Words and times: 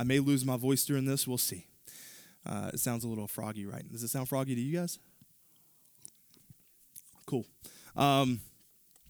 I 0.00 0.02
may 0.02 0.18
lose 0.18 0.46
my 0.46 0.56
voice 0.56 0.86
during 0.86 1.04
this. 1.04 1.28
We'll 1.28 1.36
see. 1.36 1.66
Uh, 2.46 2.70
it 2.72 2.80
sounds 2.80 3.04
a 3.04 3.08
little 3.08 3.26
froggy, 3.26 3.66
right? 3.66 3.86
Does 3.92 4.02
it 4.02 4.08
sound 4.08 4.30
froggy 4.30 4.54
to 4.54 4.60
you 4.60 4.78
guys? 4.78 4.98
Cool. 7.26 7.44
Um, 7.94 8.40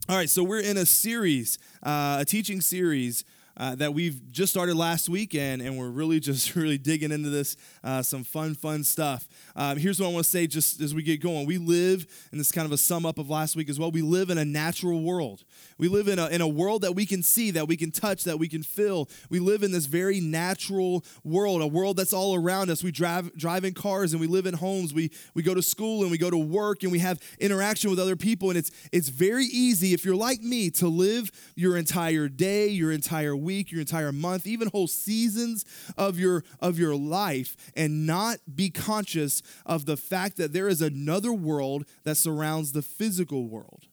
all 0.08 0.16
right, 0.16 0.28
so 0.28 0.42
we're 0.42 0.58
in 0.58 0.76
a 0.76 0.84
series, 0.84 1.58
uh, 1.84 2.18
a 2.18 2.24
teaching 2.24 2.60
series 2.60 3.22
uh, 3.56 3.74
that 3.74 3.94
we've 3.94 4.20
just 4.30 4.52
started 4.52 4.74
last 4.74 5.08
week, 5.08 5.34
and, 5.34 5.60
and 5.60 5.76
we're 5.78 5.90
really 5.90 6.20
just 6.20 6.54
really 6.56 6.78
digging 6.78 7.12
into 7.12 7.30
this, 7.30 7.56
uh, 7.84 8.02
some 8.02 8.24
fun, 8.24 8.54
fun 8.54 8.84
stuff. 8.84 9.28
Um, 9.56 9.78
here's 9.78 10.00
what 10.00 10.08
I 10.08 10.12
want 10.12 10.24
to 10.24 10.30
say 10.30 10.46
just 10.46 10.80
as 10.80 10.94
we 10.94 11.02
get 11.02 11.20
going. 11.20 11.46
We 11.46 11.58
live, 11.58 12.06
and 12.30 12.40
this 12.40 12.48
is 12.48 12.52
kind 12.52 12.66
of 12.66 12.72
a 12.72 12.78
sum 12.78 13.04
up 13.04 13.18
of 13.18 13.28
last 13.28 13.56
week 13.56 13.68
as 13.68 13.78
well, 13.78 13.90
we 13.90 14.02
live 14.02 14.30
in 14.30 14.38
a 14.38 14.44
natural 14.44 15.02
world. 15.02 15.44
We 15.78 15.88
live 15.88 16.08
in 16.08 16.18
a, 16.18 16.28
in 16.28 16.40
a 16.40 16.48
world 16.48 16.82
that 16.82 16.94
we 16.94 17.06
can 17.06 17.22
see, 17.22 17.50
that 17.52 17.68
we 17.68 17.76
can 17.76 17.90
touch, 17.90 18.24
that 18.24 18.38
we 18.38 18.48
can 18.48 18.62
feel. 18.62 19.08
We 19.28 19.40
live 19.40 19.62
in 19.62 19.72
this 19.72 19.86
very 19.86 20.20
natural 20.20 21.04
world, 21.24 21.62
a 21.62 21.66
world 21.66 21.96
that's 21.96 22.12
all 22.12 22.34
around 22.34 22.70
us. 22.70 22.82
We 22.82 22.92
drive, 22.92 23.34
drive 23.36 23.64
in 23.64 23.74
cars 23.74 24.12
and 24.12 24.20
we 24.20 24.26
live 24.26 24.46
in 24.46 24.54
homes. 24.54 24.94
We, 24.94 25.10
we 25.34 25.42
go 25.42 25.54
to 25.54 25.62
school 25.62 26.02
and 26.02 26.10
we 26.10 26.18
go 26.18 26.30
to 26.30 26.38
work 26.38 26.82
and 26.82 26.92
we 26.92 26.98
have 27.00 27.20
interaction 27.38 27.90
with 27.90 27.98
other 27.98 28.16
people. 28.16 28.50
And 28.50 28.58
it's, 28.58 28.70
it's 28.92 29.08
very 29.08 29.44
easy, 29.44 29.92
if 29.92 30.04
you're 30.04 30.16
like 30.16 30.40
me, 30.42 30.70
to 30.72 30.88
live 30.88 31.30
your 31.56 31.76
entire 31.76 32.28
day, 32.28 32.68
your 32.68 32.92
entire 32.92 33.36
week, 33.36 33.49
your 33.50 33.80
entire 33.80 34.12
month, 34.12 34.46
even 34.46 34.68
whole 34.68 34.86
seasons 34.86 35.64
of 35.96 36.18
your, 36.18 36.44
of 36.60 36.78
your 36.78 36.94
life 36.94 37.56
and 37.76 38.06
not 38.06 38.38
be 38.54 38.70
conscious 38.70 39.42
of 39.66 39.86
the 39.86 39.96
fact 39.96 40.36
that 40.36 40.52
there 40.52 40.68
is 40.68 40.80
another 40.80 41.32
world 41.32 41.84
that 42.04 42.16
surrounds 42.16 42.72
the 42.72 42.82
physical 42.82 43.48
world. 43.48 43.86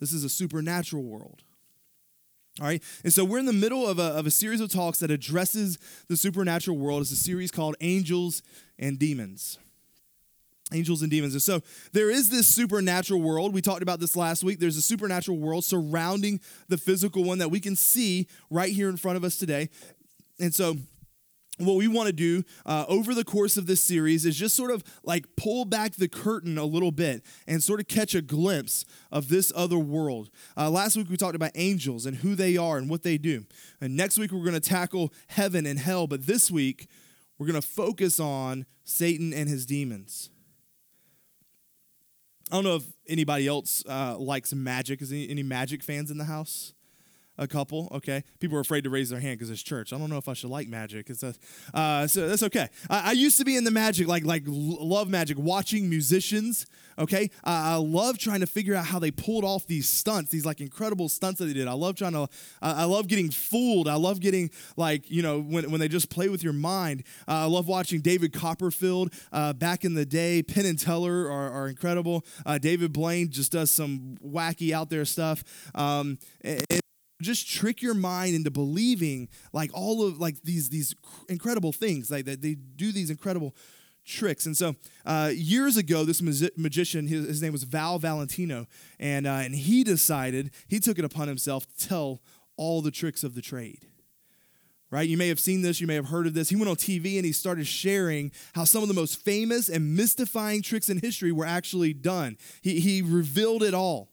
This 0.00 0.12
is 0.12 0.24
a 0.24 0.28
supernatural 0.28 1.04
world. 1.04 1.42
All 2.60 2.66
right, 2.66 2.82
and 3.02 3.12
so 3.12 3.24
we're 3.24 3.38
in 3.38 3.46
the 3.46 3.52
middle 3.52 3.88
of 3.88 3.98
a, 3.98 4.08
of 4.08 4.26
a 4.26 4.30
series 4.30 4.60
of 4.60 4.70
talks 4.70 4.98
that 4.98 5.10
addresses 5.10 5.78
the 6.08 6.18
supernatural 6.18 6.76
world. 6.76 7.00
It's 7.00 7.10
a 7.10 7.16
series 7.16 7.50
called 7.50 7.76
Angels 7.80 8.42
and 8.78 8.98
Demons. 8.98 9.58
Angels 10.72 11.02
and 11.02 11.10
demons. 11.10 11.34
And 11.34 11.42
so 11.42 11.60
there 11.92 12.10
is 12.10 12.30
this 12.30 12.46
supernatural 12.46 13.20
world. 13.20 13.54
We 13.54 13.62
talked 13.62 13.82
about 13.82 14.00
this 14.00 14.16
last 14.16 14.42
week. 14.42 14.58
There's 14.58 14.76
a 14.76 14.82
supernatural 14.82 15.38
world 15.38 15.64
surrounding 15.64 16.40
the 16.68 16.78
physical 16.78 17.24
one 17.24 17.38
that 17.38 17.50
we 17.50 17.60
can 17.60 17.76
see 17.76 18.26
right 18.50 18.72
here 18.72 18.88
in 18.88 18.96
front 18.96 19.16
of 19.16 19.24
us 19.24 19.36
today. 19.36 19.68
And 20.40 20.54
so 20.54 20.76
what 21.58 21.76
we 21.76 21.86
want 21.86 22.06
to 22.06 22.12
do 22.12 22.42
uh, 22.64 22.84
over 22.88 23.14
the 23.14 23.24
course 23.24 23.56
of 23.56 23.66
this 23.66 23.82
series 23.82 24.24
is 24.24 24.36
just 24.36 24.56
sort 24.56 24.70
of 24.70 24.82
like 25.04 25.26
pull 25.36 25.64
back 25.64 25.94
the 25.94 26.08
curtain 26.08 26.58
a 26.58 26.64
little 26.64 26.90
bit 26.90 27.22
and 27.46 27.62
sort 27.62 27.78
of 27.78 27.88
catch 27.88 28.14
a 28.14 28.22
glimpse 28.22 28.84
of 29.10 29.28
this 29.28 29.52
other 29.54 29.78
world. 29.78 30.30
Uh, 30.56 30.70
last 30.70 30.96
week 30.96 31.10
we 31.10 31.16
talked 31.16 31.36
about 31.36 31.52
angels 31.54 32.06
and 32.06 32.18
who 32.18 32.34
they 32.34 32.56
are 32.56 32.78
and 32.78 32.88
what 32.88 33.02
they 33.02 33.18
do. 33.18 33.44
And 33.80 33.96
next 33.96 34.18
week 34.18 34.32
we're 34.32 34.44
going 34.44 34.52
to 34.54 34.60
tackle 34.60 35.12
heaven 35.28 35.66
and 35.66 35.78
hell. 35.78 36.06
But 36.06 36.26
this 36.26 36.50
week 36.50 36.88
we're 37.38 37.46
going 37.46 37.60
to 37.60 37.66
focus 37.66 38.18
on 38.18 38.66
Satan 38.84 39.32
and 39.32 39.48
his 39.48 39.66
demons. 39.66 40.30
I 42.52 42.56
don't 42.56 42.64
know 42.64 42.76
if 42.76 42.84
anybody 43.08 43.46
else 43.46 43.82
uh, 43.88 44.14
likes 44.18 44.52
magic. 44.52 45.00
Is 45.00 45.10
any, 45.10 45.26
any 45.30 45.42
magic 45.42 45.82
fans 45.82 46.10
in 46.10 46.18
the 46.18 46.26
house? 46.26 46.74
A 47.38 47.46
couple 47.46 47.88
okay? 47.92 48.22
People 48.40 48.56
are 48.58 48.60
afraid 48.60 48.84
to 48.84 48.90
raise 48.90 49.10
their 49.10 49.20
hand 49.20 49.38
because 49.38 49.50
it's 49.50 49.62
church. 49.62 49.92
I 49.92 49.98
don't 49.98 50.10
know 50.10 50.18
if 50.18 50.28
i 50.28 50.32
should 50.32 50.50
like 50.50 50.68
magic. 50.68 51.08
It's 51.10 51.22
a, 51.22 51.34
uh, 51.74 52.06
so 52.06 52.28
that's 52.28 52.42
okay. 52.44 52.68
I, 52.90 53.10
I, 53.10 53.12
used 53.12 53.38
to 53.38 53.44
be 53.44 53.56
in 53.56 53.64
the 53.64 53.70
magic 53.70 54.06
like 54.06 54.24
like 54.24 54.42
love 54.46 55.08
magic 55.08 55.38
watching 55.38 55.88
musicians 55.88 56.66
okay? 56.98 57.30
Uh, 57.44 57.72
i 57.72 57.76
love 57.76 58.18
trying 58.18 58.40
to 58.40 58.46
figure 58.46 58.74
out 58.74 58.86
how 58.86 58.98
they 58.98 59.10
pulled 59.10 59.44
off 59.44 59.66
these 59.66 59.88
stunts 59.88 60.30
these 60.30 60.44
like 60.44 60.60
incredible 60.60 61.08
stunts 61.08 61.38
that 61.38 61.46
they 61.46 61.52
did. 61.52 61.68
I 61.68 61.72
love 61.72 61.96
trying 61.96 62.12
to 62.12 62.22
uh, 62.22 62.26
i 62.60 62.84
love 62.84 63.08
getting 63.08 63.30
fooled. 63.30 63.88
I 63.88 63.94
love 63.94 64.20
getting 64.20 64.50
like 64.76 65.10
you 65.10 65.22
know 65.22 65.40
when, 65.40 65.70
when 65.70 65.80
they 65.80 65.88
just 65.88 66.10
play 66.10 66.28
with 66.28 66.42
your 66.42 66.52
mind. 66.52 67.04
Uh, 67.28 67.32
i 67.32 67.44
love 67.44 67.68
watching 67.68 68.00
david 68.00 68.32
copperfield 68.32 69.12
uh, 69.32 69.52
back 69.52 69.84
in 69.84 69.94
the 69.94 70.06
day. 70.06 70.42
Penn 70.42 70.66
and 70.66 70.78
teller 70.78 71.30
are, 71.30 71.50
are 71.50 71.68
incredible. 71.68 72.24
Uh, 72.44 72.58
david 72.58 72.92
blaine 72.92 73.30
just 73.30 73.52
does 73.52 73.70
some 73.70 74.16
wacky 74.24 74.72
out 74.72 74.90
there 74.90 75.04
stuff. 75.04 75.42
Um, 75.74 76.18
and, 76.42 76.82
just 77.22 77.48
trick 77.48 77.82
your 77.82 77.94
mind 77.94 78.34
into 78.34 78.50
believing 78.50 79.28
like 79.52 79.70
all 79.74 80.06
of 80.06 80.18
like 80.18 80.42
these 80.42 80.68
these 80.68 80.94
incredible 81.28 81.72
things 81.72 82.10
like 82.10 82.24
that 82.24 82.42
they 82.42 82.54
do 82.54 82.92
these 82.92 83.10
incredible 83.10 83.54
tricks. 84.04 84.46
And 84.46 84.56
so 84.56 84.74
uh, 85.06 85.30
years 85.34 85.76
ago 85.76 86.04
this 86.04 86.20
magician 86.56 87.06
his, 87.06 87.26
his, 87.26 87.42
name 87.42 87.52
was 87.52 87.62
val 87.64 87.98
valentino 87.98 88.66
and 88.98 89.26
uh, 89.26 89.30
and 89.30 89.54
he 89.54 89.84
decided 89.84 90.50
he 90.68 90.80
took 90.80 90.98
it 90.98 91.04
upon 91.04 91.28
himself 91.28 91.66
to 91.66 91.88
tell 91.88 92.20
all 92.56 92.82
the 92.82 92.90
tricks 92.90 93.24
of 93.24 93.34
the 93.34 93.42
trade. 93.42 93.86
Right? 94.90 95.08
You 95.08 95.16
may 95.16 95.28
have 95.28 95.40
seen 95.40 95.62
this 95.62 95.80
you 95.80 95.86
may 95.86 95.94
have 95.94 96.08
heard 96.08 96.26
of 96.26 96.34
this. 96.34 96.48
He 96.48 96.56
went 96.56 96.68
on 96.68 96.76
tv 96.76 97.16
and 97.16 97.24
he 97.24 97.32
started 97.32 97.66
sharing 97.66 98.32
how 98.54 98.64
some 98.64 98.82
of 98.82 98.88
the 98.88 98.94
most 98.94 99.24
famous 99.24 99.68
and 99.68 99.96
mystifying 99.96 100.62
tricks 100.62 100.88
in 100.88 100.98
history 100.98 101.32
were 101.32 101.46
actually 101.46 101.94
done. 101.94 102.36
He, 102.60 102.80
he 102.80 103.02
revealed 103.02 103.62
it 103.62 103.74
all 103.74 104.11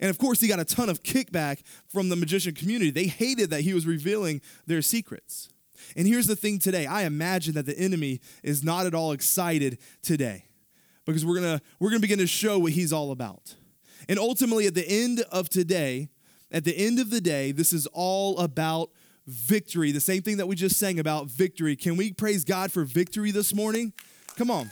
and 0.00 0.10
of 0.10 0.18
course, 0.18 0.40
he 0.40 0.48
got 0.48 0.60
a 0.60 0.64
ton 0.64 0.88
of 0.88 1.02
kickback 1.02 1.62
from 1.88 2.08
the 2.08 2.16
magician 2.16 2.54
community. 2.54 2.90
They 2.90 3.06
hated 3.06 3.50
that 3.50 3.62
he 3.62 3.74
was 3.74 3.86
revealing 3.86 4.40
their 4.66 4.82
secrets. 4.82 5.48
And 5.96 6.06
here's 6.06 6.26
the 6.26 6.36
thing 6.36 6.58
today 6.58 6.86
I 6.86 7.02
imagine 7.02 7.54
that 7.54 7.66
the 7.66 7.78
enemy 7.78 8.20
is 8.42 8.64
not 8.64 8.86
at 8.86 8.94
all 8.94 9.12
excited 9.12 9.78
today 10.02 10.44
because 11.04 11.24
we're 11.24 11.40
going 11.40 11.58
to 11.58 11.64
we're 11.78 11.90
going 11.90 12.00
to 12.00 12.06
begin 12.06 12.18
to 12.18 12.26
show 12.26 12.58
what 12.58 12.72
he's 12.72 12.92
all 12.92 13.10
about. 13.10 13.54
And 14.08 14.18
ultimately, 14.18 14.66
at 14.66 14.74
the 14.74 14.88
end 14.88 15.24
of 15.32 15.48
today, 15.48 16.10
at 16.50 16.64
the 16.64 16.76
end 16.76 16.98
of 16.98 17.10
the 17.10 17.20
day, 17.20 17.52
this 17.52 17.72
is 17.72 17.86
all 17.88 18.38
about 18.38 18.90
victory. 19.26 19.90
The 19.90 20.00
same 20.00 20.22
thing 20.22 20.36
that 20.36 20.46
we 20.46 20.54
just 20.54 20.78
sang 20.78 20.98
about 21.00 21.26
victory. 21.26 21.74
Can 21.76 21.96
we 21.96 22.12
praise 22.12 22.44
God 22.44 22.70
for 22.70 22.84
victory 22.84 23.30
this 23.30 23.54
morning? 23.54 23.92
Come 24.36 24.50
on. 24.50 24.70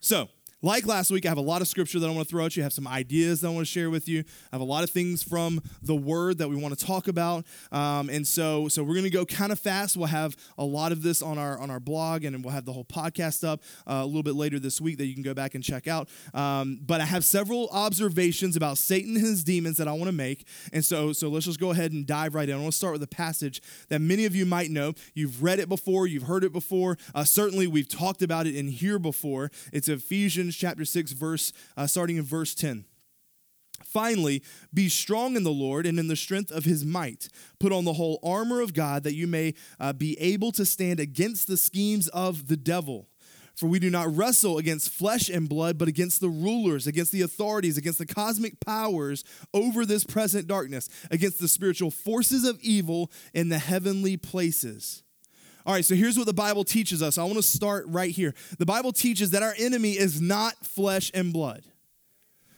So, 0.00 0.28
like 0.60 0.86
last 0.86 1.12
week, 1.12 1.24
I 1.24 1.28
have 1.28 1.38
a 1.38 1.42
lot 1.42 1.62
of 1.62 1.68
scripture 1.68 2.00
that 2.00 2.06
I 2.08 2.10
want 2.10 2.26
to 2.26 2.30
throw 2.30 2.44
at 2.44 2.56
you. 2.56 2.62
I 2.62 2.64
have 2.64 2.72
some 2.72 2.88
ideas 2.88 3.40
that 3.40 3.48
I 3.48 3.50
want 3.50 3.64
to 3.64 3.72
share 3.72 3.90
with 3.90 4.08
you. 4.08 4.24
I 4.52 4.56
have 4.56 4.60
a 4.60 4.64
lot 4.64 4.82
of 4.82 4.90
things 4.90 5.22
from 5.22 5.62
the 5.82 5.94
Word 5.94 6.38
that 6.38 6.48
we 6.48 6.56
want 6.56 6.76
to 6.76 6.84
talk 6.84 7.06
about, 7.06 7.44
um, 7.70 8.10
and 8.10 8.26
so 8.26 8.66
so 8.66 8.82
we're 8.82 8.94
going 8.94 9.04
to 9.04 9.10
go 9.10 9.24
kind 9.24 9.52
of 9.52 9.60
fast. 9.60 9.96
We'll 9.96 10.06
have 10.06 10.36
a 10.56 10.64
lot 10.64 10.90
of 10.90 11.02
this 11.02 11.22
on 11.22 11.38
our 11.38 11.58
on 11.58 11.70
our 11.70 11.78
blog, 11.78 12.24
and 12.24 12.44
we'll 12.44 12.52
have 12.52 12.64
the 12.64 12.72
whole 12.72 12.84
podcast 12.84 13.46
up 13.46 13.62
uh, 13.86 14.00
a 14.02 14.06
little 14.06 14.24
bit 14.24 14.34
later 14.34 14.58
this 14.58 14.80
week 14.80 14.98
that 14.98 15.06
you 15.06 15.14
can 15.14 15.22
go 15.22 15.32
back 15.32 15.54
and 15.54 15.62
check 15.62 15.86
out. 15.86 16.08
Um, 16.34 16.80
but 16.84 17.00
I 17.00 17.04
have 17.04 17.24
several 17.24 17.68
observations 17.68 18.56
about 18.56 18.78
Satan 18.78 19.14
and 19.14 19.24
his 19.24 19.44
demons 19.44 19.76
that 19.76 19.86
I 19.86 19.92
want 19.92 20.06
to 20.06 20.12
make, 20.12 20.44
and 20.72 20.84
so 20.84 21.12
so 21.12 21.28
let's 21.28 21.46
just 21.46 21.60
go 21.60 21.70
ahead 21.70 21.92
and 21.92 22.04
dive 22.04 22.34
right 22.34 22.48
in. 22.48 22.56
I 22.56 22.58
want 22.58 22.72
to 22.72 22.76
start 22.76 22.94
with 22.94 23.02
a 23.04 23.06
passage 23.06 23.62
that 23.90 24.00
many 24.00 24.24
of 24.24 24.34
you 24.34 24.44
might 24.44 24.70
know. 24.70 24.94
You've 25.14 25.40
read 25.40 25.60
it 25.60 25.68
before, 25.68 26.08
you've 26.08 26.24
heard 26.24 26.42
it 26.42 26.52
before. 26.52 26.98
Uh, 27.14 27.22
certainly, 27.22 27.68
we've 27.68 27.88
talked 27.88 28.22
about 28.22 28.48
it 28.48 28.56
in 28.56 28.66
here 28.66 28.98
before. 28.98 29.52
It's 29.72 29.88
Ephesians 29.88 30.47
Ephesians 30.48 30.60
chapter 30.60 30.84
6, 30.86 31.12
verse, 31.12 31.52
uh, 31.76 31.86
starting 31.86 32.16
in 32.16 32.22
verse 32.24 32.54
10. 32.54 32.86
Finally, 33.84 34.42
be 34.72 34.88
strong 34.88 35.36
in 35.36 35.44
the 35.44 35.50
Lord 35.50 35.84
and 35.84 35.98
in 35.98 36.08
the 36.08 36.16
strength 36.16 36.50
of 36.50 36.64
his 36.64 36.86
might. 36.86 37.28
Put 37.60 37.70
on 37.70 37.84
the 37.84 37.92
whole 37.92 38.18
armor 38.22 38.62
of 38.62 38.72
God 38.72 39.02
that 39.04 39.14
you 39.14 39.26
may 39.26 39.52
uh, 39.78 39.92
be 39.92 40.18
able 40.18 40.50
to 40.52 40.64
stand 40.64 41.00
against 41.00 41.48
the 41.48 41.58
schemes 41.58 42.08
of 42.08 42.48
the 42.48 42.56
devil. 42.56 43.08
For 43.56 43.66
we 43.66 43.78
do 43.78 43.90
not 43.90 44.16
wrestle 44.16 44.56
against 44.56 44.88
flesh 44.88 45.28
and 45.28 45.50
blood, 45.50 45.76
but 45.76 45.88
against 45.88 46.20
the 46.20 46.30
rulers, 46.30 46.86
against 46.86 47.12
the 47.12 47.22
authorities, 47.22 47.76
against 47.76 47.98
the 47.98 48.06
cosmic 48.06 48.58
powers 48.60 49.24
over 49.52 49.84
this 49.84 50.04
present 50.04 50.46
darkness, 50.46 50.88
against 51.10 51.40
the 51.40 51.48
spiritual 51.48 51.90
forces 51.90 52.44
of 52.44 52.58
evil 52.62 53.10
in 53.34 53.50
the 53.50 53.58
heavenly 53.58 54.16
places. 54.16 55.02
All 55.68 55.74
right, 55.74 55.84
so 55.84 55.94
here's 55.94 56.16
what 56.16 56.24
the 56.24 56.32
Bible 56.32 56.64
teaches 56.64 57.02
us. 57.02 57.18
I 57.18 57.24
want 57.24 57.36
to 57.36 57.42
start 57.42 57.84
right 57.88 58.10
here. 58.10 58.34
The 58.58 58.64
Bible 58.64 58.90
teaches 58.90 59.32
that 59.32 59.42
our 59.42 59.54
enemy 59.58 59.98
is 59.98 60.18
not 60.18 60.54
flesh 60.64 61.10
and 61.12 61.30
blood. 61.30 61.62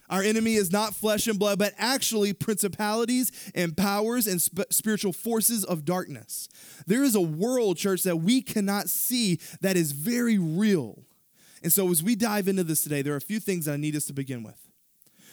Our 0.09 0.23
enemy 0.23 0.55
is 0.55 0.71
not 0.71 0.95
flesh 0.95 1.27
and 1.27 1.37
blood, 1.37 1.59
but 1.59 1.75
actually 1.77 2.33
principalities 2.35 3.33
and 3.53 3.77
powers 3.77 4.29
and 4.29 4.41
sp- 4.41 4.71
spiritual 4.71 5.13
forces 5.13 5.65
of 5.65 5.85
darkness. 5.85 6.49
There 6.87 7.03
is 7.03 7.17
a 7.17 7.21
world, 7.21 7.79
church, 7.79 8.05
that 8.05 8.19
we 8.19 8.43
cannot 8.43 8.89
see 8.89 9.41
that 9.61 9.77
is 9.77 9.91
very 9.91 10.39
real. 10.39 11.03
And 11.65 11.73
so, 11.73 11.91
as 11.91 12.05
we 12.05 12.15
dive 12.15 12.47
into 12.47 12.63
this 12.63 12.85
today, 12.85 13.03
there 13.03 13.15
are 13.15 13.17
a 13.17 13.21
few 13.21 13.41
things 13.41 13.65
that 13.65 13.73
I 13.73 13.77
need 13.77 13.97
us 13.97 14.05
to 14.05 14.13
begin 14.13 14.45
with. 14.45 14.70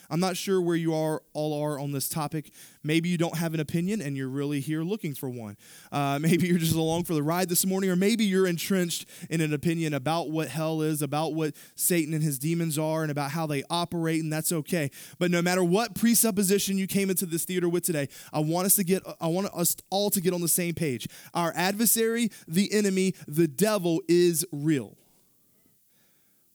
I'm 0.10 0.20
not 0.20 0.38
sure 0.38 0.62
where 0.62 0.76
you 0.76 0.94
are 0.94 1.22
all 1.34 1.62
are 1.62 1.80
on 1.80 1.92
this 1.92 2.08
topic. 2.08 2.52
Maybe 2.84 3.10
you 3.10 3.18
don't 3.18 3.38
have 3.38 3.54
an 3.54 3.60
opinion 3.60 4.02
and 4.02 4.16
you're 4.16 4.30
really 4.30 4.60
here 4.60 4.84
looking 4.84 5.14
for 5.14 5.30
one. 5.30 5.58
Uh, 5.92 6.20
maybe 6.22 6.48
you're 6.48 6.58
just 6.58 6.76
along 6.76 7.04
for 7.04 7.14
the 7.14 7.24
ride 7.24 7.50
this 7.50 7.66
morning, 7.66 7.90
or 7.90 7.96
maybe 7.96 8.24
you're 8.24 8.48
entrenched 8.48 9.08
in 9.30 9.42
an 9.42 9.54
opinion 9.54 9.94
about 9.94 10.30
what 10.30 10.48
hell 10.48 10.82
is, 10.82 11.02
about 11.02 11.34
what 11.34 11.56
Satan 11.76 12.14
and 12.14 12.24
his 12.24 12.40
demons 12.40 12.78
are, 12.78 13.02
and 13.02 13.12
about 13.12 13.32
how 13.32 13.46
they 13.46 13.64
operate, 13.70 14.24
and 14.24 14.32
that's 14.32 14.52
okay. 14.52 14.90
But 15.20 15.32
no 15.32 15.42
matter 15.42 15.64
what 15.64 15.96
presupposition 15.96 16.78
you 16.78 16.88
came 16.88 17.10
into 17.10 17.26
this 17.26 17.46
theater 17.46 17.68
with 17.70 17.84
today, 17.84 18.08
I 18.32 18.40
want 18.40 18.66
us 18.66 18.76
to 18.76 18.84
get 18.84 19.04
I 19.20 19.28
want 19.28 19.48
us 19.54 19.76
all 19.90 20.10
to 20.12 20.22
get 20.22 20.34
on 20.34 20.42
the 20.42 20.48
same 20.48 20.74
page. 20.74 21.08
Our 21.34 21.54
adversary, 21.56 22.30
the 22.48 22.72
enemy, 22.74 23.14
the 23.28 23.48
devil 23.48 24.02
is 24.08 24.46
real. 24.52 24.98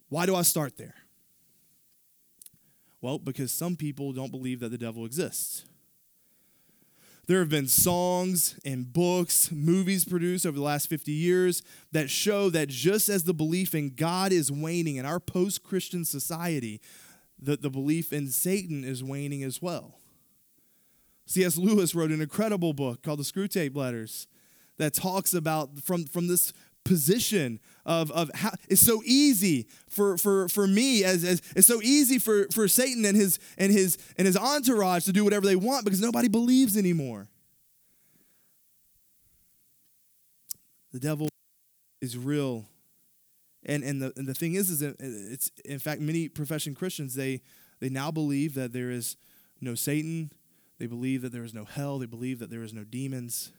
Why 0.09 0.27
do 0.27 0.37
I 0.37 0.43
start 0.43 0.77
there? 0.77 0.95
Well, 3.03 3.19
because 3.19 3.53
some 3.53 3.75
people 3.75 4.13
don't 4.13 4.31
believe 4.31 4.61
that 4.61 4.71
the 4.71 4.79
devil 4.79 5.05
exists. 5.05 5.67
there 7.27 7.41
have 7.41 7.49
been 7.49 7.69
songs 7.69 8.59
and 8.65 8.93
books, 8.93 9.51
movies 9.51 10.05
produced 10.05 10.47
over 10.47 10.57
the 10.57 10.63
last 10.63 10.89
50 10.89 11.13
years 11.13 11.63
that 11.91 12.11
show 12.11 12.49
that 12.51 12.69
just 12.69 13.09
as 13.09 13.25
the 13.25 13.35
belief 13.35 13.75
in 13.75 13.91
God 13.95 14.33
is 14.33 14.53
waning 14.53 14.97
in 14.97 15.05
our 15.05 15.21
post 15.21 15.63
Christian 15.65 16.05
society, 16.05 16.81
that 17.41 17.61
the 17.61 17.71
belief 17.71 18.13
in 18.13 18.29
Satan 18.29 18.85
is 18.85 19.03
waning 19.03 19.43
as 19.43 19.61
well. 19.61 19.99
C.S. 21.27 21.57
Lewis 21.57 21.95
wrote 21.95 22.11
an 22.11 22.21
incredible 22.21 22.73
book 22.73 23.03
called 23.03 23.19
The 23.19 23.25
Screwtape 23.25 23.77
Letters 23.77 24.29
that 24.79 24.95
talks 24.95 25.35
about 25.35 25.79
from, 25.81 26.05
from 26.05 26.29
this 26.29 26.53
position 26.85 27.61
of, 27.85 28.11
of 28.11 28.31
how 28.35 28.51
it's 28.69 28.81
so 28.81 29.03
easy 29.05 29.67
for, 29.89 30.17
for, 30.17 30.49
for 30.49 30.67
me 30.67 31.05
as, 31.05 31.25
as 31.25 31.43
it's 31.57 31.67
so 31.67 31.81
easy 31.83 32.19
for, 32.19 32.47
for 32.53 32.69
Satan 32.69 33.05
and 33.05 33.17
his 33.17 33.39
and 33.59 33.73
his 33.73 33.99
and 34.17 34.27
his 34.27 34.37
entourage 34.37 35.05
to 35.05 35.13
do 35.13 35.25
whatever 35.25 35.47
they 35.47 35.57
want 35.57 35.85
because 35.85 36.01
nobody 36.01 36.29
believes 36.29 36.77
anymore. 36.77 37.29
The 40.93 41.01
devil 41.01 41.29
is 42.01 42.17
real. 42.19 42.67
And 43.65 43.85
and 43.85 44.03
the 44.03 44.13
and 44.17 44.27
the 44.27 44.35
thing 44.35 44.55
is 44.55 44.71
is 44.71 44.83
it's 44.83 45.51
in 45.65 45.79
fact 45.79 46.01
many 46.01 46.29
profession 46.29 46.75
Christians 46.75 47.15
they 47.15 47.41
they 47.81 47.89
now 47.89 48.11
believe 48.11 48.55
that 48.55 48.73
there 48.73 48.91
is 48.91 49.17
no 49.61 49.75
Satan, 49.75 50.33
they 50.79 50.87
believe 50.87 51.23
that 51.23 51.33
there 51.33 51.45
is 51.45 51.55
no 51.55 51.65
hell, 51.65 51.99
they 51.99 52.07
believe 52.07 52.41
that 52.41 52.51
there 52.51 52.63
is 52.63 52.73
no 52.73 52.85
demons. 52.85 53.53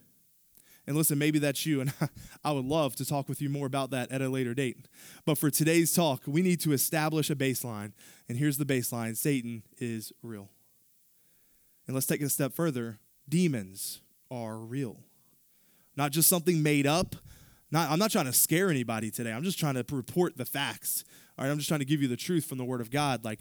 And 0.86 0.98
listen, 0.98 1.18
maybe 1.18 1.40
that's 1.40 1.66
you, 1.66 1.82
and 1.82 1.94
I 2.44 2.52
would 2.52 2.66
love 2.66 2.96
to 2.98 3.06
talk 3.06 3.30
with 3.30 3.42
you 3.42 3.50
more 3.50 3.66
about 3.66 3.92
that 3.92 4.12
at 4.12 4.22
a 4.22 4.30
later 4.30 4.54
date. 4.54 4.78
But 5.26 5.38
for 5.38 5.50
today's 5.50 5.94
talk, 5.94 6.24
we 6.28 6.42
need 6.42 6.60
to 6.62 6.74
establish 6.74 7.30
a 7.30 7.36
baseline. 7.36 7.94
And 8.28 8.38
here's 8.38 8.58
the 8.58 8.66
baseline 8.66 9.16
Satan 9.16 9.64
is 9.78 10.12
real. 10.22 10.50
And 11.88 11.96
let's 11.96 12.08
take 12.08 12.22
it 12.22 12.26
a 12.26 12.30
step 12.30 12.54
further 12.54 13.00
demons 13.30 14.02
are 14.30 14.58
real, 14.58 15.00
not 15.96 16.12
just 16.12 16.28
something 16.28 16.62
made 16.62 16.86
up. 16.86 17.16
Not, 17.72 17.90
I'm 17.90 17.98
not 17.98 18.12
trying 18.12 18.26
to 18.26 18.34
scare 18.34 18.70
anybody 18.70 19.10
today. 19.10 19.32
I'm 19.32 19.44
just 19.44 19.58
trying 19.58 19.74
to 19.76 19.86
report 19.92 20.38
the 20.38 20.46
facts. 20.46 21.04
All 21.38 21.46
right, 21.46 21.52
I'm 21.52 21.58
just 21.58 21.68
trying 21.68 21.80
to 21.80 21.86
give 21.86 22.02
you 22.04 22.08
the 22.08 22.18
truth 22.18 22.46
from 22.46 22.60
the 22.60 22.66
Word 22.66 22.82
of 22.82 22.92
God. 22.92 23.26
Like, 23.26 23.40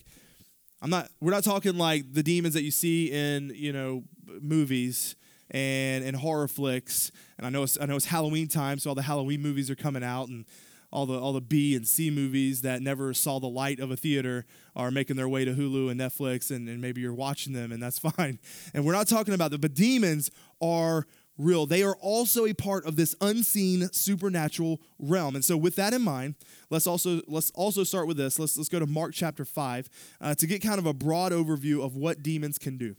I'm 0.81 0.91
not. 0.91 1.11
We're 1.21 1.33
not 1.33 1.45
talking 1.45 1.77
like 1.77 2.13
the 2.13 2.23
demons 2.23 2.55
that 2.55 2.63
you 2.63 2.71
see 2.71 3.13
in 3.13 3.53
you 3.55 3.73
know 3.73 4.05
movies 4.41 5.17
and, 5.53 6.05
and 6.05 6.17
horror 6.17 6.49
flicks. 6.49 7.13
And 7.39 7.47
I 7.47 7.51
know 7.51 7.63
it's, 7.63 7.79
I 7.81 7.87
know 7.87 7.95
it's 7.95 8.07
Halloween 8.07 8.49
time, 8.49 8.79
so 8.79 8.91
all 8.91 8.95
the 8.97 9.03
Halloween 9.03 9.41
movies 9.41 9.71
are 9.71 9.77
coming 9.77 10.03
out, 10.03 10.29
and 10.29 10.45
all 10.91 11.07
the 11.07 11.19
all 11.19 11.33
the 11.33 11.41
B 11.41 11.75
and 11.75 11.87
C 11.87 12.11
movies 12.11 12.63
that 12.63 12.83
never 12.83 13.15
saw 13.15 13.39
the 13.39 13.49
light 13.49 13.81
of 13.81 13.91
a 13.91 13.97
theater 13.97 14.45
are 14.77 14.91
making 14.91 15.17
their 15.17 15.29
way 15.29 15.45
to 15.45 15.53
Hulu 15.53 15.91
and 15.91 16.01
Netflix, 16.01 16.51
and, 16.51 16.69
and 16.69 16.81
maybe 16.81 17.01
you're 17.01 17.15
watching 17.15 17.53
them, 17.53 17.71
and 17.71 17.83
that's 17.83 17.99
fine. 18.17 18.39
And 18.75 18.85
we're 18.85 18.93
not 18.93 19.07
talking 19.07 19.35
about 19.35 19.51
that, 19.53 19.61
but 19.61 19.75
demons 19.75 20.31
are 20.61 21.07
real. 21.39 21.67
They 21.67 21.83
are 21.83 21.97
also 21.97 22.47
a 22.47 22.53
part 22.53 22.85
of 22.85 22.97
this 22.97 23.15
unseen 23.21 23.89
supernatural 23.93 24.81
realm. 24.99 25.35
And 25.35 25.45
so 25.45 25.57
with 25.57 25.77
that 25.77 25.95
in 25.95 26.03
mind, 26.03 26.35
let's 26.71 26.87
also 26.87 27.21
let's 27.27 27.51
also 27.53 27.85
start 27.85 28.07
with 28.07 28.17
this. 28.17 28.39
Let's 28.39 28.57
let's 28.57 28.69
go 28.69 28.79
to 28.79 28.87
Mark 28.87 29.13
chapter 29.15 29.45
5 29.45 29.89
uh, 30.21 30.35
to 30.35 30.47
get 30.47 30.63
kind 30.63 30.79
of 30.79 30.87
a 30.87 30.95
broad 30.95 31.33
overview 31.33 31.85
of 31.85 31.97
what 31.97 32.23
demons 32.23 32.59
can 32.59 32.77
do 32.77 32.97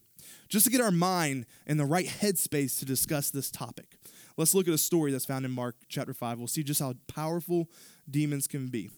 just 0.53 0.65
to 0.65 0.71
get 0.71 0.81
our 0.81 0.91
mind 0.91 1.47
in 1.65 1.77
the 1.77 1.85
right 1.85 2.05
headspace 2.05 2.77
to 2.77 2.85
discuss 2.85 3.31
this 3.31 3.49
topic. 3.49 3.97
Let's 4.37 4.53
look 4.53 4.67
at 4.67 4.73
a 4.75 4.77
story 4.77 5.11
that's 5.11 5.25
found 5.25 5.45
in 5.45 5.51
Mark 5.51 5.75
chapter 5.89 6.13
5. 6.13 6.37
We'll 6.37 6.47
see 6.47 6.61
just 6.61 6.79
how 6.79 6.93
powerful 7.07 7.71
demons 8.07 8.45
can 8.45 8.67
be. 8.67 8.91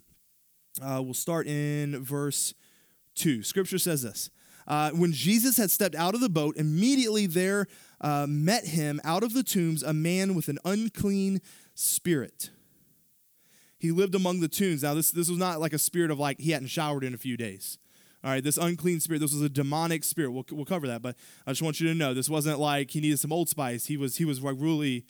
Uh, 0.84 1.02
we'll 1.02 1.13
start 1.13 1.48
in 1.48 2.04
verse 2.04 2.54
2. 3.16 3.42
Scripture 3.42 3.78
says 3.78 4.02
this 4.02 4.30
uh, 4.68 4.92
When 4.92 5.13
Jesus 5.13 5.56
had 5.56 5.72
stepped 5.72 5.96
out 5.96 6.13
of 6.13 6.19
the 6.19 6.28
boat, 6.28 6.57
immediately 6.57 7.25
there 7.25 7.68
uh, 8.01 8.25
met 8.28 8.66
him 8.66 9.00
out 9.06 9.24
of 9.24 9.34
the 9.34 9.42
tombs 9.42 9.81
a 9.81 9.94
man 9.94 10.36
with 10.36 10.50
an 10.50 10.60
unclean 10.66 11.40
spirit. 11.74 12.50
He 13.80 13.92
lived 13.92 14.13
among 14.13 14.42
the 14.42 14.50
tombs. 14.50 14.84
Now, 14.84 14.94
this, 14.94 15.12
this 15.12 15.30
was 15.30 15.40
not 15.40 15.62
like 15.62 15.72
a 15.72 15.80
spirit 15.80 16.12
of 16.12 16.19
like 16.19 16.38
he 16.38 16.51
hadn't 16.51 16.68
showered 16.68 17.06
in 17.06 17.13
a 17.13 17.18
few 17.18 17.38
days. 17.38 17.78
All 18.25 18.31
right, 18.31 18.44
this 18.44 18.57
unclean 18.57 19.00
spirit, 19.01 19.19
this 19.19 19.33
was 19.33 19.44
a 19.44 19.50
demonic 19.50 20.04
spirit. 20.04 20.31
We'll, 20.31 20.45
we'll 20.51 20.66
cover 20.66 20.88
that, 20.88 21.04
but 21.04 21.16
I 21.45 21.51
just 21.51 21.62
want 21.62 21.80
you 21.80 21.88
to 21.89 21.94
know 21.94 22.16
this 22.16 22.27
wasn't 22.27 22.60
like 22.60 22.89
he 22.89 23.00
needed 23.00 23.19
some 23.19 23.31
old 23.31 23.50
spice. 23.50 23.86
He 23.86 23.98
was 23.98 24.18
he 24.18 24.25
was 24.25 24.42
like 24.42 24.56
really 24.57 25.06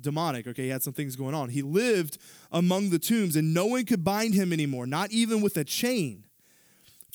demonic. 0.00 0.48
Okay, 0.48 0.64
he 0.64 0.68
had 0.68 0.82
some 0.82 0.92
things 0.92 1.14
going 1.14 1.32
on. 1.32 1.50
He 1.50 1.62
lived 1.62 2.18
among 2.50 2.90
the 2.90 2.98
tombs, 2.98 3.36
and 3.36 3.54
no 3.54 3.66
one 3.66 3.84
could 3.84 4.02
bind 4.02 4.34
him 4.34 4.52
anymore, 4.52 4.84
not 4.84 5.12
even 5.12 5.42
with 5.42 5.56
a 5.56 5.62
chain. 5.62 6.24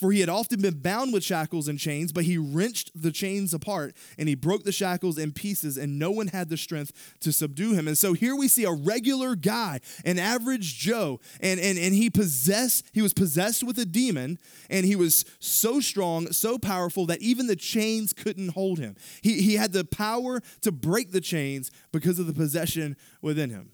For 0.02 0.12
he 0.12 0.20
had 0.20 0.30
often 0.30 0.64
been 0.64 0.80
bound 0.80 1.14
with 1.14 1.24
shackles 1.24 1.68
and 1.68 1.78
chains, 1.78 2.12
but 2.12 2.24
he 2.24 2.36
wrenched 2.36 2.90
the 3.00 3.12
chains 3.12 3.54
apart 3.54 3.96
and 4.18 4.28
he 4.28 4.34
broke 4.34 4.64
the 4.64 4.72
shackles 4.72 5.20
in 5.20 5.32
pieces, 5.32 5.78
and 5.78 6.00
no 6.00 6.10
one 6.10 6.26
had 6.26 6.50
the 6.50 6.58
strength 6.58 6.92
to 7.20 7.32
subdue 7.32 7.76
him. 7.76 7.88
And 7.88 7.96
so 7.96 8.14
here 8.14 8.36
we 8.36 8.48
see 8.48 8.64
a 8.64 8.72
regular 8.72 9.36
guy, 9.36 9.80
an 10.04 10.18
average 10.18 10.80
Joe, 10.80 11.20
and, 11.40 11.60
and, 11.60 11.78
and 11.78 11.94
he 11.94 12.10
possessed, 12.10 12.84
he 12.94 13.04
was 13.04 13.14
possessed 13.14 13.64
with 13.64 13.78
a 13.78 13.86
demon, 13.86 14.40
and 14.72 14.88
he 14.88 14.96
was 14.96 15.24
so 15.38 15.80
strong, 15.80 16.32
so 16.32 16.58
powerful 16.58 17.06
that 17.06 17.22
even 17.22 17.46
the 17.46 17.56
chains 17.56 18.12
couldn't 18.12 18.50
hold 18.50 18.80
him. 18.80 18.96
He, 19.22 19.44
he 19.44 19.54
had 19.54 19.72
the 19.72 19.86
power 19.86 20.42
to 20.62 20.72
break 20.72 21.12
the 21.12 21.22
chains 21.22 21.70
because 21.92 22.18
of 22.18 22.26
the 22.26 22.34
possession 22.34 22.98
within 23.22 23.52
him. 23.52 23.70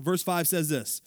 Verse 0.00 0.24
5 0.24 0.48
says 0.48 0.68
this 0.68 1.00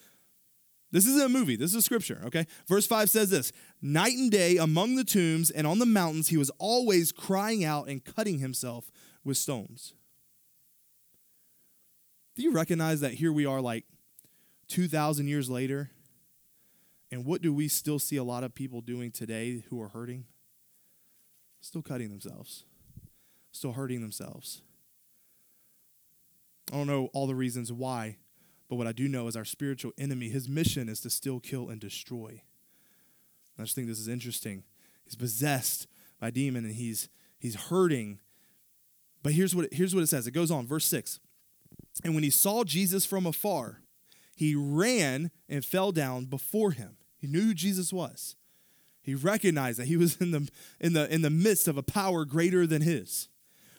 this 0.91 1.06
isn't 1.06 1.25
a 1.25 1.30
movie. 1.30 1.56
This 1.56 1.71
is 1.71 1.75
a 1.77 1.81
scripture, 1.81 2.21
okay? 2.25 2.47
Verse 2.68 2.88
5 2.88 3.09
says 3.09 3.30
this 3.30 3.51
Night 3.81 4.13
and 4.13 4.31
day 4.31 4.57
among 4.57 4.95
the 4.95 5.03
tombs 5.03 5.51
and 5.51 5.68
on 5.68 5.80
the 5.80 5.86
mountains, 5.86 6.30
he 6.30 6.38
was 6.38 6.50
always 6.57 7.12
crying 7.12 7.63
out 7.63 7.88
and 7.88 8.03
cutting 8.03 8.39
himself 8.39 8.91
with 9.24 9.38
stones. 9.38 9.94
Do 12.36 12.44
you 12.44 12.51
recognize 12.51 13.01
that 13.01 13.13
here 13.13 13.33
we 13.33 13.45
are, 13.45 13.62
like 13.62 13.86
2,000 14.69 15.27
years 15.27 15.50
later? 15.50 15.91
And 17.12 17.25
what 17.25 17.41
do 17.41 17.53
we 17.53 17.68
still 17.68 18.00
see 18.00 18.18
a 18.18 18.24
lot 18.24 18.44
of 18.44 18.53
people 18.56 18.81
doing 18.81 19.12
today 19.12 19.63
who 19.69 19.81
are 19.81 19.89
hurting? 19.89 20.25
Still 21.62 21.81
cutting 21.81 22.09
themselves, 22.09 22.63
still 23.51 23.74
hurting 23.74 24.01
themselves. 24.01 24.62
I 26.71 26.77
don't 26.77 26.88
know 26.88 27.09
all 27.13 27.27
the 27.27 27.36
reasons 27.36 27.74
why 27.74 28.18
but 28.69 28.75
what 28.75 28.88
I 28.88 28.92
do 28.92 29.07
know 29.07 29.27
is 29.27 29.36
our 29.36 29.45
spiritual 29.45 29.92
enemy, 29.98 30.30
his 30.30 30.48
mission 30.48 30.88
is 30.88 31.01
to 31.01 31.10
steal, 31.10 31.39
kill, 31.39 31.69
and 31.69 31.81
destroy. 31.81 32.44
I 33.57 33.63
just 33.63 33.75
think 33.75 33.88
this 33.88 34.00
is 34.00 34.07
interesting. 34.07 34.63
He's 35.04 35.16
possessed 35.16 35.88
by 36.19 36.30
demon 36.30 36.66
and 36.66 36.75
he's 36.75 37.10
he's 37.39 37.56
hurting. 37.56 38.19
But 39.24 39.33
here's 39.33 39.56
what 39.56 39.74
here's 39.74 39.94
what 39.94 40.04
it 40.04 40.07
says. 40.07 40.27
It 40.27 40.31
goes 40.31 40.51
on, 40.51 40.68
verse 40.68 40.86
6. 40.86 41.19
And 42.03 42.13
when 42.13 42.24
he 42.24 42.29
saw 42.29 42.63
Jesus 42.63 43.05
from 43.05 43.25
afar, 43.25 43.82
he 44.36 44.55
ran 44.55 45.32
and 45.50 45.65
fell 45.65 45.91
down 45.91 46.25
before 46.25 46.72
him. 46.72 46.96
He 47.17 47.27
knew 47.27 47.48
who 47.48 47.53
Jesus 47.53 47.91
was. 47.91 48.36
He 49.01 49.15
recognized 49.15 49.79
that 49.79 49.88
he 49.88 49.98
was 49.98 50.15
in 50.17 50.32
the 50.32 50.48
in 50.79 50.94
the 50.94 51.13
in 51.13 51.22
the 51.22 51.29
midst 51.29 51.67
of 51.67 51.77
a 51.77 51.84
power 51.84 52.24
greater 52.24 52.67
than 52.67 52.84
his. 52.84 53.27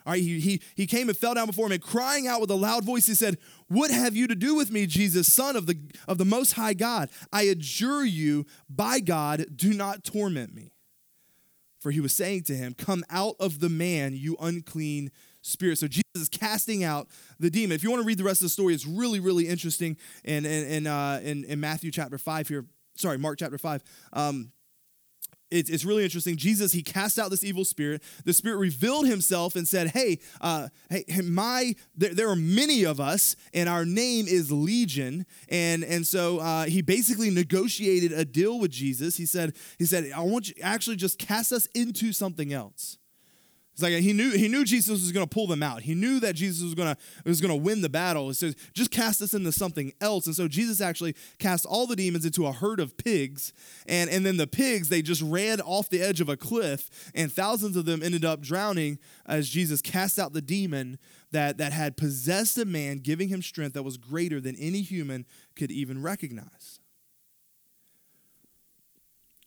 All 0.07 0.13
right, 0.13 0.23
he, 0.23 0.41
he, 0.41 0.63
he 0.75 0.87
came 0.87 1.09
and 1.09 1.17
fell 1.17 1.35
down 1.35 1.47
before 1.47 1.67
him 1.67 1.73
and 1.73 1.83
crying 1.83 2.27
out 2.27 2.41
with 2.41 2.51
a 2.51 2.55
loud 2.55 2.85
voice, 2.85 3.07
he 3.07 3.15
said, 3.15 3.39
What 3.69 3.91
have 3.91 4.17
you 4.17 4.27
to 4.27 4.35
do 4.35 4.55
with 4.55 4.71
me, 4.71 4.87
Jesus, 4.87 5.33
Son 5.33 5.57
of 5.57 5.67
the, 5.67 5.79
of 6.09 6.19
the 6.19 6.25
Most 6.25 6.53
High 6.53 6.75
God? 6.75 7.11
I 7.33 7.43
adjure 7.43 8.05
you, 8.05 8.47
by 8.69 9.01
God, 9.01 9.47
do 9.57 9.75
not 9.75 10.05
torment 10.05 10.55
me. 10.55 10.73
For 11.81 11.91
he 11.91 12.01
was 12.01 12.15
saying 12.15 12.45
to 12.45 12.55
him, 12.55 12.75
Come 12.75 13.05
out 13.11 13.37
of 13.41 13.61
the 13.61 13.69
man, 13.69 14.15
you 14.15 14.37
unclean 14.41 15.11
spirit. 15.43 15.79
So 15.79 15.89
Jesus 15.89 16.05
is 16.15 16.29
casting 16.29 16.85
out 16.85 17.09
the 17.39 17.51
demon. 17.51 17.75
If 17.75 17.83
you 17.83 17.91
want 17.91 18.03
to 18.03 18.07
read 18.07 18.19
the 18.19 18.25
rest 18.25 18.41
of 18.41 18.47
the 18.47 18.51
story, 18.51 18.75
it's 18.75 18.87
really, 18.87 19.21
really 19.21 19.49
interesting 19.49 19.97
in, 20.25 20.45
in, 20.45 20.67
in, 20.67 20.87
uh, 20.87 21.21
in, 21.23 21.45
in 21.45 21.61
Matthew 21.61 21.91
chapter 21.91 22.19
5 22.19 22.49
here. 22.49 22.67
Sorry, 22.97 23.19
Mark 23.19 23.39
chapter 23.39 23.57
5. 23.57 23.83
Um, 24.13 24.53
it's, 25.51 25.69
it's 25.69 25.85
really 25.85 26.05
interesting. 26.05 26.37
Jesus, 26.37 26.73
he 26.73 26.83
cast 26.83 27.19
out 27.19 27.31
this 27.31 27.43
evil 27.45 27.65
spirit. 27.65 28.03
The 28.25 28.33
spirit 28.33 28.59
revealed 28.59 29.07
himself 29.07 29.57
and 29.57 29.67
said, 29.67 29.89
Hey, 29.89 30.21
uh, 30.41 30.69
hey, 30.89 31.05
my 31.23 31.75
there, 31.97 32.15
there, 32.15 32.31
are 32.31 32.37
many 32.37 32.85
of 32.85 33.01
us, 33.01 33.35
and 33.53 33.69
our 33.69 33.85
name 33.85 34.27
is 34.29 34.53
Legion. 34.53 35.27
And, 35.49 35.83
and 35.83 36.07
so 36.07 36.39
uh, 36.39 36.65
he 36.65 36.83
basically 36.83 37.31
negotiated 37.31 38.13
a 38.13 38.25
deal 38.25 38.61
with 38.61 38.71
Jesus. 38.71 39.17
He 39.17 39.27
said, 39.27 39.57
he 39.79 39.85
said, 39.85 40.11
I 40.15 40.21
want 40.21 40.49
you 40.49 40.55
actually 40.63 40.97
just 40.97 41.19
cast 41.19 41.53
us 41.53 41.67
into 41.75 42.13
something 42.13 42.53
else. 42.53 42.99
It's 43.81 43.95
like 43.95 44.03
he 44.03 44.13
knew 44.13 44.31
he 44.33 44.49
knew 44.49 44.63
Jesus 44.63 45.01
was 45.01 45.11
going 45.11 45.27
to 45.27 45.35
pull 45.35 45.47
them 45.47 45.63
out. 45.63 45.81
He 45.81 45.95
knew 45.95 46.21
that 46.21 46.35
Jesus 46.35 46.63
was 46.63 46.75
going 46.75 46.95
to 46.95 47.01
was 47.25 47.41
going 47.41 47.51
to 47.51 47.57
win 47.57 47.81
the 47.81 47.89
battle. 47.89 48.29
He 48.29 48.35
says, 48.35 48.55
"Just 48.75 48.91
cast 48.91 49.23
us 49.23 49.33
into 49.33 49.53
something 49.53 49.93
else." 50.03 50.27
And 50.27 50.37
so 50.37 50.49
Jesus 50.49 50.83
actually 50.83 51.15
cast 51.39 51.65
all 51.65 51.87
the 51.87 51.97
demons 51.97 52.27
into 52.27 52.47
a 52.47 52.53
herd 52.53 52.79
of 52.79 52.99
pigs, 52.99 53.55
and 53.87 54.11
and 54.11 54.27
then 54.27 54.37
the 54.37 54.47
pigs 54.47 54.91
they 54.91 55.01
just 55.01 55.23
ran 55.23 55.63
off 55.63 55.89
the 55.89 56.03
edge 56.03 56.21
of 56.21 56.29
a 56.29 56.37
cliff, 56.37 57.11
and 57.15 57.33
thousands 57.33 57.75
of 57.75 57.87
them 57.87 58.03
ended 58.03 58.25
up 58.25 58.43
drowning 58.43 58.99
as 59.25 59.49
Jesus 59.49 59.81
cast 59.81 60.19
out 60.19 60.35
the 60.35 60.43
demon 60.43 60.99
that 61.31 61.57
that 61.57 61.73
had 61.73 61.97
possessed 61.97 62.59
a 62.59 62.67
man, 62.67 62.99
giving 62.99 63.31
him 63.31 63.41
strength 63.41 63.73
that 63.73 63.83
was 63.83 63.97
greater 63.97 64.43
than 64.43 64.57
any 64.57 64.83
human 64.83 65.25
could 65.57 65.71
even 65.71 66.03
recognize. 66.03 66.81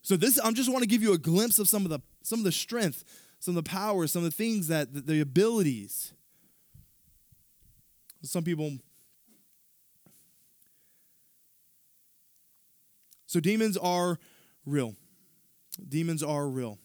So 0.02 0.18
this 0.18 0.40
I'm 0.44 0.56
just 0.56 0.72
want 0.72 0.82
to 0.82 0.88
give 0.88 1.04
you 1.04 1.14
a 1.14 1.18
glimpse 1.20 1.60
of 1.60 1.70
some 1.70 1.86
of 1.86 1.90
the 1.90 2.00
some 2.24 2.40
of 2.40 2.46
the 2.46 2.52
strength 2.52 3.04
some 3.44 3.58
of 3.58 3.66
the 3.66 3.70
powers, 3.70 4.10
some 4.10 4.24
of 4.24 4.32
the 4.32 4.36
things 4.36 4.70
that 4.70 4.94
the, 4.94 5.02
the 5.02 5.20
abilities. 5.20 6.14
Some 8.24 8.46
people. 8.46 8.78
So 13.26 13.42
demons 13.42 13.76
are 13.76 14.18
real. 14.66 14.96
Demons 15.90 16.24
are 16.24 16.48
real. 16.48 16.80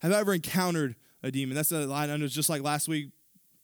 Have 0.00 0.12
I 0.12 0.18
ever 0.18 0.34
encountered 0.34 0.96
a 1.22 1.30
demon? 1.30 1.54
That's 1.54 1.70
a 1.70 1.86
line 1.86 2.10
I 2.10 2.16
know. 2.16 2.26
Just 2.26 2.48
like 2.48 2.62
last 2.62 2.88
week, 2.88 3.10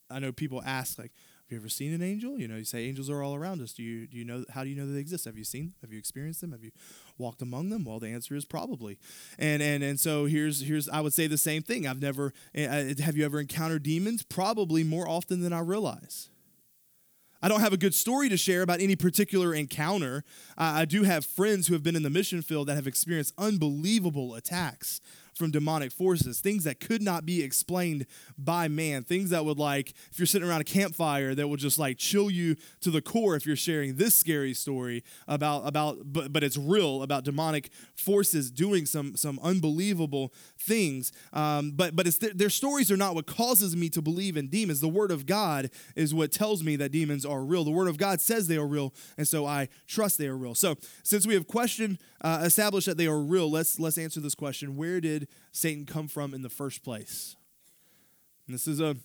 I 0.09 0.21
know 0.21 0.30
people 0.30 0.62
ask 0.64 0.97
like, 0.97 1.11
you 1.50 1.56
ever 1.56 1.68
seen 1.68 1.92
an 1.92 2.02
angel?" 2.02 2.38
You 2.38 2.48
know, 2.48 2.56
you 2.56 2.64
say 2.64 2.84
angels 2.84 3.08
are 3.10 3.22
all 3.22 3.34
around 3.34 3.60
us. 3.60 3.72
Do 3.72 3.82
you 3.82 4.06
do 4.06 4.16
you 4.16 4.24
know 4.24 4.44
how 4.50 4.64
do 4.64 4.70
you 4.70 4.76
know 4.76 4.90
they 4.90 5.00
exist? 5.00 5.24
Have 5.24 5.38
you 5.38 5.44
seen? 5.44 5.64
Them? 5.66 5.74
Have 5.82 5.92
you 5.92 5.98
experienced 5.98 6.40
them? 6.40 6.52
Have 6.52 6.62
you 6.62 6.70
walked 7.16 7.42
among 7.42 7.70
them? 7.70 7.84
Well, 7.84 7.98
the 7.98 8.08
answer 8.08 8.34
is 8.34 8.44
probably. 8.44 8.98
And 9.38 9.62
and 9.62 9.82
and 9.82 9.98
so 9.98 10.26
here's 10.26 10.62
here's 10.62 10.88
I 10.88 11.00
would 11.00 11.14
say 11.14 11.26
the 11.26 11.38
same 11.38 11.62
thing. 11.62 11.86
I've 11.86 12.02
never 12.02 12.32
uh, 12.56 12.94
have 13.02 13.16
you 13.16 13.24
ever 13.24 13.40
encountered 13.40 13.82
demons? 13.82 14.22
Probably 14.22 14.84
more 14.84 15.08
often 15.08 15.40
than 15.40 15.52
I 15.52 15.60
realize. 15.60 16.30
I 17.40 17.48
don't 17.48 17.60
have 17.60 17.72
a 17.72 17.76
good 17.76 17.94
story 17.94 18.28
to 18.30 18.36
share 18.36 18.62
about 18.62 18.80
any 18.80 18.96
particular 18.96 19.54
encounter. 19.54 20.24
Uh, 20.56 20.72
I 20.78 20.84
do 20.84 21.04
have 21.04 21.24
friends 21.24 21.68
who 21.68 21.74
have 21.74 21.84
been 21.84 21.94
in 21.94 22.02
the 22.02 22.10
mission 22.10 22.42
field 22.42 22.66
that 22.66 22.74
have 22.74 22.88
experienced 22.88 23.32
unbelievable 23.38 24.34
attacks 24.34 25.00
from 25.38 25.50
demonic 25.50 25.92
forces, 25.92 26.40
things 26.40 26.64
that 26.64 26.80
could 26.80 27.00
not 27.00 27.25
be 27.25 27.42
explained 27.42 28.07
by 28.37 28.68
man, 28.68 29.04
things 29.04 29.30
that 29.30 29.45
would 29.45 29.59
like 29.59 29.95
if 30.11 30.18
you're 30.18 30.26
sitting 30.26 30.49
around 30.49 30.61
a 30.61 30.64
campfire 30.64 31.35
that 31.35 31.49
will 31.49 31.57
just 31.57 31.78
like 31.78 31.97
chill 31.97 32.30
you 32.30 32.57
to 32.80 32.90
the 32.90 33.00
core 33.00 33.37
if 33.37 33.47
you're 33.47 33.57
sharing 33.57 33.97
this 33.97 34.14
scary 34.14 34.52
story 34.52 35.04
about 35.26 35.66
about 35.66 35.99
but 36.04 36.33
but 36.33 36.42
it's 36.42 36.57
real 36.57 37.02
about 37.02 37.25
demonic 37.25 37.71
forces 37.95 38.50
doing 38.50 38.85
some 38.85 39.16
some 39.16 39.38
unbelievable 39.42 40.33
things. 40.59 41.12
Um, 41.33 41.73
but 41.73 41.95
but 41.95 42.07
it's 42.07 42.18
th- 42.18 42.35
their 42.35 42.50
stories 42.50 42.90
are 42.90 42.97
not 42.97 43.14
what 43.14 43.26
causes 43.26 43.76
me 43.76 43.88
to 43.90 44.02
believe 44.02 44.37
in 44.37 44.49
demons. 44.49 44.80
The 44.80 44.88
word 44.88 45.11
of 45.11 45.26
God 45.26 45.71
is 45.95 46.12
what 46.14 46.33
tells 46.33 46.62
me 46.62 46.76
that 46.76 46.90
demons 46.90 47.25
are 47.25 47.42
real. 47.42 47.64
The 47.64 47.71
word 47.71 47.88
of 47.88 47.97
God 47.97 48.21
says 48.21 48.49
they 48.49 48.57
are 48.57 48.66
real, 48.66 48.92
and 49.16 49.26
so 49.26 49.47
I 49.47 49.68
trust 49.87 50.18
they 50.18 50.26
are 50.26 50.37
real. 50.37 50.54
So 50.54 50.76
since 51.02 51.26
we 51.26 51.35
have 51.35 51.47
questioned, 51.47 51.99
uh, 52.21 52.42
established 52.45 52.87
that 52.87 52.97
they 52.97 53.07
are 53.07 53.21
real, 53.21 53.50
let's 53.50 53.78
let's 53.78 53.99
answer 53.99 54.21
this 54.21 54.35
question: 54.35 54.76
Where 54.76 55.00
did 55.00 55.27
Satan 55.52 55.87
come 55.87 56.08
from 56.08 56.35
in 56.35 56.42
the 56.42 56.49
first 56.49 56.82
place? 56.82 57.37
And 58.47 58.54
this 58.54 58.66
is 58.66 58.80
a 58.80 58.97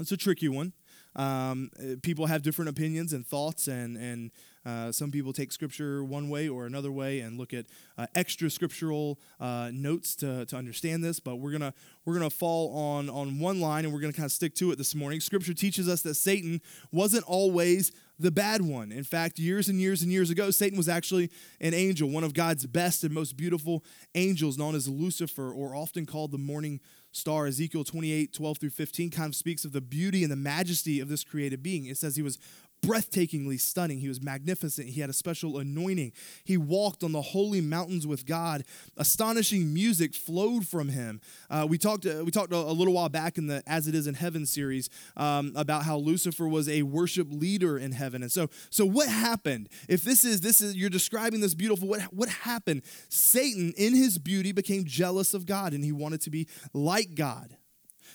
it's 0.00 0.12
a 0.12 0.16
tricky 0.16 0.48
one. 0.48 0.72
Um, 1.16 1.70
people 2.02 2.26
have 2.26 2.42
different 2.42 2.68
opinions 2.68 3.12
and 3.12 3.24
thoughts, 3.24 3.68
and 3.68 3.96
and 3.96 4.30
uh, 4.66 4.90
some 4.90 5.10
people 5.10 5.32
take 5.32 5.52
scripture 5.52 6.02
one 6.02 6.28
way 6.28 6.48
or 6.48 6.66
another 6.66 6.90
way 6.90 7.20
and 7.20 7.38
look 7.38 7.52
at 7.52 7.66
uh, 7.98 8.06
extra 8.14 8.50
scriptural 8.50 9.18
uh, 9.38 9.70
notes 9.72 10.16
to, 10.16 10.46
to 10.46 10.56
understand 10.56 11.04
this. 11.04 11.20
But 11.20 11.36
we're 11.36 11.52
gonna 11.52 11.74
we're 12.04 12.14
gonna 12.14 12.30
fall 12.30 12.76
on 12.76 13.08
on 13.08 13.38
one 13.38 13.60
line, 13.60 13.84
and 13.84 13.94
we're 13.94 14.00
gonna 14.00 14.12
kind 14.12 14.26
of 14.26 14.32
stick 14.32 14.54
to 14.56 14.72
it 14.72 14.78
this 14.78 14.94
morning. 14.94 15.20
Scripture 15.20 15.54
teaches 15.54 15.88
us 15.88 16.02
that 16.02 16.14
Satan 16.14 16.60
wasn't 16.90 17.24
always 17.24 17.92
the 18.18 18.30
bad 18.30 18.62
one. 18.62 18.92
In 18.92 19.04
fact, 19.04 19.38
years 19.38 19.68
and 19.68 19.80
years 19.80 20.02
and 20.02 20.10
years 20.12 20.30
ago, 20.30 20.50
Satan 20.50 20.76
was 20.76 20.88
actually 20.88 21.30
an 21.60 21.74
angel, 21.74 22.08
one 22.08 22.24
of 22.24 22.34
God's 22.34 22.66
best 22.66 23.02
and 23.04 23.12
most 23.12 23.36
beautiful 23.36 23.84
angels, 24.14 24.56
known 24.56 24.74
as 24.74 24.88
Lucifer, 24.88 25.52
or 25.52 25.74
often 25.74 26.06
called 26.06 26.30
the 26.30 26.38
morning 26.38 26.80
star. 27.12 27.46
Ezekiel 27.46 27.84
28 27.84 28.32
12 28.32 28.58
through 28.58 28.70
15 28.70 29.10
kind 29.10 29.28
of 29.28 29.36
speaks 29.36 29.64
of 29.64 29.72
the 29.72 29.80
beauty 29.80 30.22
and 30.22 30.30
the 30.30 30.36
majesty 30.36 31.00
of 31.00 31.08
this 31.08 31.24
created 31.24 31.62
being. 31.62 31.86
It 31.86 31.96
says 31.96 32.16
he 32.16 32.22
was 32.22 32.38
breathtakingly 32.84 33.58
stunning. 33.58 33.98
He 33.98 34.08
was 34.08 34.20
magnificent. 34.20 34.88
He 34.88 35.00
had 35.00 35.10
a 35.10 35.14
special 35.14 35.58
anointing. 35.58 36.12
He 36.44 36.56
walked 36.56 37.02
on 37.02 37.12
the 37.12 37.22
holy 37.22 37.60
mountains 37.60 38.06
with 38.06 38.26
God. 38.26 38.64
Astonishing 38.96 39.72
music 39.72 40.14
flowed 40.14 40.66
from 40.66 40.88
him. 40.88 41.20
Uh, 41.50 41.66
we 41.68 41.78
talked. 41.78 42.06
Uh, 42.06 42.24
we 42.24 42.30
talked 42.30 42.52
a, 42.52 42.58
little 42.58 42.94
while 42.94 43.08
back 43.08 43.38
in 43.38 43.46
the 43.46 43.62
"As 43.66 43.86
It 43.88 43.94
Is 43.94 44.06
in 44.06 44.14
Heaven" 44.14 44.46
series 44.46 44.90
um, 45.16 45.52
about 45.56 45.84
how 45.84 45.96
Lucifer 45.96 46.48
was 46.48 46.68
a 46.68 46.82
worship 46.82 47.28
leader 47.30 47.78
in 47.78 47.92
heaven. 47.92 48.22
And 48.22 48.30
so, 48.30 48.48
so 48.70 48.84
what 48.84 49.08
happened? 49.08 49.68
If 49.88 50.02
this 50.02 50.24
is 50.24 50.40
this 50.40 50.60
is 50.60 50.76
you're 50.76 50.90
describing 50.90 51.40
this 51.40 51.54
beautiful, 51.54 51.88
what 51.88 52.02
what 52.12 52.28
happened? 52.28 52.82
Satan, 53.08 53.72
in 53.76 53.94
his 53.94 54.18
beauty, 54.18 54.52
became 54.52 54.84
jealous 54.84 55.34
of 55.34 55.46
God, 55.46 55.72
and 55.72 55.84
he 55.84 55.92
wanted 55.92 56.20
to 56.22 56.30
be 56.30 56.48
like 56.72 57.14
God 57.14 57.56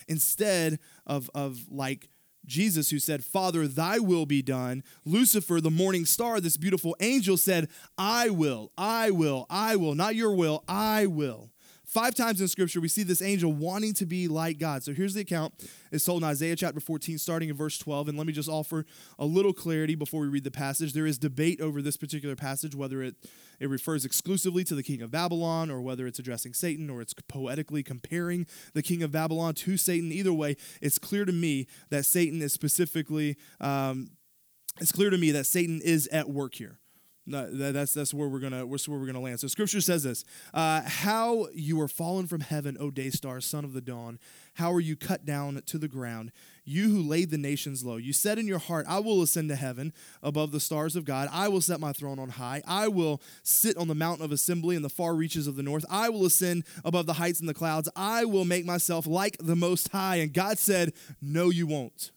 instead 0.07 0.79
of 1.05 1.29
of 1.33 1.59
like 1.69 2.09
Jesus, 2.45 2.89
who 2.89 2.99
said, 2.99 3.23
Father, 3.23 3.67
thy 3.67 3.99
will 3.99 4.25
be 4.25 4.41
done. 4.41 4.83
Lucifer, 5.05 5.61
the 5.61 5.69
morning 5.69 6.05
star, 6.05 6.39
this 6.39 6.57
beautiful 6.57 6.95
angel, 6.99 7.37
said, 7.37 7.69
I 7.97 8.29
will, 8.29 8.71
I 8.77 9.11
will, 9.11 9.45
I 9.49 9.75
will, 9.75 9.95
not 9.95 10.15
your 10.15 10.33
will, 10.33 10.63
I 10.67 11.05
will. 11.05 11.51
Five 11.89 12.13
times 12.13 12.39
in 12.39 12.47
scripture, 12.47 12.79
we 12.79 12.87
see 12.87 13.01
this 13.01 13.19
angel 13.19 13.51
wanting 13.51 13.95
to 13.95 14.05
be 14.05 14.27
like 14.27 14.59
God. 14.59 14.83
So 14.83 14.93
here's 14.93 15.15
the 15.15 15.21
account. 15.21 15.55
It's 15.91 16.05
told 16.05 16.21
in 16.21 16.29
Isaiah 16.29 16.55
chapter 16.55 16.79
14, 16.79 17.17
starting 17.17 17.49
in 17.49 17.55
verse 17.55 17.79
12. 17.79 18.09
And 18.09 18.17
let 18.17 18.27
me 18.27 18.33
just 18.33 18.47
offer 18.47 18.85
a 19.17 19.25
little 19.25 19.53
clarity 19.53 19.95
before 19.95 20.21
we 20.21 20.27
read 20.27 20.43
the 20.43 20.51
passage. 20.51 20.93
There 20.93 21.07
is 21.07 21.17
debate 21.17 21.59
over 21.59 21.81
this 21.81 21.97
particular 21.97 22.35
passage, 22.35 22.75
whether 22.75 23.01
it, 23.01 23.15
it 23.59 23.69
refers 23.69 24.05
exclusively 24.05 24.63
to 24.65 24.75
the 24.75 24.83
king 24.83 25.01
of 25.01 25.09
Babylon 25.09 25.71
or 25.71 25.81
whether 25.81 26.05
it's 26.05 26.19
addressing 26.19 26.53
Satan 26.53 26.91
or 26.91 27.01
it's 27.01 27.15
poetically 27.27 27.81
comparing 27.81 28.45
the 28.75 28.83
king 28.83 29.01
of 29.01 29.11
Babylon 29.11 29.55
to 29.55 29.75
Satan. 29.75 30.11
Either 30.11 30.31
way, 30.31 30.57
it's 30.83 30.99
clear 30.99 31.25
to 31.25 31.33
me 31.33 31.65
that 31.89 32.05
Satan 32.05 32.39
is 32.43 32.53
specifically, 32.53 33.35
um, 33.59 34.11
it's 34.79 34.91
clear 34.91 35.09
to 35.09 35.17
me 35.17 35.31
that 35.31 35.47
Satan 35.47 35.81
is 35.83 36.05
at 36.11 36.29
work 36.29 36.53
here. 36.53 36.77
That's 37.29 37.93
that's 37.93 38.13
where 38.13 38.27
we're 38.27 38.39
gonna 38.39 38.65
where 38.65 38.79
we're 38.87 39.05
gonna 39.05 39.19
land. 39.19 39.39
So 39.39 39.47
Scripture 39.47 39.81
says 39.81 40.03
this: 40.03 40.25
uh, 40.53 40.81
How 40.85 41.47
you 41.53 41.79
are 41.81 41.87
fallen 41.87 42.27
from 42.27 42.41
heaven, 42.41 42.77
O 42.79 42.91
day 42.91 43.09
star, 43.09 43.41
son 43.41 43.63
of 43.63 43.73
the 43.73 43.81
dawn! 43.81 44.19
How 44.55 44.73
are 44.73 44.79
you 44.79 44.95
cut 44.95 45.25
down 45.25 45.61
to 45.65 45.77
the 45.77 45.87
ground? 45.87 46.31
You 46.65 46.89
who 46.89 47.01
laid 47.01 47.31
the 47.31 47.37
nations 47.37 47.83
low. 47.83 47.97
You 47.97 48.13
said 48.13 48.37
in 48.37 48.45
your 48.45 48.59
heart, 48.59 48.85
I 48.89 48.99
will 48.99 49.21
ascend 49.21 49.49
to 49.49 49.55
heaven 49.55 49.93
above 50.21 50.51
the 50.51 50.59
stars 50.59 50.95
of 50.95 51.05
God. 51.05 51.29
I 51.31 51.47
will 51.47 51.61
set 51.61 51.79
my 51.79 51.93
throne 51.93 52.19
on 52.19 52.29
high. 52.29 52.61
I 52.67 52.89
will 52.89 53.21
sit 53.41 53.77
on 53.77 53.87
the 53.87 53.95
mountain 53.95 54.25
of 54.25 54.31
assembly 54.31 54.75
in 54.75 54.81
the 54.81 54.89
far 54.89 55.15
reaches 55.15 55.47
of 55.47 55.55
the 55.55 55.63
north. 55.63 55.85
I 55.89 56.09
will 56.09 56.25
ascend 56.25 56.65
above 56.83 57.05
the 57.05 57.13
heights 57.13 57.39
and 57.39 57.49
the 57.49 57.53
clouds. 57.53 57.89
I 57.95 58.25
will 58.25 58.45
make 58.45 58.65
myself 58.65 59.07
like 59.07 59.37
the 59.39 59.55
Most 59.55 59.89
High. 59.89 60.17
And 60.17 60.33
God 60.33 60.59
said, 60.59 60.93
No, 61.21 61.49
you 61.49 61.65
won't. 61.65 62.11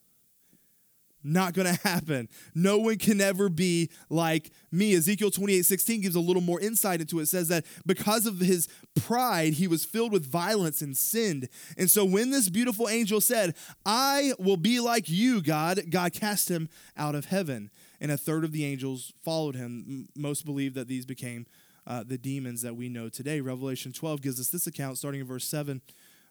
Not 1.24 1.54
going 1.54 1.72
to 1.74 1.88
happen. 1.88 2.28
No 2.54 2.78
one 2.78 2.98
can 2.98 3.20
ever 3.20 3.48
be 3.48 3.90
like 4.10 4.50
me. 4.70 4.94
Ezekiel 4.94 5.30
28 5.30 5.62
16 5.62 6.00
gives 6.00 6.14
a 6.14 6.20
little 6.20 6.42
more 6.42 6.60
insight 6.60 7.00
into 7.00 7.18
it. 7.18 7.22
it. 7.22 7.26
says 7.26 7.48
that 7.48 7.64
because 7.86 8.26
of 8.26 8.40
his 8.40 8.68
pride, 8.94 9.54
he 9.54 9.66
was 9.66 9.84
filled 9.84 10.12
with 10.12 10.26
violence 10.26 10.82
and 10.82 10.96
sinned. 10.96 11.48
And 11.76 11.90
so 11.90 12.04
when 12.04 12.30
this 12.30 12.48
beautiful 12.48 12.88
angel 12.88 13.20
said, 13.20 13.54
I 13.84 14.32
will 14.38 14.56
be 14.56 14.80
like 14.80 15.08
you, 15.08 15.42
God, 15.42 15.80
God 15.90 16.12
cast 16.12 16.50
him 16.50 16.68
out 16.96 17.14
of 17.14 17.26
heaven. 17.26 17.70
And 18.00 18.10
a 18.10 18.16
third 18.16 18.44
of 18.44 18.52
the 18.52 18.64
angels 18.64 19.12
followed 19.24 19.54
him. 19.54 20.08
Most 20.16 20.44
believe 20.44 20.74
that 20.74 20.88
these 20.88 21.06
became 21.06 21.46
uh, 21.86 22.04
the 22.04 22.18
demons 22.18 22.62
that 22.62 22.76
we 22.76 22.88
know 22.88 23.08
today. 23.08 23.40
Revelation 23.40 23.92
12 23.92 24.22
gives 24.22 24.40
us 24.40 24.48
this 24.48 24.66
account 24.66 24.98
starting 24.98 25.20
in 25.20 25.26
verse 25.26 25.44
7, 25.44 25.80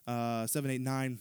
uh, 0.07 0.47
7, 0.47 0.71
8, 0.71 0.81
9. 0.81 1.19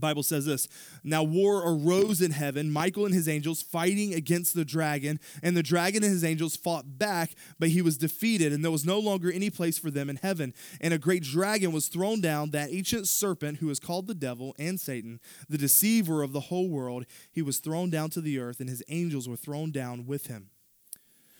Bible 0.00 0.22
says 0.22 0.44
this 0.46 0.68
Now 1.02 1.22
war 1.22 1.62
arose 1.66 2.20
in 2.20 2.32
heaven, 2.32 2.70
Michael 2.70 3.06
and 3.06 3.14
his 3.14 3.28
angels 3.28 3.62
fighting 3.62 4.14
against 4.14 4.54
the 4.54 4.64
dragon, 4.64 5.20
and 5.42 5.56
the 5.56 5.62
dragon 5.62 6.02
and 6.02 6.12
his 6.12 6.24
angels 6.24 6.56
fought 6.56 6.98
back, 6.98 7.34
but 7.58 7.70
he 7.70 7.82
was 7.82 7.98
defeated, 7.98 8.52
and 8.52 8.64
there 8.64 8.70
was 8.70 8.84
no 8.84 8.98
longer 8.98 9.30
any 9.30 9.50
place 9.50 9.78
for 9.78 9.90
them 9.90 10.10
in 10.10 10.16
heaven. 10.16 10.54
And 10.80 10.94
a 10.94 10.98
great 10.98 11.22
dragon 11.22 11.72
was 11.72 11.88
thrown 11.88 12.20
down, 12.20 12.50
that 12.50 12.72
ancient 12.72 13.08
serpent 13.08 13.58
who 13.58 13.70
is 13.70 13.80
called 13.80 14.06
the 14.06 14.14
devil 14.14 14.54
and 14.58 14.78
Satan, 14.80 15.20
the 15.48 15.58
deceiver 15.58 16.22
of 16.22 16.32
the 16.32 16.40
whole 16.40 16.68
world. 16.68 17.06
He 17.30 17.42
was 17.42 17.58
thrown 17.58 17.90
down 17.90 18.10
to 18.10 18.20
the 18.20 18.38
earth, 18.38 18.60
and 18.60 18.68
his 18.68 18.82
angels 18.88 19.28
were 19.28 19.36
thrown 19.36 19.70
down 19.70 20.06
with 20.06 20.26
him. 20.26 20.50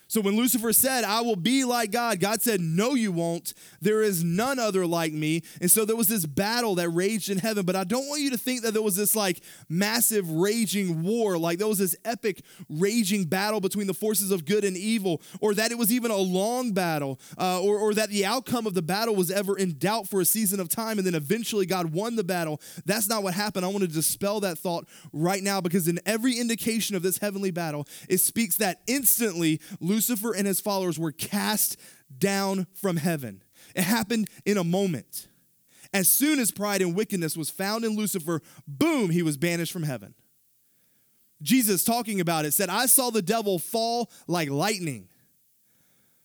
So 0.06 0.20
when 0.20 0.36
Lucifer 0.36 0.72
said, 0.72 1.02
I 1.04 1.22
will 1.22 1.36
be 1.36 1.64
like 1.64 1.90
God, 1.90 2.20
God 2.20 2.42
said, 2.42 2.60
No, 2.60 2.94
you 2.94 3.10
won't. 3.10 3.54
There 3.80 4.02
is 4.02 4.22
none 4.22 4.58
other 4.58 4.86
like 4.86 5.12
me. 5.12 5.42
And 5.60 5.70
so 5.70 5.84
there 5.84 5.96
was 5.96 6.08
this 6.08 6.26
battle 6.26 6.74
that 6.76 6.90
raged 6.90 7.30
in 7.30 7.38
heaven. 7.38 7.64
But 7.64 7.74
I 7.76 7.84
don't 7.84 8.06
want 8.08 8.20
you 8.20 8.30
to 8.30 8.36
think 8.36 8.62
that 8.62 8.74
there 8.74 8.82
was 8.82 8.96
this 8.96 9.16
like 9.16 9.42
massive 9.68 10.30
raging 10.30 11.02
war, 11.02 11.38
like 11.38 11.58
there 11.58 11.68
was 11.68 11.78
this 11.78 11.96
epic 12.04 12.42
raging 12.68 13.24
battle 13.24 13.60
between 13.60 13.86
the 13.86 13.94
forces 13.94 14.30
of 14.30 14.44
good 14.44 14.64
and 14.64 14.76
evil, 14.76 15.22
or 15.40 15.54
that 15.54 15.72
it 15.72 15.78
was 15.78 15.90
even 15.90 16.10
a 16.10 16.16
long 16.16 16.72
battle, 16.72 17.18
uh, 17.38 17.60
or, 17.60 17.78
or 17.78 17.94
that 17.94 18.10
the 18.10 18.26
outcome 18.26 18.66
of 18.66 18.74
the 18.74 18.82
battle 18.82 19.14
was 19.14 19.30
ever 19.30 19.56
in 19.56 19.78
doubt 19.78 20.06
for 20.06 20.20
a 20.20 20.24
season 20.24 20.60
of 20.60 20.68
time. 20.68 20.98
And 20.98 21.06
then 21.06 21.14
eventually 21.14 21.66
God 21.66 21.92
won 21.92 22.16
the 22.16 22.24
battle. 22.24 22.60
That's 22.84 23.08
not 23.08 23.22
what 23.22 23.34
happened. 23.34 23.64
I 23.64 23.68
want 23.68 23.82
to 23.82 23.88
dispel 23.88 24.40
that 24.40 24.58
thought 24.58 24.86
right 25.12 25.42
now 25.42 25.60
because 25.60 25.88
in 25.88 25.98
every 26.04 26.38
indication 26.38 26.94
of 26.94 27.02
this 27.02 27.18
heavenly 27.18 27.50
battle, 27.50 27.88
it 28.08 28.18
speaks 28.18 28.56
that 28.58 28.82
instantly 28.86 29.60
Lucifer 29.80 29.93
Lucifer 29.94 30.32
and 30.32 30.46
his 30.46 30.60
followers 30.60 30.98
were 30.98 31.12
cast 31.12 31.76
down 32.18 32.66
from 32.74 32.96
heaven. 32.96 33.42
It 33.76 33.82
happened 33.84 34.28
in 34.44 34.58
a 34.58 34.64
moment. 34.64 35.28
As 35.92 36.08
soon 36.08 36.40
as 36.40 36.50
pride 36.50 36.82
and 36.82 36.96
wickedness 36.96 37.36
was 37.36 37.50
found 37.50 37.84
in 37.84 37.94
Lucifer, 37.94 38.40
boom, 38.66 39.10
he 39.10 39.22
was 39.22 39.36
banished 39.36 39.72
from 39.72 39.84
heaven. 39.84 40.14
Jesus, 41.40 41.84
talking 41.84 42.20
about 42.20 42.44
it, 42.44 42.52
said, 42.52 42.68
I 42.68 42.86
saw 42.86 43.10
the 43.10 43.22
devil 43.22 43.58
fall 43.60 44.10
like 44.26 44.50
lightning. 44.50 45.08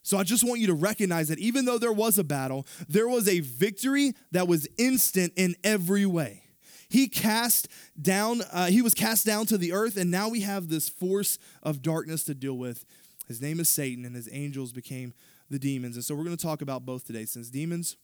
So 0.02 0.18
I 0.18 0.24
just 0.24 0.44
want 0.44 0.60
you 0.60 0.68
to 0.68 0.74
recognize 0.74 1.28
that 1.28 1.38
even 1.38 1.66
though 1.66 1.78
there 1.78 1.94
was 1.94 2.18
a 2.18 2.24
battle, 2.24 2.66
there 2.88 3.08
was 3.08 3.28
a 3.28 3.42
victory 3.42 4.14
that 4.32 4.48
was 4.48 4.68
instant 4.78 5.34
in 5.36 5.56
every 5.64 6.06
way. 6.06 6.44
he 6.90 7.08
cast 7.08 7.68
down, 8.02 8.42
uh, 8.52 8.66
he 8.66 8.82
was 8.82 8.94
cast 8.94 9.26
down 9.26 9.46
to 9.46 9.58
the 9.58 9.72
earth, 9.72 9.96
and 9.96 10.10
now 10.10 10.28
we 10.28 10.42
have 10.42 10.68
this 10.68 10.90
force 10.90 11.38
of 11.62 11.82
darkness 11.82 12.24
to 12.26 12.34
deal 12.34 12.58
with. 12.58 12.84
His 13.30 13.42
name 13.42 13.60
is 13.60 13.70
Satan, 13.70 14.06
and 14.06 14.16
his 14.16 14.28
angels 14.32 14.74
became 14.74 15.14
the 15.50 15.60
demons. 15.60 15.96
And 15.96 16.04
so 16.04 16.16
we're 16.16 16.24
going 16.24 16.36
to 16.36 16.44
talk 16.44 16.64
about 16.64 16.84
both 16.84 17.06
today. 17.06 17.26
Since 17.26 17.52
demons 17.52 17.96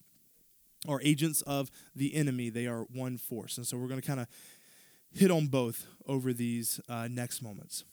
are 0.87 1.01
agents 1.03 1.41
of 1.41 1.71
the 1.95 2.13
enemy, 2.13 2.49
they 2.49 2.67
are 2.67 2.81
one 2.93 3.17
force. 3.17 3.57
And 3.57 3.65
so 3.65 3.75
we're 3.75 3.87
going 3.87 3.99
to 3.99 4.05
kind 4.05 4.19
of 4.19 4.27
hit 5.11 5.31
on 5.31 5.47
both 5.47 5.87
over 6.05 6.31
these 6.31 6.79
uh, 6.87 7.07
next 7.09 7.41
moments. 7.41 7.83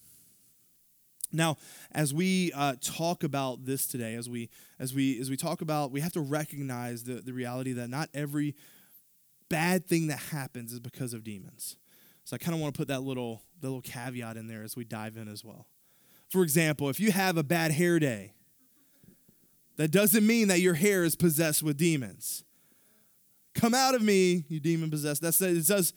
Now, 1.33 1.57
as 1.93 2.13
we 2.13 2.53
uh, 2.55 2.75
talk 2.83 3.25
about 3.25 3.65
this 3.65 3.87
today, 3.87 4.15
as 4.15 4.29
we 4.29 4.51
as 4.79 4.93
we 4.93 5.19
as 5.19 5.31
we 5.31 5.37
talk 5.39 5.63
about, 5.63 5.91
we 5.91 6.03
have 6.03 6.13
to 6.13 6.21
recognize 6.21 7.05
the, 7.05 7.15
the 7.15 7.33
reality 7.33 7.73
that 7.73 7.89
not 7.89 8.11
every 8.13 8.55
bad 9.49 9.87
thing 9.87 10.09
that 10.09 10.19
happens 10.19 10.75
is 10.75 10.81
because 10.81 11.15
of 11.15 11.25
demons. 11.25 11.77
So 12.25 12.35
I 12.35 12.39
kind 12.39 12.55
of 12.55 12.61
want 12.61 12.75
to 12.75 12.79
put 12.79 12.89
that 12.89 13.01
little 13.03 13.41
the 13.63 13.69
little 13.69 13.81
caveat 13.81 14.37
in 14.37 14.47
there 14.47 14.63
as 14.63 14.77
we 14.77 14.85
dive 14.85 15.17
in 15.17 15.29
as 15.29 15.43
well. 15.43 15.67
For 16.33 16.43
example, 16.43 16.89
if 16.89 16.99
you 16.99 17.13
have 17.13 17.37
a 17.37 17.43
bad 17.43 17.73
hair 17.73 17.99
day, 17.99 18.33
that 19.77 19.91
doesn't 19.91 20.27
mean 20.27 20.49
that 20.49 20.61
your 20.61 20.73
hair 20.73 21.05
is 21.05 21.15
possessed 21.15 21.63
with 21.63 21.77
demons. 21.77 22.43
Come 23.55 23.75
out 23.75 23.95
of 23.95 24.01
me, 24.01 24.47
you 24.49 24.59
demon 24.59 24.91
possessed. 24.91 25.21
That's 25.21 25.43
it 25.43 25.67
says 25.67 25.93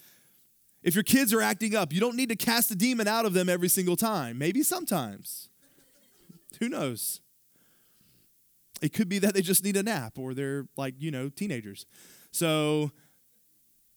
if 0.83 0.93
your 0.93 1.05
kids 1.05 1.33
are 1.33 1.39
acting 1.39 1.73
up, 1.73 1.93
you 1.93 2.01
don't 2.01 2.17
need 2.17 2.27
to 2.27 2.35
cast 2.35 2.69
a 2.69 2.75
demon 2.75 3.07
out 3.07 3.25
of 3.25 3.31
them 3.31 3.47
every 3.47 3.69
single 3.69 3.95
time. 3.95 4.37
Maybe 4.37 4.61
sometimes. 4.61 5.47
Who 6.59 6.67
knows? 6.67 7.21
It 8.81 8.91
could 8.91 9.07
be 9.07 9.19
that 9.19 9.35
they 9.35 9.41
just 9.41 9.63
need 9.63 9.77
a 9.77 9.83
nap 9.83 10.19
or 10.19 10.33
they're 10.33 10.67
like, 10.75 10.95
you 10.97 11.11
know, 11.11 11.29
teenagers. 11.29 11.85
So, 12.31 12.91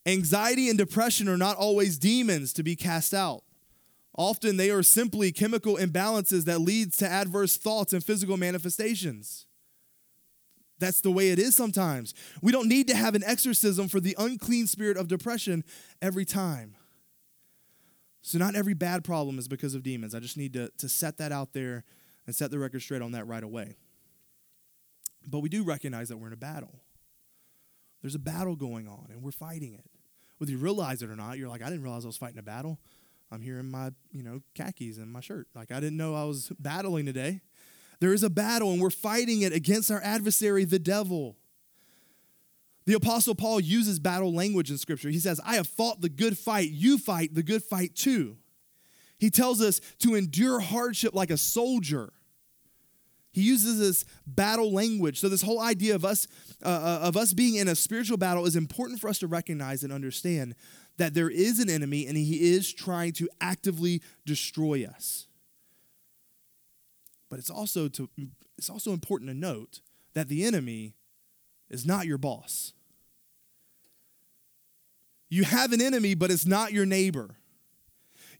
anxiety 0.05 0.69
and 0.69 0.77
depression 0.77 1.27
are 1.27 1.35
not 1.35 1.57
always 1.57 1.97
demons 1.97 2.53
to 2.53 2.63
be 2.63 2.77
cast 2.77 3.13
out. 3.13 3.43
Often 4.19 4.57
they 4.57 4.69
are 4.69 4.83
simply 4.83 5.31
chemical 5.31 5.77
imbalances 5.77 6.43
that 6.43 6.59
leads 6.59 6.97
to 6.97 7.09
adverse 7.09 7.55
thoughts 7.55 7.93
and 7.93 8.03
physical 8.03 8.35
manifestations. 8.35 9.45
That's 10.77 10.99
the 10.99 11.09
way 11.09 11.29
it 11.29 11.39
is 11.39 11.55
sometimes. 11.55 12.13
We 12.41 12.51
don't 12.51 12.67
need 12.67 12.89
to 12.89 12.97
have 12.97 13.15
an 13.15 13.23
exorcism 13.23 13.87
for 13.87 14.01
the 14.01 14.17
unclean 14.19 14.67
spirit 14.67 14.97
of 14.97 15.07
depression 15.07 15.63
every 16.01 16.25
time. 16.25 16.75
So, 18.21 18.37
not 18.37 18.55
every 18.55 18.73
bad 18.73 19.05
problem 19.05 19.39
is 19.39 19.47
because 19.47 19.73
of 19.73 19.83
demons. 19.83 20.13
I 20.13 20.19
just 20.19 20.35
need 20.35 20.51
to, 20.51 20.69
to 20.79 20.89
set 20.89 21.17
that 21.19 21.31
out 21.31 21.53
there 21.53 21.85
and 22.27 22.35
set 22.35 22.51
the 22.51 22.59
record 22.59 22.81
straight 22.81 23.01
on 23.01 23.13
that 23.13 23.25
right 23.25 23.43
away. 23.43 23.77
But 25.25 25.39
we 25.39 25.47
do 25.47 25.63
recognize 25.63 26.09
that 26.09 26.17
we're 26.17 26.27
in 26.27 26.33
a 26.33 26.37
battle. 26.37 26.81
There's 28.01 28.15
a 28.15 28.19
battle 28.19 28.57
going 28.57 28.85
on, 28.85 29.07
and 29.11 29.23
we're 29.23 29.31
fighting 29.31 29.75
it. 29.75 29.85
Whether 30.39 30.51
you 30.51 30.57
realize 30.57 31.01
it 31.01 31.09
or 31.09 31.15
not, 31.15 31.37
you're 31.37 31.47
like, 31.47 31.61
I 31.61 31.69
didn't 31.69 31.83
realize 31.83 32.03
I 32.03 32.07
was 32.07 32.17
fighting 32.17 32.37
a 32.37 32.43
battle. 32.43 32.79
I'm 33.31 33.41
here 33.41 33.59
in 33.59 33.69
my, 33.69 33.91
you 34.11 34.23
know, 34.23 34.41
khakis 34.55 34.97
and 34.97 35.11
my 35.11 35.21
shirt. 35.21 35.47
Like, 35.53 35.71
I 35.71 35.79
didn't 35.79 35.97
know 35.97 36.15
I 36.15 36.23
was 36.23 36.51
battling 36.59 37.05
today. 37.05 37.41
There 37.99 38.13
is 38.13 38.23
a 38.23 38.29
battle, 38.29 38.71
and 38.71 38.81
we're 38.81 38.89
fighting 38.89 39.41
it 39.41 39.53
against 39.53 39.91
our 39.91 40.01
adversary, 40.01 40.65
the 40.65 40.79
devil. 40.79 41.37
The 42.85 42.93
Apostle 42.93 43.35
Paul 43.35 43.59
uses 43.59 43.99
battle 43.99 44.33
language 44.33 44.71
in 44.71 44.77
Scripture. 44.77 45.09
He 45.09 45.19
says, 45.19 45.39
I 45.45 45.55
have 45.55 45.67
fought 45.67 46.01
the 46.01 46.09
good 46.09 46.37
fight. 46.37 46.71
You 46.71 46.97
fight 46.97 47.35
the 47.35 47.43
good 47.43 47.61
fight 47.61 47.95
too. 47.95 48.37
He 49.19 49.29
tells 49.29 49.61
us 49.61 49.79
to 49.99 50.15
endure 50.15 50.59
hardship 50.59 51.13
like 51.13 51.29
a 51.29 51.37
soldier. 51.37 52.13
He 53.31 53.41
uses 53.41 53.79
this 53.79 54.05
battle 54.25 54.73
language. 54.73 55.19
So 55.19 55.29
this 55.29 55.41
whole 55.41 55.59
idea 55.59 55.93
of 55.93 56.03
us 56.03 56.27
uh, 56.63 56.67
uh, 56.67 56.99
of 57.07 57.15
us 57.15 57.33
being 57.33 57.55
in 57.55 57.67
a 57.67 57.75
spiritual 57.75 58.17
battle 58.17 58.45
is 58.45 58.55
important 58.55 58.99
for 58.99 59.07
us 59.07 59.19
to 59.19 59.27
recognize 59.27 59.83
and 59.83 59.93
understand 59.93 60.55
that 60.99 61.13
there 61.15 61.29
is 61.29 61.59
an 61.59 61.69
enemy 61.69 62.05
and 62.05 62.15
he 62.15 62.53
is 62.53 62.71
trying 62.71 63.13
to 63.13 63.27
actively 63.41 64.01
destroy 64.25 64.85
us. 64.85 65.27
But 67.29 67.39
it's 67.39 67.49
also 67.49 67.87
to 67.89 68.09
it's 68.57 68.69
also 68.69 68.91
important 68.91 69.29
to 69.29 69.35
note 69.35 69.81
that 70.13 70.27
the 70.27 70.43
enemy 70.43 70.93
is 71.69 71.85
not 71.85 72.05
your 72.05 72.17
boss. 72.17 72.73
You 75.29 75.43
have 75.43 75.71
an 75.71 75.81
enemy, 75.81 76.15
but 76.15 76.31
it's 76.31 76.45
not 76.45 76.73
your 76.73 76.85
neighbor. 76.85 77.35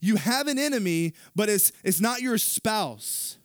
You 0.00 0.16
have 0.16 0.48
an 0.48 0.58
enemy, 0.58 1.14
but 1.36 1.48
it's, 1.48 1.72
it's 1.84 2.00
not 2.00 2.20
your 2.20 2.36
spouse. 2.36 3.38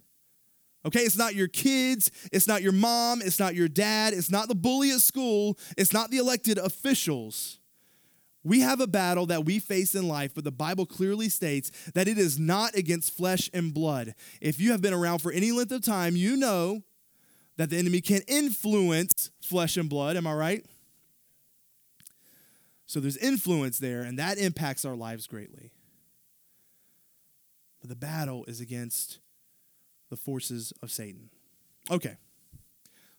Okay, 0.86 1.02
it's 1.02 1.18
not 1.18 1.36
your 1.36 1.48
kids, 1.48 2.12
it's 2.32 2.48
not 2.48 2.62
your 2.62 2.72
mom, 2.72 3.22
it's 3.22 3.40
not 3.40 3.56
your 3.56 3.68
dad, 3.68 4.14
it's 4.14 4.30
not 4.30 4.48
the 4.48 4.56
bully 4.56 4.92
at 4.92 5.02
school, 5.02 5.58
it's 5.78 5.92
not 5.94 6.12
the 6.12 6.18
elected 6.18 6.58
officials. 6.58 7.60
We 8.46 8.60
have 8.60 8.80
a 8.80 8.88
battle 8.88 9.26
that 9.26 9.44
we 9.44 9.58
face 9.58 9.96
in 9.96 10.08
life, 10.08 10.34
but 10.36 10.44
the 10.44 10.52
Bible 10.52 10.86
clearly 10.86 11.30
states 11.30 11.72
that 11.96 12.08
it 12.08 12.20
is 12.20 12.38
not 12.38 12.76
against 12.76 13.12
flesh 13.12 13.50
and 13.54 13.74
blood. 13.74 14.14
If 14.40 14.62
you 14.62 14.72
have 14.72 14.82
been 14.82 14.94
around 14.94 15.20
for 15.20 15.32
any 15.32 15.52
length 15.52 15.72
of 15.72 15.84
time, 15.84 16.16
you 16.16 16.38
know 16.38 16.84
that 17.58 17.72
the 17.72 17.78
enemy 17.78 18.02
can 18.02 18.22
influence 18.28 19.32
flesh 19.42 19.78
and 19.78 19.90
blood. 19.90 20.16
Am 20.16 20.28
I 20.28 20.34
right? 20.34 20.66
So 22.86 23.00
there's 23.00 23.18
influence 23.18 23.80
there, 23.80 24.04
and 24.04 24.20
that 24.20 24.38
impacts 24.38 24.86
our 24.86 24.96
lives 24.96 25.26
greatly. 25.26 25.72
But 27.82 27.90
the 27.90 27.96
battle 27.96 28.46
is 28.48 28.62
against 28.62 29.18
the 30.12 30.18
forces 30.18 30.72
of 30.84 30.92
Satan. 30.92 31.32
Okay. 31.90 32.18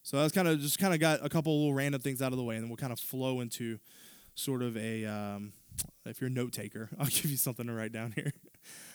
So 0.04 0.18
that's 0.18 0.32
kind 0.32 0.46
of 0.46 0.60
just 0.60 0.78
kind 0.78 0.94
of 0.94 1.00
got 1.00 1.18
a 1.24 1.28
couple 1.28 1.56
little 1.58 1.74
random 1.74 2.00
things 2.00 2.22
out 2.22 2.30
of 2.30 2.38
the 2.38 2.44
way, 2.44 2.54
and 2.54 2.62
then 2.62 2.70
we'll 2.70 2.76
kind 2.76 2.92
of 2.92 3.00
flow 3.00 3.40
into 3.40 3.80
sort 4.36 4.62
of 4.62 4.76
a. 4.76 5.04
Um, 5.04 5.52
if 6.04 6.20
you're 6.20 6.28
a 6.28 6.32
note 6.32 6.52
taker, 6.52 6.88
I'll 6.98 7.06
give 7.06 7.26
you 7.26 7.36
something 7.36 7.66
to 7.66 7.72
write 7.72 7.92
down 7.92 8.12
here. 8.12 8.32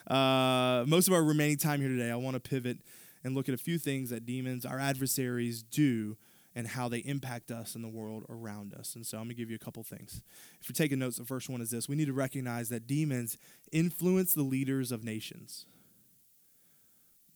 Uh, 0.08 0.86
most 0.88 1.08
of 1.08 1.14
our 1.14 1.24
remaining 1.24 1.58
time 1.58 1.80
here 1.80 1.90
today, 1.90 2.10
I 2.10 2.16
want 2.16 2.34
to 2.36 2.40
pivot 2.40 2.80
and 3.24 3.36
look 3.36 3.50
at 3.50 3.54
a 3.54 3.58
few 3.58 3.78
things 3.78 4.10
that 4.10 4.26
demons, 4.26 4.66
our 4.66 4.80
adversaries, 4.80 5.62
do 5.62 6.18
and 6.56 6.68
how 6.68 6.90
they 6.90 7.00
impact 7.00 7.52
us 7.52 7.76
in 7.76 7.82
the 7.82 7.88
world 7.88 8.26
around 8.30 8.74
us. 8.74 8.96
And 8.96 9.06
so 9.06 9.18
I'm 9.18 9.24
going 9.24 9.36
to 9.36 9.36
give 9.36 9.50
you 9.50 9.56
a 9.56 9.60
couple 9.60 9.84
things. 9.84 10.22
If 10.60 10.68
you're 10.68 10.74
taking 10.74 11.00
notes, 11.00 11.18
the 11.18 11.24
first 11.24 11.50
one 11.50 11.62
is 11.62 11.70
this 11.72 11.88
we 11.88 11.96
need 11.96 12.08
to 12.08 12.14
recognize 12.14 12.70
that 12.70 12.88
demons 12.88 13.38
influence 13.72 14.34
the 14.34 14.44
leaders 14.44 14.92
of 14.92 15.04
nations. 15.04 15.66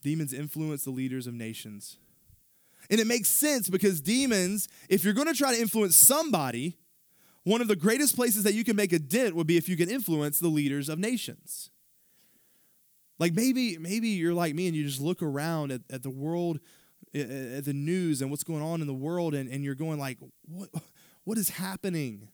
Demons 0.01 0.33
influence 0.33 0.83
the 0.83 0.91
leaders 0.91 1.27
of 1.27 1.33
nations. 1.33 1.97
And 2.89 2.99
it 2.99 3.07
makes 3.07 3.29
sense 3.29 3.69
because 3.69 4.01
demons, 4.01 4.67
if 4.89 5.03
you're 5.03 5.13
going 5.13 5.27
to 5.27 5.33
try 5.33 5.55
to 5.55 5.59
influence 5.59 5.95
somebody, 5.95 6.77
one 7.45 7.61
of 7.61 7.67
the 7.67 7.75
greatest 7.75 8.15
places 8.15 8.43
that 8.43 8.53
you 8.53 8.63
can 8.63 8.75
make 8.75 8.91
a 8.91 8.99
dent 8.99 9.35
would 9.35 9.47
be 9.47 9.55
if 9.55 9.69
you 9.69 9.77
can 9.77 9.89
influence 9.89 10.39
the 10.39 10.47
leaders 10.47 10.89
of 10.89 10.99
nations. 10.99 11.69
Like 13.17 13.33
maybe 13.33 13.77
maybe 13.77 14.09
you're 14.09 14.33
like 14.33 14.53
me 14.53 14.67
and 14.67 14.75
you 14.75 14.83
just 14.83 14.99
look 14.99 15.21
around 15.21 15.71
at, 15.71 15.81
at 15.89 16.03
the 16.03 16.09
world 16.09 16.59
at 17.13 17.63
the 17.63 17.73
news 17.73 18.21
and 18.21 18.29
what's 18.29 18.43
going 18.43 18.61
on 18.61 18.81
in 18.81 18.87
the 18.87 18.93
world 18.93 19.33
and, 19.33 19.49
and 19.49 19.63
you're 19.63 19.75
going 19.75 19.99
like 19.99 20.17
what 20.41 20.69
what 21.23 21.37
is 21.37 21.49
happening? 21.49 22.27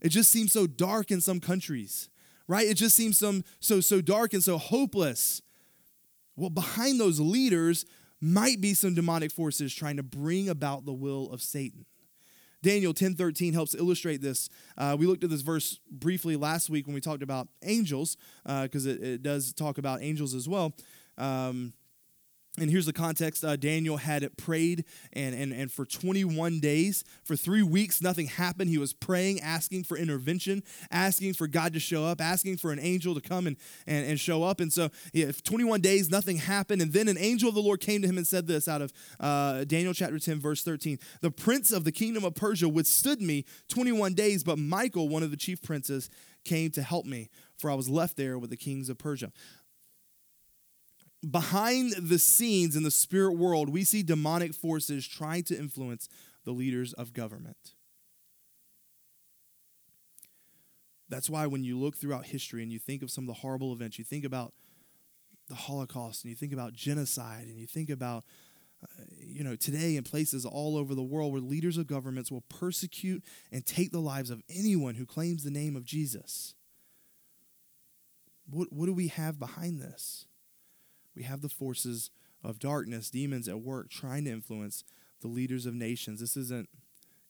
It 0.00 0.10
just 0.10 0.30
seems 0.30 0.52
so 0.52 0.66
dark 0.68 1.10
in 1.10 1.20
some 1.20 1.40
countries 1.40 2.10
right? 2.46 2.68
It 2.68 2.74
just 2.74 2.94
seems 2.94 3.18
some 3.18 3.42
so 3.60 3.80
so 3.80 4.00
dark 4.00 4.34
and 4.34 4.44
so 4.44 4.58
hopeless. 4.58 5.40
Well 6.36 6.50
behind 6.50 7.00
those 7.00 7.18
leaders 7.18 7.86
might 8.20 8.60
be 8.60 8.74
some 8.74 8.94
demonic 8.94 9.32
forces 9.32 9.74
trying 9.74 9.96
to 9.96 10.02
bring 10.02 10.48
about 10.48 10.84
the 10.86 10.92
will 10.92 11.30
of 11.30 11.42
satan 11.42 11.84
daniel 12.64 12.94
10 12.94 13.14
13 13.14 13.52
helps 13.52 13.74
illustrate 13.74 14.20
this. 14.22 14.48
Uh, 14.76 14.96
we 14.98 15.06
looked 15.06 15.22
at 15.22 15.30
this 15.30 15.42
verse 15.42 15.78
briefly 15.90 16.34
last 16.34 16.70
week 16.70 16.86
when 16.86 16.94
we 16.94 17.00
talked 17.00 17.22
about 17.22 17.46
angels 17.62 18.16
because 18.44 18.86
uh, 18.86 18.90
it, 18.90 19.02
it, 19.02 19.22
does 19.22 19.52
talk 19.52 19.78
about 19.78 20.02
angels 20.02 20.34
as 20.34 20.48
well. 20.48 20.74
Um, 21.18 21.74
and 22.60 22.70
here's 22.70 22.86
the 22.86 22.92
context 22.92 23.44
uh, 23.44 23.56
Daniel 23.56 23.96
had 23.96 24.24
prayed, 24.36 24.84
and, 25.12 25.34
and, 25.34 25.52
and 25.52 25.72
for 25.72 25.84
21 25.84 26.60
days, 26.60 27.02
for 27.24 27.34
three 27.34 27.64
weeks, 27.64 28.00
nothing 28.00 28.26
happened. 28.26 28.70
He 28.70 28.78
was 28.78 28.92
praying, 28.92 29.40
asking 29.40 29.84
for 29.84 29.96
intervention, 29.96 30.62
asking 30.88 31.34
for 31.34 31.48
God 31.48 31.72
to 31.72 31.80
show 31.80 32.04
up, 32.04 32.20
asking 32.20 32.58
for 32.58 32.70
an 32.70 32.78
angel 32.78 33.12
to 33.16 33.20
come 33.20 33.48
and, 33.48 33.56
and, 33.88 34.06
and 34.06 34.20
show 34.20 34.44
up. 34.44 34.60
And 34.60 34.72
so, 34.72 34.90
yeah, 35.12 35.32
21 35.32 35.80
days, 35.80 36.10
nothing 36.10 36.36
happened. 36.36 36.80
And 36.80 36.92
then 36.92 37.08
an 37.08 37.18
angel 37.18 37.48
of 37.48 37.56
the 37.56 37.60
Lord 37.62 37.80
came 37.80 38.02
to 38.02 38.08
him 38.08 38.18
and 38.18 38.26
said 38.26 38.46
this 38.46 38.68
out 38.68 38.82
of 38.82 38.92
uh, 39.18 39.64
Daniel 39.64 39.92
chapter 39.92 40.20
10, 40.20 40.38
verse 40.38 40.62
13 40.62 41.00
The 41.22 41.32
prince 41.32 41.72
of 41.72 41.82
the 41.82 41.92
kingdom 41.92 42.24
of 42.24 42.36
Persia 42.36 42.68
withstood 42.68 43.20
me 43.20 43.44
21 43.68 44.14
days, 44.14 44.44
but 44.44 44.58
Michael, 44.58 45.08
one 45.08 45.24
of 45.24 45.32
the 45.32 45.36
chief 45.36 45.60
princes, 45.60 46.08
came 46.44 46.70
to 46.70 46.82
help 46.82 47.06
me, 47.06 47.30
for 47.56 47.70
I 47.70 47.74
was 47.74 47.88
left 47.88 48.16
there 48.16 48.38
with 48.38 48.50
the 48.50 48.56
kings 48.56 48.88
of 48.88 48.98
Persia 48.98 49.32
behind 51.30 51.94
the 51.98 52.18
scenes 52.18 52.76
in 52.76 52.82
the 52.82 52.90
spirit 52.90 53.32
world, 53.32 53.68
we 53.68 53.84
see 53.84 54.02
demonic 54.02 54.54
forces 54.54 55.06
trying 55.06 55.44
to 55.44 55.58
influence 55.58 56.08
the 56.44 56.52
leaders 56.52 56.92
of 56.92 57.12
government. 57.12 57.72
That's 61.08 61.30
why 61.30 61.46
when 61.46 61.64
you 61.64 61.78
look 61.78 61.96
throughout 61.96 62.26
history 62.26 62.62
and 62.62 62.72
you 62.72 62.78
think 62.78 63.02
of 63.02 63.10
some 63.10 63.24
of 63.24 63.28
the 63.28 63.34
horrible 63.34 63.72
events, 63.72 63.98
you 63.98 64.04
think 64.04 64.24
about 64.24 64.52
the 65.48 65.54
Holocaust 65.54 66.24
and 66.24 66.30
you 66.30 66.36
think 66.36 66.52
about 66.52 66.72
genocide 66.72 67.46
and 67.46 67.58
you 67.58 67.66
think 67.66 67.90
about 67.90 68.24
uh, 68.82 69.04
you 69.18 69.44
know, 69.44 69.56
today 69.56 69.96
in 69.96 70.02
places 70.02 70.44
all 70.44 70.76
over 70.76 70.94
the 70.94 71.02
world 71.02 71.32
where 71.32 71.40
leaders 71.40 71.78
of 71.78 71.86
governments 71.86 72.30
will 72.30 72.42
persecute 72.42 73.22
and 73.52 73.64
take 73.64 73.92
the 73.92 74.00
lives 74.00 74.30
of 74.30 74.42
anyone 74.50 74.94
who 74.94 75.06
claims 75.06 75.44
the 75.44 75.50
name 75.50 75.76
of 75.76 75.84
Jesus. 75.84 76.54
What, 78.50 78.72
what 78.72 78.86
do 78.86 78.92
we 78.92 79.08
have 79.08 79.38
behind 79.38 79.80
this? 79.80 80.26
We 81.14 81.22
have 81.24 81.40
the 81.40 81.48
forces 81.48 82.10
of 82.42 82.58
darkness, 82.58 83.10
demons 83.10 83.48
at 83.48 83.60
work 83.60 83.90
trying 83.90 84.24
to 84.24 84.30
influence 84.30 84.84
the 85.20 85.28
leaders 85.28 85.66
of 85.66 85.74
nations. 85.74 86.20
This 86.20 86.36
isn't 86.36 86.68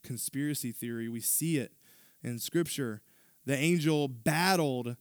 conspiracy 0.03 0.73
theory. 0.73 1.09
We 1.09 1.20
see 1.20 1.59
it 1.59 1.73
in 2.23 2.38
scripture. 2.38 3.03
The 3.47 3.57
angel 3.57 4.09
battled 4.09 4.97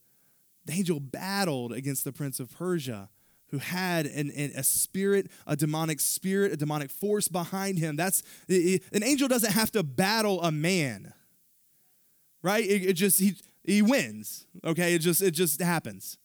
the 0.65 0.73
angel 0.73 0.99
battled 0.99 1.73
against 1.73 2.05
the 2.05 2.13
prince 2.13 2.39
of 2.39 2.49
Persia 2.57 3.09
who 3.47 3.59
had 3.59 4.05
an, 4.07 4.31
an, 4.31 4.51
a 4.55 4.63
spirit, 4.63 5.29
a 5.45 5.55
demonic 5.55 5.99
spirit, 5.99 6.51
a 6.51 6.57
demonic 6.57 6.89
force 6.89 7.27
behind 7.27 7.77
him. 7.77 7.95
That's 7.95 8.23
an 8.49 9.03
angel 9.03 9.27
doesn't 9.27 9.51
have 9.51 9.71
to 9.71 9.83
battle 9.83 10.41
a 10.41 10.51
man, 10.51 11.13
right? 12.41 12.63
It, 12.63 12.83
it 12.85 12.93
just 12.93 13.19
he 13.19 13.35
he 13.63 13.81
wins. 13.81 14.47
Okay, 14.63 14.95
it 14.95 14.99
just 14.99 15.21
it 15.21 15.31
just 15.31 15.61
happens. 15.61 16.17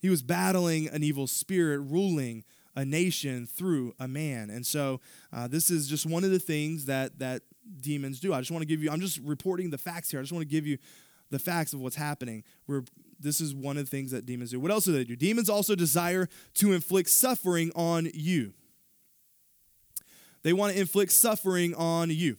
He 0.00 0.08
was 0.08 0.22
battling 0.22 0.88
an 0.88 1.02
evil 1.02 1.26
spirit, 1.26 1.78
ruling 1.80 2.44
a 2.74 2.84
nation 2.84 3.46
through 3.46 3.94
a 3.98 4.08
man, 4.08 4.48
and 4.48 4.64
so 4.64 5.00
uh, 5.32 5.46
this 5.48 5.70
is 5.70 5.88
just 5.88 6.06
one 6.06 6.24
of 6.24 6.30
the 6.30 6.38
things 6.38 6.86
that 6.86 7.18
that 7.18 7.42
demons 7.80 8.20
do. 8.20 8.32
I 8.32 8.40
just 8.40 8.50
want 8.50 8.62
to 8.62 8.66
give 8.66 8.82
you. 8.82 8.90
I'm 8.90 9.00
just 9.00 9.18
reporting 9.18 9.70
the 9.70 9.78
facts 9.78 10.10
here. 10.10 10.20
I 10.20 10.22
just 10.22 10.32
want 10.32 10.42
to 10.42 10.48
give 10.48 10.66
you 10.66 10.78
the 11.30 11.38
facts 11.38 11.72
of 11.72 11.80
what's 11.80 11.96
happening. 11.96 12.44
We're 12.66 12.84
this 13.18 13.40
is 13.40 13.54
one 13.54 13.76
of 13.76 13.84
the 13.84 13.90
things 13.90 14.10
that 14.12 14.24
demons 14.24 14.50
do. 14.50 14.60
What 14.60 14.70
else 14.70 14.84
do 14.84 14.92
they 14.92 15.04
do? 15.04 15.14
Demons 15.16 15.50
also 15.50 15.74
desire 15.74 16.28
to 16.54 16.72
inflict 16.72 17.10
suffering 17.10 17.70
on 17.74 18.08
you. 18.14 18.54
They 20.42 20.54
want 20.54 20.72
to 20.72 20.80
inflict 20.80 21.12
suffering 21.12 21.74
on 21.74 22.10
you. 22.10 22.38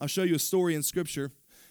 I'll 0.00 0.08
show 0.08 0.22
you 0.22 0.34
a 0.34 0.40
story 0.40 0.74
in 0.74 0.82
Scripture. 0.82 1.30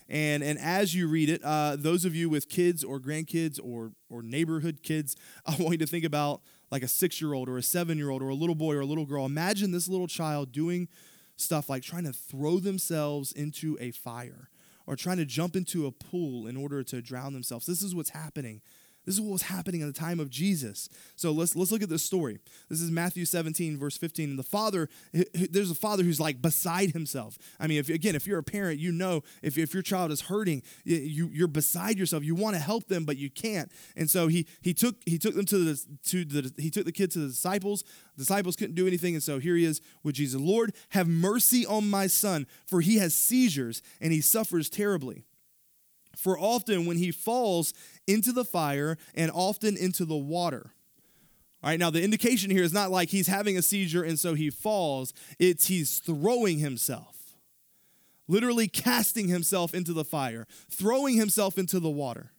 And, 0.09 0.43
and 0.43 0.59
as 0.59 0.93
you 0.93 1.07
read 1.07 1.29
it, 1.29 1.41
uh, 1.43 1.75
those 1.77 2.05
of 2.05 2.15
you 2.15 2.29
with 2.29 2.49
kids 2.49 2.83
or 2.83 2.99
grandkids 2.99 3.59
or, 3.63 3.93
or 4.09 4.21
neighborhood 4.21 4.81
kids, 4.83 5.15
I 5.45 5.51
want 5.51 5.71
you 5.71 5.77
to 5.79 5.87
think 5.87 6.05
about 6.05 6.41
like 6.71 6.83
a 6.83 6.87
six 6.87 7.21
year 7.21 7.33
old 7.33 7.49
or 7.49 7.57
a 7.57 7.63
seven 7.63 7.97
year 7.97 8.09
old 8.09 8.21
or 8.21 8.29
a 8.29 8.35
little 8.35 8.55
boy 8.55 8.75
or 8.75 8.81
a 8.81 8.85
little 8.85 9.05
girl. 9.05 9.25
Imagine 9.25 9.71
this 9.71 9.87
little 9.87 10.07
child 10.07 10.51
doing 10.51 10.87
stuff 11.35 11.69
like 11.69 11.83
trying 11.83 12.03
to 12.05 12.13
throw 12.13 12.59
themselves 12.59 13.31
into 13.31 13.77
a 13.79 13.91
fire 13.91 14.49
or 14.85 14.95
trying 14.95 15.17
to 15.17 15.25
jump 15.25 15.55
into 15.55 15.85
a 15.85 15.91
pool 15.91 16.47
in 16.47 16.57
order 16.57 16.83
to 16.83 17.01
drown 17.01 17.33
themselves. 17.33 17.65
This 17.65 17.81
is 17.81 17.95
what's 17.95 18.09
happening 18.09 18.61
this 19.05 19.15
is 19.15 19.21
what 19.21 19.31
was 19.31 19.41
happening 19.43 19.81
in 19.81 19.87
the 19.87 19.93
time 19.93 20.19
of 20.19 20.29
Jesus. 20.29 20.87
So 21.15 21.31
let's 21.31 21.55
let's 21.55 21.71
look 21.71 21.83
at 21.83 21.89
this 21.89 22.03
story. 22.03 22.39
This 22.69 22.81
is 22.81 22.89
Matthew 22.89 23.25
17, 23.25 23.77
verse 23.77 23.97
15. 23.97 24.31
And 24.31 24.39
the 24.39 24.43
father, 24.43 24.89
there's 25.33 25.71
a 25.71 25.75
father 25.75 26.03
who's 26.03 26.19
like 26.19 26.41
beside 26.41 26.91
himself. 26.91 27.37
I 27.59 27.67
mean, 27.67 27.79
if 27.79 27.89
again, 27.89 28.15
if 28.15 28.25
you're 28.25 28.39
a 28.39 28.43
parent, 28.43 28.79
you 28.79 28.91
know 28.91 29.23
if, 29.41 29.57
if 29.57 29.73
your 29.73 29.83
child 29.83 30.11
is 30.11 30.21
hurting, 30.21 30.63
you 30.85 31.29
you're 31.33 31.47
beside 31.47 31.97
yourself. 31.97 32.23
You 32.23 32.35
want 32.35 32.55
to 32.55 32.61
help 32.61 32.87
them, 32.87 33.03
but 33.03 33.17
you 33.17 33.29
can't. 33.29 33.71
And 33.95 34.09
so 34.09 34.27
he 34.27 34.47
he 34.61 34.73
took 34.73 34.95
he 35.05 35.17
took 35.17 35.35
them 35.35 35.45
to 35.45 35.57
the 35.57 35.85
to 36.05 36.25
the 36.25 36.53
he 36.57 36.69
took 36.69 36.85
the 36.85 36.91
kid 36.91 37.11
to 37.11 37.19
the 37.19 37.27
disciples. 37.27 37.83
The 38.15 38.21
disciples 38.21 38.55
couldn't 38.55 38.75
do 38.75 38.87
anything, 38.87 39.15
and 39.15 39.23
so 39.23 39.39
here 39.39 39.55
he 39.55 39.65
is 39.65 39.81
with 40.03 40.15
Jesus. 40.15 40.39
Lord, 40.39 40.73
have 40.89 41.07
mercy 41.07 41.65
on 41.65 41.89
my 41.89 42.07
son, 42.07 42.47
for 42.65 42.81
he 42.81 42.97
has 42.97 43.13
seizures 43.13 43.81
and 43.99 44.13
he 44.13 44.21
suffers 44.21 44.69
terribly. 44.69 45.25
For 46.15 46.39
often 46.39 46.85
when 46.85 46.97
he 46.97 47.11
falls 47.11 47.73
into 48.07 48.31
the 48.31 48.45
fire 48.45 48.97
and 49.15 49.31
often 49.31 49.75
into 49.77 50.05
the 50.05 50.15
water. 50.15 50.73
All 51.63 51.69
right, 51.69 51.79
now 51.79 51.89
the 51.89 52.03
indication 52.03 52.51
here 52.51 52.63
is 52.63 52.73
not 52.73 52.91
like 52.91 53.09
he's 53.09 53.27
having 53.27 53.57
a 53.57 53.61
seizure 53.61 54.03
and 54.03 54.19
so 54.19 54.33
he 54.33 54.49
falls, 54.49 55.13
it's 55.39 55.67
he's 55.67 55.99
throwing 55.99 56.59
himself, 56.59 57.37
literally 58.27 58.67
casting 58.67 59.29
himself 59.29 59.73
into 59.73 59.93
the 59.93 60.03
fire, 60.03 60.45
throwing 60.69 61.15
himself 61.15 61.57
into 61.57 61.79
the 61.79 61.89
water. 61.89 62.31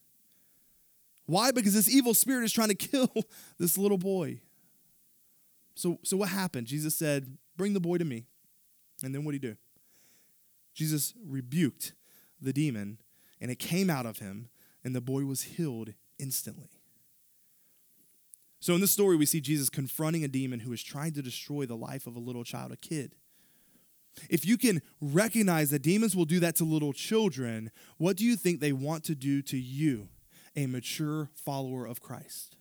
Why? 1.27 1.53
Because 1.53 1.73
this 1.73 1.89
evil 1.89 2.13
spirit 2.13 2.45
is 2.45 2.53
trying 2.53 2.69
to 2.69 2.75
kill 2.75 3.11
this 3.59 3.79
little 3.79 3.99
boy. 3.99 4.41
So, 5.75 5.99
so 6.03 6.17
what 6.19 6.29
happened? 6.29 6.67
Jesus 6.67 6.95
said, 6.95 7.39
Bring 7.57 7.73
the 7.73 7.81
boy 7.81 7.99
to 7.99 8.05
me. 8.05 8.27
And 9.03 9.15
then 9.15 9.25
what 9.25 9.33
did 9.33 9.43
he 9.43 9.49
do? 9.49 9.57
Jesus 10.75 11.15
rebuked 11.25 11.93
the 12.41 12.53
demon 12.53 12.99
and 13.45 13.51
it 13.51 13.59
came 13.59 13.91
out 13.91 14.07
of 14.07 14.21
him, 14.21 14.49
and 14.83 14.97
the 14.97 15.03
boy 15.03 15.27
was 15.27 15.43
healed 15.43 15.93
instantly. 16.19 16.71
So, 18.59 18.75
in 18.75 18.81
this 18.81 18.91
story, 18.91 19.19
we 19.19 19.27
see 19.27 19.43
Jesus 19.43 19.69
confronting 19.69 20.25
a 20.25 20.29
demon 20.29 20.61
who 20.61 20.73
is 20.73 20.83
trying 20.83 21.13
to 21.13 21.21
destroy 21.21 21.67
the 21.67 21.77
life 21.77 22.07
of 22.07 22.17
a 22.17 22.21
little 22.21 22.43
child, 22.43 22.73
a 22.73 22.77
kid. 22.79 23.17
If 24.31 24.47
you 24.47 24.57
can 24.57 24.81
recognize 24.99 25.69
that 25.73 25.83
demons 25.83 26.17
will 26.17 26.25
do 26.25 26.41
that 26.41 26.57
to 26.57 26.65
little 26.65 26.95
children, 26.95 27.71
what 27.99 28.17
do 28.17 28.25
you 28.25 28.35
think 28.35 28.61
they 28.61 28.73
want 28.73 29.05
to 29.05 29.15
do 29.15 29.43
to 29.43 29.59
you, 29.59 30.09
a 30.57 30.67
mature 30.67 31.29
follower 31.35 31.85
of 31.85 32.01
Christ? 32.01 32.57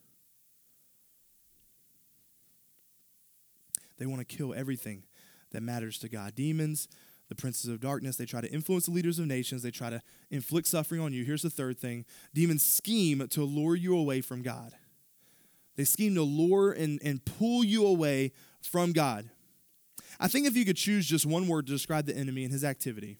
They 3.99 4.05
want 4.05 4.19
to 4.19 4.35
kill 4.35 4.53
everything 4.53 5.03
that 5.53 5.63
matters 5.63 5.97
to 5.99 6.09
God. 6.09 6.35
Demons 6.35 6.89
the 7.35 7.41
princes 7.41 7.69
of 7.69 7.79
darkness. 7.79 8.15
They 8.15 8.25
try 8.25 8.41
to 8.41 8.51
influence 8.51 8.85
the 8.85 8.91
leaders 8.91 9.19
of 9.19 9.25
nations. 9.25 9.63
They 9.63 9.71
try 9.71 9.89
to 9.89 10.01
inflict 10.29 10.67
suffering 10.67 11.01
on 11.01 11.13
you. 11.13 11.23
Here's 11.23 11.41
the 11.41 11.49
third 11.49 11.79
thing 11.79 12.05
demons 12.33 12.63
scheme 12.63 13.27
to 13.29 13.43
lure 13.43 13.75
you 13.75 13.97
away 13.97 14.21
from 14.21 14.41
God. 14.41 14.73
They 15.75 15.83
scheme 15.83 16.13
to 16.15 16.21
lure 16.21 16.71
and, 16.71 16.99
and 17.03 17.23
pull 17.25 17.63
you 17.63 17.85
away 17.85 18.31
from 18.61 18.93
God. 18.93 19.29
I 20.19 20.27
think 20.27 20.45
if 20.45 20.55
you 20.55 20.65
could 20.65 20.77
choose 20.77 21.07
just 21.07 21.25
one 21.25 21.47
word 21.47 21.65
to 21.65 21.71
describe 21.71 22.05
the 22.05 22.15
enemy 22.15 22.43
and 22.43 22.53
his 22.53 22.63
activity, 22.63 23.19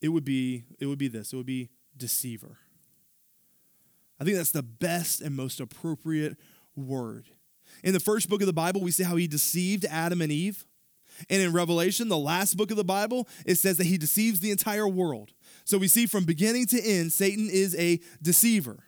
it 0.00 0.08
would 0.08 0.24
be 0.24 0.64
it 0.78 0.86
would 0.86 0.98
be 0.98 1.08
this. 1.08 1.32
It 1.32 1.36
would 1.36 1.46
be 1.46 1.68
deceiver. 1.96 2.58
I 4.18 4.24
think 4.24 4.36
that's 4.36 4.52
the 4.52 4.62
best 4.62 5.20
and 5.20 5.36
most 5.36 5.60
appropriate 5.60 6.38
word. 6.74 7.28
In 7.84 7.92
the 7.92 8.00
first 8.00 8.30
book 8.30 8.40
of 8.40 8.46
the 8.46 8.54
Bible, 8.54 8.80
we 8.80 8.90
see 8.90 9.02
how 9.02 9.16
he 9.16 9.26
deceived 9.26 9.84
Adam 9.84 10.22
and 10.22 10.32
Eve. 10.32 10.64
And 11.28 11.42
in 11.42 11.52
Revelation, 11.52 12.08
the 12.08 12.18
last 12.18 12.56
book 12.56 12.70
of 12.70 12.76
the 12.76 12.84
Bible, 12.84 13.28
it 13.44 13.56
says 13.56 13.76
that 13.78 13.86
he 13.86 13.98
deceives 13.98 14.40
the 14.40 14.50
entire 14.50 14.88
world. 14.88 15.32
So 15.64 15.78
we 15.78 15.88
see 15.88 16.06
from 16.06 16.24
beginning 16.24 16.66
to 16.66 16.82
end, 16.82 17.12
Satan 17.12 17.48
is 17.50 17.74
a 17.76 18.00
deceiver. 18.22 18.84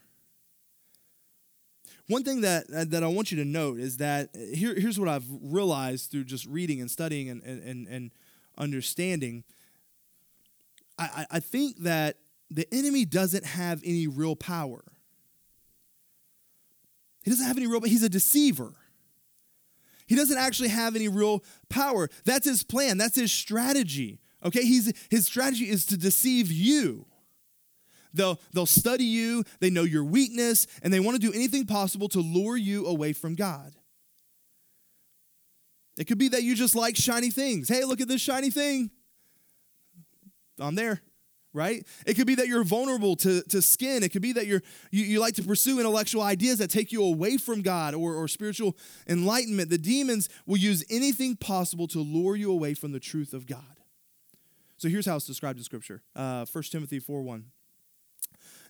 One 2.08 2.24
thing 2.24 2.40
that, 2.40 2.64
uh, 2.74 2.84
that 2.88 3.04
I 3.04 3.06
want 3.06 3.30
you 3.30 3.36
to 3.38 3.44
note 3.44 3.78
is 3.78 3.98
that 3.98 4.30
uh, 4.34 4.38
here, 4.54 4.74
here's 4.74 4.98
what 4.98 5.08
I've 5.08 5.26
realized 5.42 6.10
through 6.10 6.24
just 6.24 6.46
reading 6.46 6.80
and 6.80 6.90
studying 6.90 7.28
and, 7.28 7.42
and, 7.42 7.86
and 7.86 8.10
understanding. 8.56 9.44
I, 10.98 11.26
I 11.30 11.40
think 11.40 11.78
that 11.80 12.16
the 12.50 12.66
enemy 12.72 13.04
doesn't 13.04 13.44
have 13.44 13.82
any 13.84 14.06
real 14.06 14.34
power. 14.34 14.82
He 17.22 17.30
doesn't 17.30 17.46
have 17.46 17.58
any 17.58 17.66
real, 17.66 17.82
he's 17.82 18.02
a 18.02 18.08
deceiver. 18.08 18.72
He 20.08 20.16
doesn't 20.16 20.38
actually 20.38 20.70
have 20.70 20.96
any 20.96 21.06
real 21.06 21.44
power. 21.68 22.08
That's 22.24 22.46
his 22.46 22.64
plan, 22.64 22.98
that's 22.98 23.16
his 23.16 23.30
strategy. 23.30 24.20
Okay, 24.44 24.64
He's, 24.64 24.92
his 25.10 25.26
strategy 25.26 25.68
is 25.68 25.86
to 25.86 25.96
deceive 25.96 26.50
you. 26.50 27.06
They'll, 28.14 28.40
they'll 28.52 28.66
study 28.66 29.04
you, 29.04 29.44
they 29.60 29.70
know 29.70 29.82
your 29.82 30.04
weakness, 30.04 30.66
and 30.82 30.92
they 30.92 31.00
want 31.00 31.20
to 31.20 31.20
do 31.20 31.32
anything 31.32 31.66
possible 31.66 32.08
to 32.08 32.20
lure 32.20 32.56
you 32.56 32.86
away 32.86 33.12
from 33.12 33.34
God. 33.34 33.74
It 35.98 36.06
could 36.06 36.18
be 36.18 36.28
that 36.28 36.42
you 36.42 36.54
just 36.54 36.74
like 36.74 36.96
shiny 36.96 37.30
things. 37.30 37.68
Hey, 37.68 37.84
look 37.84 38.00
at 38.00 38.08
this 38.08 38.22
shiny 38.22 38.50
thing. 38.50 38.90
I'm 40.58 40.74
there 40.74 41.02
right? 41.52 41.86
It 42.06 42.14
could 42.14 42.26
be 42.26 42.34
that 42.36 42.48
you're 42.48 42.64
vulnerable 42.64 43.16
to, 43.16 43.42
to 43.42 43.62
skin. 43.62 44.02
It 44.02 44.10
could 44.10 44.22
be 44.22 44.32
that 44.32 44.46
you're, 44.46 44.62
you, 44.90 45.04
you 45.04 45.20
like 45.20 45.34
to 45.34 45.42
pursue 45.42 45.78
intellectual 45.78 46.22
ideas 46.22 46.58
that 46.58 46.70
take 46.70 46.92
you 46.92 47.02
away 47.02 47.36
from 47.36 47.62
God 47.62 47.94
or, 47.94 48.14
or 48.14 48.28
spiritual 48.28 48.76
enlightenment. 49.08 49.70
The 49.70 49.78
demons 49.78 50.28
will 50.46 50.58
use 50.58 50.84
anything 50.90 51.36
possible 51.36 51.88
to 51.88 52.00
lure 52.00 52.36
you 52.36 52.50
away 52.50 52.74
from 52.74 52.92
the 52.92 53.00
truth 53.00 53.32
of 53.32 53.46
God. 53.46 53.62
So 54.76 54.88
here's 54.88 55.06
how 55.06 55.16
it's 55.16 55.26
described 55.26 55.58
in 55.58 55.64
Scripture 55.64 56.02
uh, 56.14 56.46
1 56.50 56.64
Timothy 56.64 57.00
4 57.00 57.22
1. 57.22 57.44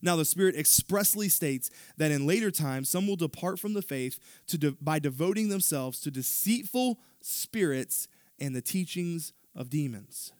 Now, 0.01 0.15
the 0.15 0.25
Spirit 0.25 0.55
expressly 0.55 1.29
states 1.29 1.71
that 1.97 2.13
in 2.13 2.27
later 2.27 2.53
times, 2.53 2.89
some 2.89 3.07
will 3.07 3.17
depart 3.17 3.59
from 3.59 3.75
the 3.75 3.83
faith 3.83 4.21
to 4.47 4.57
de- 4.57 4.73
by 4.81 5.01
devoting 5.01 5.49
themselves 5.49 6.01
to 6.01 6.11
deceitful 6.11 7.01
spirits 7.21 8.07
and 8.39 8.55
the 8.55 8.63
teachings 8.63 9.33
of 9.57 9.71
demons. 9.71 10.33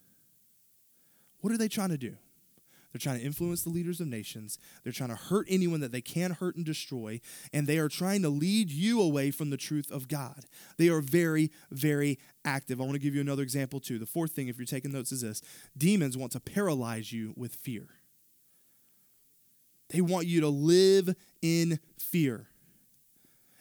What 1.41 1.53
are 1.53 1.59
they 1.59 1.69
trying 1.69 1.91
to 1.91 1.99
do? 1.99 2.17
They're 2.93 2.99
trying 2.99 3.21
to 3.21 3.25
influence 3.25 3.63
the 3.63 3.71
leaders 3.71 4.01
of 4.01 4.07
nations. 4.07 4.59
They're 4.83 4.93
trying 4.93 5.11
to 5.11 5.17
hurt 5.17 5.47
anyone 5.51 5.81
that 5.81 5.93
they 5.93 6.01
can 6.01 6.31
hurt 6.31 6.57
and 6.57 6.65
destroy. 6.65 7.21
And 7.53 7.67
they 7.67 7.79
are 7.79 7.89
trying 7.89 8.23
to 8.23 8.31
lead 8.31 8.71
you 8.71 9.03
away 9.03 9.31
from 9.31 9.51
the 9.51 9.59
truth 9.59 9.91
of 9.91 10.09
God. 10.09 10.47
They 10.79 10.89
are 10.89 11.03
very, 11.03 11.51
very 11.71 12.19
active. 12.45 12.81
I 12.81 12.85
want 12.85 12.95
to 12.95 13.01
give 13.01 13.15
you 13.15 13.21
another 13.21 13.43
example, 13.43 13.79
too. 13.79 13.99
The 13.99 14.07
fourth 14.07 14.33
thing, 14.33 14.49
if 14.49 14.57
you're 14.57 14.67
taking 14.67 14.93
notes, 14.93 15.13
is 15.13 15.21
this 15.21 15.43
demons 15.77 16.17
want 16.17 16.33
to 16.33 16.41
paralyze 16.41 17.13
you 17.13 17.35
with 17.37 17.55
fear. 17.55 17.89
They 19.91 20.01
want 20.01 20.27
you 20.27 20.41
to 20.43 20.49
live 20.49 21.15
in 21.43 21.79
fear. 21.99 22.49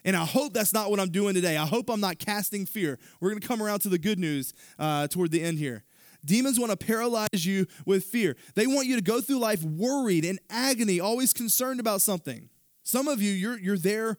And 0.05 0.15
I 0.15 0.23
hope 0.23 0.53
that's 0.53 0.73
not 0.73 0.89
what 0.89 1.01
I'm 1.01 1.09
doing 1.09 1.33
today. 1.33 1.57
I 1.57 1.65
hope 1.65 1.89
I'm 1.89 1.99
not 1.99 2.17
casting 2.17 2.65
fear. 2.65 2.97
We're 3.19 3.29
going 3.29 3.41
to 3.41 3.47
come 3.47 3.61
around 3.61 3.79
to 3.79 3.89
the 3.89 3.97
good 3.97 4.19
news 4.19 4.53
uh, 4.79 5.07
toward 5.07 5.31
the 5.31 5.43
end 5.43 5.57
here. 5.57 5.83
Demons 6.25 6.59
want 6.59 6.71
to 6.71 6.77
paralyze 6.77 7.45
you 7.45 7.67
with 7.85 8.03
fear. 8.03 8.35
They 8.55 8.67
want 8.67 8.87
you 8.87 8.95
to 8.95 9.01
go 9.01 9.21
through 9.21 9.39
life 9.39 9.63
worried 9.63 10.25
in 10.25 10.39
agony, 10.49 10.99
always 10.99 11.33
concerned 11.33 11.79
about 11.79 12.01
something. 12.01 12.49
Some 12.83 13.07
of 13.07 13.21
you, 13.21 13.31
you're, 13.31 13.59
you're 13.59 13.77
there 13.77 14.17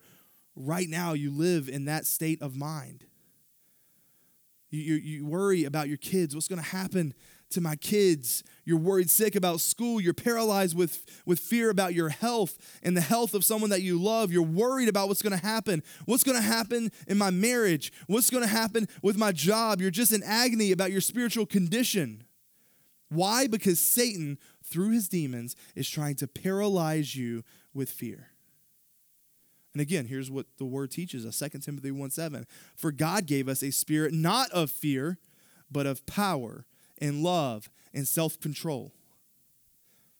right 0.55 0.87
now. 0.87 1.13
You 1.13 1.31
live 1.31 1.69
in 1.69 1.85
that 1.85 2.05
state 2.05 2.41
of 2.41 2.55
mind. 2.55 3.05
You, 4.69 4.79
you, 4.79 4.95
you 4.95 5.25
worry 5.25 5.63
about 5.63 5.87
your 5.87 5.97
kids. 5.97 6.35
What's 6.35 6.47
going 6.47 6.61
to 6.61 6.69
happen 6.69 7.13
to 7.51 7.61
my 7.61 7.75
kids. 7.75 8.43
You're 8.65 8.77
worried 8.77 9.09
sick 9.09 9.35
about 9.35 9.61
school. 9.61 9.99
You're 9.99 10.13
paralyzed 10.13 10.77
with, 10.77 11.05
with 11.25 11.39
fear 11.39 11.69
about 11.69 11.93
your 11.93 12.09
health 12.09 12.57
and 12.83 12.95
the 12.95 13.01
health 13.01 13.33
of 13.33 13.43
someone 13.43 13.69
that 13.71 13.81
you 13.81 13.99
love. 14.01 14.31
You're 14.31 14.43
worried 14.43 14.89
about 14.89 15.07
what's 15.07 15.21
going 15.21 15.37
to 15.37 15.45
happen. 15.45 15.83
What's 16.05 16.23
going 16.23 16.37
to 16.37 16.43
happen 16.43 16.91
in 17.07 17.17
my 17.17 17.31
marriage? 17.31 17.91
What's 18.07 18.29
going 18.29 18.43
to 18.43 18.49
happen 18.49 18.87
with 19.01 19.17
my 19.17 19.31
job? 19.31 19.81
You're 19.81 19.91
just 19.91 20.13
in 20.13 20.23
agony 20.23 20.71
about 20.71 20.91
your 20.91 21.01
spiritual 21.01 21.45
condition. 21.45 22.23
Why? 23.09 23.47
Because 23.47 23.79
Satan, 23.79 24.37
through 24.63 24.91
his 24.91 25.09
demons, 25.09 25.55
is 25.75 25.89
trying 25.89 26.15
to 26.15 26.27
paralyze 26.27 27.15
you 27.15 27.43
with 27.73 27.89
fear. 27.89 28.29
And 29.73 29.81
again, 29.81 30.05
here's 30.05 30.31
what 30.31 30.45
the 30.57 30.65
word 30.65 30.91
teaches 30.91 31.25
us 31.25 31.39
2 31.39 31.59
Timothy 31.59 31.91
1 31.91 32.09
7. 32.09 32.45
For 32.75 32.91
God 32.91 33.25
gave 33.25 33.47
us 33.47 33.63
a 33.63 33.71
spirit 33.71 34.13
not 34.13 34.49
of 34.51 34.69
fear, 34.69 35.17
but 35.71 35.85
of 35.85 36.05
power 36.05 36.65
and 37.01 37.23
love 37.23 37.69
and 37.93 38.07
self 38.07 38.39
control. 38.39 38.93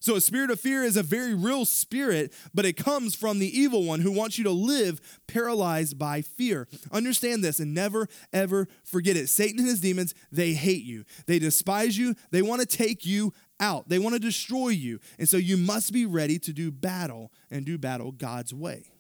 So, 0.01 0.15
a 0.15 0.21
spirit 0.21 0.49
of 0.49 0.61
fear 0.61 0.83
is 0.83 0.95
a 0.95 1.03
very 1.03 1.33
real 1.33 1.65
spirit, 1.65 2.33
but 2.53 2.65
it 2.65 2.77
comes 2.77 3.15
from 3.15 3.39
the 3.39 3.59
evil 3.59 3.83
one 3.83 3.99
who 3.99 4.13
wants 4.13 4.37
you 4.37 4.45
to 4.45 4.51
live 4.51 5.01
paralyzed 5.27 5.99
by 5.99 6.21
fear. 6.21 6.69
Understand 6.89 7.43
this 7.43 7.59
and 7.59 7.73
never, 7.73 8.07
ever 8.31 8.69
forget 8.85 9.17
it. 9.17 9.27
Satan 9.27 9.59
and 9.59 9.67
his 9.67 9.81
demons, 9.81 10.15
they 10.31 10.53
hate 10.53 10.85
you, 10.85 11.03
they 11.27 11.37
despise 11.37 11.97
you, 11.97 12.15
they 12.31 12.41
want 12.41 12.61
to 12.61 12.65
take 12.67 13.05
you 13.05 13.33
out, 13.59 13.89
they 13.89 13.99
want 13.99 14.13
to 14.13 14.19
destroy 14.19 14.69
you. 14.69 14.99
And 15.17 15.27
so, 15.27 15.35
you 15.35 15.57
must 15.57 15.91
be 15.91 16.05
ready 16.05 16.39
to 16.39 16.53
do 16.53 16.71
battle 16.71 17.33
and 17.51 17.65
do 17.65 17.77
battle 17.77 18.13
God's 18.13 18.53
way. 18.53 18.93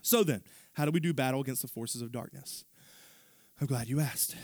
So, 0.00 0.22
then, 0.22 0.44
how 0.74 0.84
do 0.84 0.92
we 0.92 1.00
do 1.00 1.12
battle 1.12 1.40
against 1.40 1.62
the 1.62 1.68
forces 1.68 2.02
of 2.02 2.12
darkness? 2.12 2.64
I'm 3.60 3.66
glad 3.66 3.88
you 3.88 3.98
asked 3.98 4.36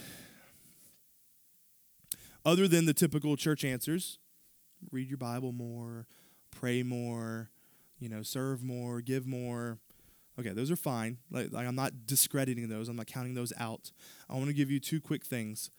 other 2.45 2.67
than 2.69 2.87
the 2.87 2.95
typical 2.95 3.37
church 3.37 3.65
answers 3.65 4.19
read 4.91 5.09
your 5.09 5.19
Bible 5.19 5.53
more, 5.53 6.07
pray 6.51 6.83
more, 6.83 7.51
you 7.99 8.09
know, 8.09 8.23
serve 8.23 8.63
more, 8.65 9.01
give 9.01 9.27
more. 9.27 9.79
Okay, 10.39 10.51
those 10.51 10.71
are 10.71 10.77
fine. 10.77 11.19
Like, 11.31 11.53
like 11.53 11.67
I'm 11.67 11.77
not 11.77 12.07
discrediting 12.07 12.69
those, 12.69 12.89
I'm 12.89 12.97
not 12.97 13.07
counting 13.07 13.35
those 13.35 13.53
out. 13.59 13.93
I 14.29 14.35
want 14.35 14.47
to 14.47 14.55
give 14.55 14.71
you 14.71 14.81
two 14.81 15.01
quick 15.01 15.25
things 15.25 15.71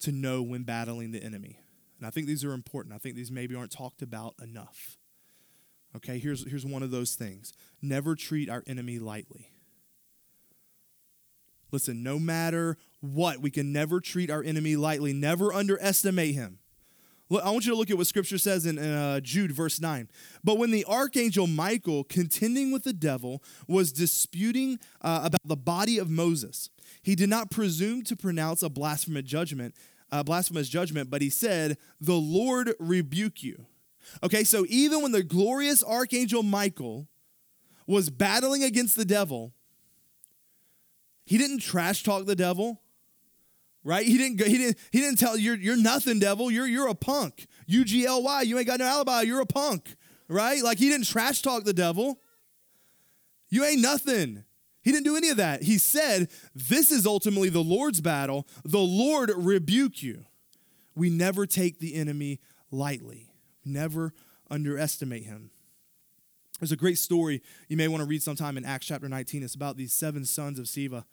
to 0.00 0.12
know 0.12 0.42
when 0.42 0.62
battling 0.62 1.12
the 1.12 1.22
enemy. 1.22 1.58
And 1.98 2.06
I 2.06 2.10
think 2.10 2.26
these 2.26 2.44
are 2.44 2.52
important. 2.52 2.94
I 2.94 2.98
think 2.98 3.16
these 3.16 3.30
maybe 3.30 3.54
aren't 3.54 3.72
talked 3.72 4.02
about 4.02 4.34
enough. 4.42 4.98
Okay, 5.96 6.18
here's, 6.18 6.48
here's 6.48 6.64
one 6.64 6.82
of 6.82 6.90
those 6.90 7.14
things 7.14 7.52
never 7.80 8.14
treat 8.14 8.48
our 8.48 8.62
enemy 8.66 8.98
lightly. 8.98 9.50
Listen, 11.70 12.02
no 12.02 12.18
matter 12.18 12.76
what, 13.02 13.40
we 13.40 13.50
can 13.50 13.72
never 13.72 14.00
treat 14.00 14.30
our 14.30 14.42
enemy 14.42 14.76
lightly, 14.76 15.12
never 15.12 15.52
underestimate 15.52 16.34
him. 16.34 16.58
I 17.30 17.50
want 17.50 17.64
you 17.64 17.72
to 17.72 17.78
look 17.78 17.90
at 17.90 17.96
what 17.96 18.06
scripture 18.06 18.36
says 18.36 18.66
in 18.66 18.78
uh, 18.78 19.20
Jude, 19.20 19.52
verse 19.52 19.80
9. 19.80 20.08
But 20.44 20.58
when 20.58 20.70
the 20.70 20.84
archangel 20.84 21.46
Michael, 21.46 22.04
contending 22.04 22.70
with 22.70 22.84
the 22.84 22.92
devil, 22.92 23.42
was 23.66 23.90
disputing 23.90 24.78
uh, 25.00 25.22
about 25.24 25.40
the 25.44 25.56
body 25.56 25.98
of 25.98 26.10
Moses, 26.10 26.68
he 27.02 27.14
did 27.14 27.30
not 27.30 27.50
presume 27.50 28.02
to 28.04 28.16
pronounce 28.16 28.62
a 28.62 28.68
blasphemous 28.68 29.24
judgment, 29.24 29.74
blasphemous 30.24 30.68
judgment, 30.68 31.08
but 31.08 31.22
he 31.22 31.30
said, 31.30 31.78
The 32.00 32.14
Lord 32.14 32.74
rebuke 32.78 33.42
you. 33.42 33.66
Okay, 34.22 34.44
so 34.44 34.66
even 34.68 35.00
when 35.00 35.12
the 35.12 35.22
glorious 35.22 35.82
archangel 35.82 36.42
Michael 36.42 37.08
was 37.86 38.10
battling 38.10 38.62
against 38.62 38.94
the 38.94 39.06
devil, 39.06 39.54
he 41.24 41.38
didn't 41.38 41.60
trash 41.60 42.02
talk 42.02 42.26
the 42.26 42.36
devil, 42.36 42.81
right? 43.84 44.06
He 44.06 44.16
didn't. 44.16 44.40
He 44.46 44.58
didn't. 44.58 44.78
He 44.90 45.00
didn't 45.00 45.18
tell 45.18 45.36
you 45.36 45.52
you're 45.52 45.74
you're 45.74 45.82
nothing, 45.82 46.18
devil. 46.18 46.50
You're 46.50 46.66
you're 46.66 46.88
a 46.88 46.94
punk. 46.94 47.46
U 47.66 47.84
G 47.84 48.06
L 48.06 48.22
Y. 48.22 48.42
You 48.42 48.58
ain't 48.58 48.66
got 48.66 48.78
no 48.78 48.86
alibi. 48.86 49.22
You're 49.22 49.40
a 49.40 49.46
punk, 49.46 49.96
right? 50.28 50.62
Like 50.62 50.78
he 50.78 50.88
didn't 50.88 51.06
trash 51.06 51.42
talk 51.42 51.64
the 51.64 51.72
devil. 51.72 52.20
You 53.48 53.64
ain't 53.64 53.80
nothing. 53.80 54.44
He 54.82 54.90
didn't 54.90 55.04
do 55.04 55.16
any 55.16 55.28
of 55.28 55.36
that. 55.36 55.62
He 55.62 55.78
said, 55.78 56.28
"This 56.54 56.90
is 56.90 57.06
ultimately 57.06 57.48
the 57.48 57.62
Lord's 57.62 58.00
battle. 58.00 58.46
The 58.64 58.78
Lord 58.78 59.30
rebuke 59.34 60.02
you." 60.02 60.24
We 60.94 61.08
never 61.08 61.46
take 61.46 61.78
the 61.78 61.94
enemy 61.94 62.40
lightly. 62.70 63.32
Never 63.64 64.12
underestimate 64.50 65.24
him. 65.24 65.50
There's 66.60 66.72
a 66.72 66.76
great 66.76 66.98
story 66.98 67.42
you 67.68 67.76
may 67.76 67.88
want 67.88 68.02
to 68.02 68.08
read 68.08 68.22
sometime 68.22 68.56
in 68.56 68.64
Acts 68.64 68.86
chapter 68.86 69.08
19. 69.08 69.42
It's 69.42 69.54
about 69.54 69.76
these 69.76 69.92
seven 69.92 70.24
sons 70.24 70.58
of 70.58 70.66
Sceva 70.66 71.04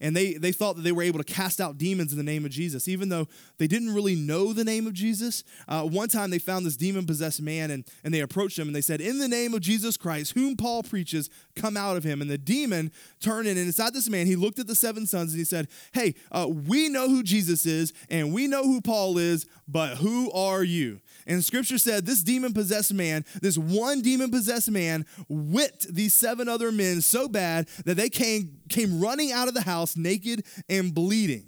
and 0.00 0.16
they, 0.16 0.34
they 0.34 0.52
thought 0.52 0.76
that 0.76 0.82
they 0.82 0.92
were 0.92 1.02
able 1.02 1.18
to 1.18 1.24
cast 1.24 1.60
out 1.60 1.78
demons 1.78 2.12
in 2.12 2.18
the 2.18 2.24
name 2.24 2.44
of 2.44 2.50
Jesus, 2.50 2.88
even 2.88 3.08
though 3.08 3.26
they 3.58 3.66
didn't 3.66 3.94
really 3.94 4.14
know 4.14 4.52
the 4.52 4.64
name 4.64 4.86
of 4.86 4.92
Jesus. 4.92 5.44
Uh, 5.68 5.82
one 5.82 6.08
time 6.08 6.30
they 6.30 6.38
found 6.38 6.66
this 6.66 6.76
demon 6.76 7.06
possessed 7.06 7.40
man 7.40 7.70
and, 7.70 7.84
and 8.02 8.12
they 8.12 8.20
approached 8.20 8.58
him 8.58 8.66
and 8.66 8.76
they 8.76 8.80
said, 8.80 9.00
In 9.00 9.18
the 9.18 9.28
name 9.28 9.54
of 9.54 9.60
Jesus 9.60 9.96
Christ, 9.96 10.32
whom 10.34 10.56
Paul 10.56 10.82
preaches, 10.82 11.30
come 11.56 11.76
out 11.76 11.96
of 11.96 12.04
him. 12.04 12.20
And 12.20 12.30
the 12.30 12.38
demon 12.38 12.92
turned 13.20 13.46
in, 13.46 13.56
and 13.56 13.66
inside 13.66 13.94
this 13.94 14.08
man, 14.08 14.26
he 14.26 14.36
looked 14.36 14.58
at 14.58 14.66
the 14.66 14.74
seven 14.74 15.06
sons 15.06 15.32
and 15.32 15.38
he 15.38 15.44
said, 15.44 15.68
Hey, 15.92 16.14
uh, 16.32 16.48
we 16.48 16.88
know 16.88 17.08
who 17.08 17.22
Jesus 17.22 17.66
is 17.66 17.92
and 18.10 18.32
we 18.32 18.46
know 18.46 18.64
who 18.64 18.80
Paul 18.80 19.18
is, 19.18 19.46
but 19.66 19.96
who 19.96 20.30
are 20.32 20.62
you? 20.62 21.00
And 21.26 21.42
scripture 21.42 21.78
said 21.78 22.04
this 22.04 22.22
demon 22.22 22.52
possessed 22.52 22.92
man, 22.92 23.24
this 23.40 23.56
one 23.56 24.02
demon 24.02 24.30
possessed 24.30 24.70
man, 24.70 25.06
whipped 25.28 25.92
these 25.94 26.12
seven 26.12 26.48
other 26.48 26.70
men 26.70 27.00
so 27.00 27.28
bad 27.28 27.68
that 27.84 27.96
they 27.96 28.08
came, 28.08 28.58
came 28.74 29.00
running 29.00 29.32
out 29.32 29.48
of 29.48 29.54
the 29.54 29.62
house 29.62 29.96
naked 29.96 30.44
and 30.68 30.94
bleeding. 30.94 31.46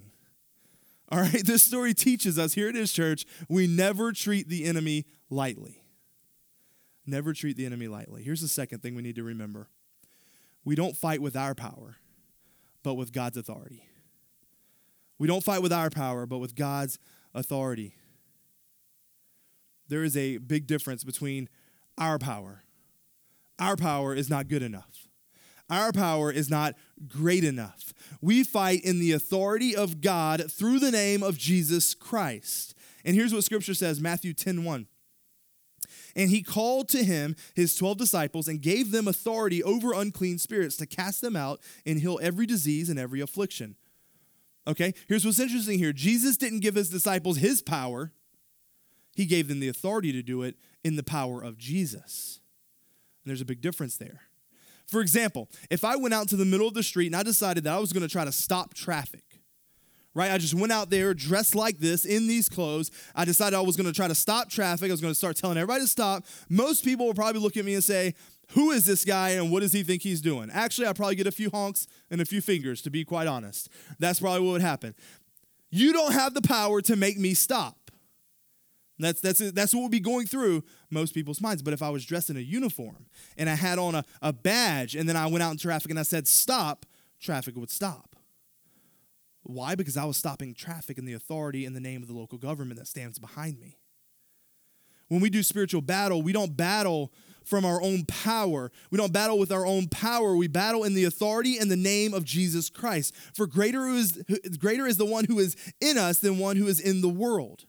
All 1.09 1.19
right, 1.19 1.45
this 1.45 1.63
story 1.63 1.93
teaches 1.93 2.37
us 2.37 2.53
here 2.53 2.69
at 2.69 2.75
his 2.75 2.91
church 2.91 3.25
we 3.47 3.67
never 3.67 4.11
treat 4.11 4.49
the 4.49 4.65
enemy 4.65 5.05
lightly. 5.29 5.83
Never 7.05 7.33
treat 7.33 7.55
the 7.55 7.65
enemy 7.65 7.87
lightly. 7.87 8.23
Here's 8.23 8.41
the 8.41 8.47
second 8.47 8.81
thing 8.81 8.95
we 8.95 9.01
need 9.01 9.15
to 9.15 9.23
remember 9.23 9.69
we 10.65 10.75
don't 10.75 10.97
fight 10.97 11.21
with 11.21 11.35
our 11.35 11.55
power, 11.55 11.97
but 12.83 12.95
with 12.95 13.13
God's 13.13 13.37
authority. 13.37 13.83
We 15.17 15.27
don't 15.27 15.43
fight 15.43 15.61
with 15.61 15.71
our 15.71 15.89
power, 15.89 16.25
but 16.25 16.39
with 16.39 16.55
God's 16.55 16.99
authority 17.33 17.95
there 19.87 20.03
is 20.03 20.17
a 20.17 20.37
big 20.37 20.67
difference 20.67 21.03
between 21.03 21.49
our 21.97 22.19
power. 22.19 22.63
Our 23.59 23.75
power 23.75 24.13
is 24.13 24.29
not 24.29 24.47
good 24.47 24.61
enough. 24.61 25.06
Our 25.69 25.91
power 25.91 26.31
is 26.31 26.49
not 26.49 26.75
great 27.07 27.43
enough. 27.43 27.93
We 28.21 28.43
fight 28.43 28.83
in 28.83 28.99
the 28.99 29.11
authority 29.11 29.75
of 29.75 30.01
God 30.01 30.51
through 30.51 30.79
the 30.79 30.91
name 30.91 31.23
of 31.23 31.37
Jesus 31.37 31.93
Christ. 31.93 32.73
And 33.03 33.15
here's 33.15 33.33
what 33.33 33.43
scripture 33.43 33.73
says 33.73 33.99
Matthew 33.99 34.33
10 34.33 34.63
1. 34.63 34.87
And 36.15 36.29
he 36.31 36.41
called 36.41 36.89
to 36.89 37.03
him 37.03 37.35
his 37.53 37.75
12 37.75 37.97
disciples 37.97 38.47
and 38.47 38.61
gave 38.61 38.91
them 38.91 39.07
authority 39.07 39.61
over 39.61 39.93
unclean 39.93 40.39
spirits 40.39 40.75
to 40.77 40.87
cast 40.87 41.21
them 41.21 41.35
out 41.35 41.61
and 41.85 41.99
heal 41.99 42.19
every 42.21 42.45
disease 42.45 42.89
and 42.89 42.97
every 42.97 43.21
affliction. 43.21 43.75
Okay, 44.65 44.93
here's 45.07 45.25
what's 45.25 45.39
interesting 45.39 45.79
here 45.79 45.93
Jesus 45.93 46.35
didn't 46.35 46.59
give 46.59 46.75
his 46.75 46.89
disciples 46.89 47.37
his 47.37 47.61
power, 47.61 48.11
he 49.15 49.25
gave 49.25 49.47
them 49.47 49.59
the 49.59 49.69
authority 49.69 50.11
to 50.11 50.23
do 50.23 50.41
it 50.41 50.55
in 50.83 50.95
the 50.95 51.03
power 51.03 51.41
of 51.41 51.57
Jesus. 51.57 52.39
And 53.23 53.29
there's 53.29 53.41
a 53.41 53.45
big 53.45 53.61
difference 53.61 53.97
there. 53.97 54.26
For 54.87 55.01
example, 55.01 55.49
if 55.69 55.83
I 55.83 55.95
went 55.97 56.13
out 56.13 56.29
to 56.29 56.35
the 56.35 56.45
middle 56.45 56.67
of 56.67 56.73
the 56.73 56.83
street 56.83 57.07
and 57.07 57.15
I 57.15 57.23
decided 57.23 57.65
that 57.65 57.73
I 57.73 57.79
was 57.79 57.91
going 57.91 58.07
to 58.07 58.11
try 58.11 58.23
to 58.23 58.31
stop 58.31 58.73
traffic, 58.73 59.23
right? 60.13 60.31
I 60.31 60.37
just 60.37 60.53
went 60.53 60.71
out 60.71 60.89
there 60.89 61.13
dressed 61.13 61.55
like 61.55 61.79
this 61.79 62.05
in 62.05 62.27
these 62.27 62.47
clothes. 62.49 62.89
I 63.13 63.25
decided 63.25 63.55
I 63.55 63.61
was 63.61 63.75
going 63.75 63.87
to 63.87 63.93
try 63.93 64.07
to 64.07 64.15
stop 64.15 64.49
traffic. 64.49 64.89
I 64.89 64.93
was 64.93 65.01
going 65.01 65.11
to 65.11 65.17
start 65.17 65.35
telling 65.35 65.57
everybody 65.57 65.81
to 65.81 65.87
stop. 65.87 66.25
Most 66.49 66.83
people 66.83 67.05
will 67.05 67.13
probably 67.13 67.41
look 67.41 67.57
at 67.57 67.65
me 67.65 67.73
and 67.73 67.83
say, 67.83 68.15
who 68.51 68.71
is 68.71 68.85
this 68.85 69.03
guy 69.03 69.31
and 69.31 69.51
what 69.51 69.59
does 69.59 69.73
he 69.73 69.83
think 69.83 70.01
he's 70.01 70.21
doing? 70.21 70.49
Actually, 70.51 70.87
I'd 70.87 70.95
probably 70.95 71.15
get 71.15 71.27
a 71.27 71.31
few 71.31 71.49
honks 71.49 71.85
and 72.09 72.21
a 72.21 72.25
few 72.25 72.39
fingers, 72.39 72.81
to 72.83 72.89
be 72.89 73.03
quite 73.03 73.27
honest. 73.27 73.69
That's 73.99 74.21
probably 74.21 74.45
what 74.47 74.53
would 74.53 74.61
happen. 74.61 74.95
You 75.69 75.91
don't 75.91 76.13
have 76.13 76.33
the 76.33 76.41
power 76.41 76.81
to 76.83 76.95
make 76.95 77.17
me 77.19 77.33
stop. 77.33 77.86
That's, 78.99 79.21
that's, 79.21 79.51
that's 79.51 79.73
what 79.75 79.83
would 79.83 79.91
be 79.91 79.99
going 79.99 80.25
through 80.25 80.63
most 80.89 81.13
people's 81.13 81.39
minds. 81.39 81.61
But 81.61 81.73
if 81.73 81.83
I 81.83 81.89
was 81.89 82.03
dressed 82.03 82.29
in 82.29 82.37
a 82.37 82.41
uniform 82.41 83.05
and 83.37 83.49
I 83.49 83.55
had 83.55 83.77
on 83.77 83.95
a, 83.95 84.03
a 84.21 84.33
badge 84.33 84.95
and 84.95 85.07
then 85.07 85.15
I 85.15 85.27
went 85.27 85.43
out 85.43 85.51
in 85.51 85.57
traffic 85.57 85.91
and 85.91 85.99
I 85.99 86.03
said, 86.03 86.27
stop, 86.27 86.85
traffic 87.19 87.55
would 87.55 87.69
stop. 87.69 88.15
Why? 89.43 89.75
Because 89.75 89.97
I 89.97 90.05
was 90.05 90.17
stopping 90.17 90.53
traffic 90.53 90.97
in 90.97 91.05
the 91.05 91.13
authority 91.13 91.63
in 91.63 91.73
the 91.73 91.79
name 91.79 92.01
of 92.01 92.07
the 92.07 92.15
local 92.15 92.37
government 92.37 92.79
that 92.79 92.87
stands 92.87 93.19
behind 93.19 93.59
me. 93.59 93.77
When 95.09 95.21
we 95.21 95.29
do 95.29 95.41
spiritual 95.41 95.81
battle, 95.81 96.21
we 96.21 96.33
don't 96.33 96.57
battle 96.57 97.13
from 97.45 97.63
our 97.63 97.81
own 97.81 98.03
power. 98.05 98.71
We 98.91 98.97
don't 98.97 99.13
battle 99.13 99.39
with 99.39 99.53
our 99.53 99.65
own 99.65 99.87
power. 99.87 100.35
We 100.35 100.47
battle 100.47 100.83
in 100.83 100.95
the 100.95 101.05
authority 101.05 101.57
and 101.57 101.71
the 101.71 101.77
name 101.77 102.13
of 102.13 102.25
Jesus 102.25 102.69
Christ. 102.69 103.15
For 103.33 103.47
greater 103.47 103.87
is, 103.87 104.21
greater 104.59 104.85
is 104.85 104.97
the 104.97 105.05
one 105.05 105.23
who 105.25 105.39
is 105.39 105.55
in 105.79 105.97
us 105.97 106.17
than 106.17 106.39
one 106.39 106.57
who 106.57 106.67
is 106.67 106.81
in 106.81 106.99
the 106.99 107.07
world. 107.07 107.66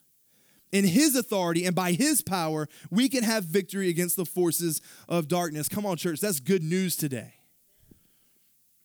In 0.71 0.85
his 0.85 1.17
authority 1.17 1.65
and 1.65 1.75
by 1.75 1.93
his 1.93 2.21
power, 2.21 2.69
we 2.91 3.09
can 3.09 3.25
have 3.25 3.45
victory 3.45 3.89
against 3.89 4.17
the 4.17 4.27
forces 4.27 4.81
of 5.09 5.29
darkness. 5.29 5.69
Come 5.69 5.87
on, 5.87 5.97
church, 5.97 6.21
that's 6.21 6.41
good 6.41 6.63
news 6.63 6.97
today. 6.97 7.35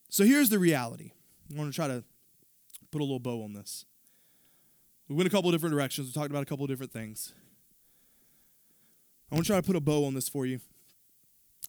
So 0.09 0.23
here's 0.23 0.49
the 0.49 0.59
reality. 0.59 1.11
I 1.51 1.57
want 1.57 1.71
to 1.71 1.75
try 1.75 1.87
to 1.87 2.03
put 2.91 3.01
a 3.01 3.03
little 3.03 3.19
bow 3.19 3.43
on 3.43 3.53
this. 3.53 3.85
We 5.09 5.15
went 5.15 5.27
a 5.27 5.29
couple 5.29 5.49
of 5.49 5.55
different 5.55 5.73
directions. 5.73 6.07
We 6.07 6.13
talked 6.13 6.29
about 6.29 6.43
a 6.43 6.45
couple 6.45 6.63
of 6.63 6.69
different 6.69 6.93
things. 6.93 7.33
I 9.31 9.35
want 9.35 9.45
to 9.45 9.51
try 9.51 9.59
to 9.59 9.65
put 9.65 9.75
a 9.75 9.81
bow 9.81 10.05
on 10.05 10.13
this 10.13 10.29
for 10.29 10.45
you. 10.45 10.59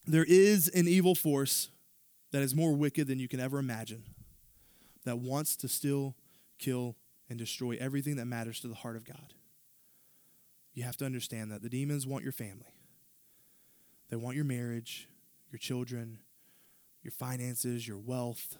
There 0.06 0.24
is 0.24 0.68
an 0.68 0.86
evil 0.86 1.14
force 1.14 1.70
that 2.30 2.42
is 2.42 2.54
more 2.54 2.74
wicked 2.74 3.06
than 3.06 3.18
you 3.18 3.28
can 3.28 3.40
ever 3.40 3.58
imagine, 3.58 4.04
that 5.04 5.18
wants 5.18 5.56
to 5.56 5.68
still 5.68 6.14
kill, 6.58 6.96
and 7.30 7.38
destroy 7.38 7.76
everything 7.80 8.16
that 8.16 8.26
matters 8.26 8.60
to 8.60 8.68
the 8.68 8.74
heart 8.74 8.96
of 8.96 9.04
God. 9.04 9.32
You 10.74 10.82
have 10.82 10.96
to 10.98 11.06
understand 11.06 11.50
that 11.52 11.62
the 11.62 11.68
demons 11.68 12.06
want 12.06 12.24
your 12.24 12.32
family, 12.32 12.74
they 14.10 14.16
want 14.16 14.36
your 14.36 14.44
marriage, 14.44 15.08
your 15.50 15.58
children, 15.58 16.18
your 17.02 17.12
finances, 17.12 17.86
your 17.86 17.98
wealth. 17.98 18.58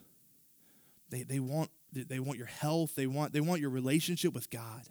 They, 1.11 1.23
they, 1.23 1.39
want, 1.39 1.71
they 1.93 2.19
want 2.19 2.39
your 2.39 2.49
health, 2.49 2.97
they 2.97 3.07
want, 3.07 3.33
they 3.33 3.41
want 3.41 3.61
your 3.61 3.71
relationship 3.71 4.35
with 4.35 4.51
God. 4.51 4.89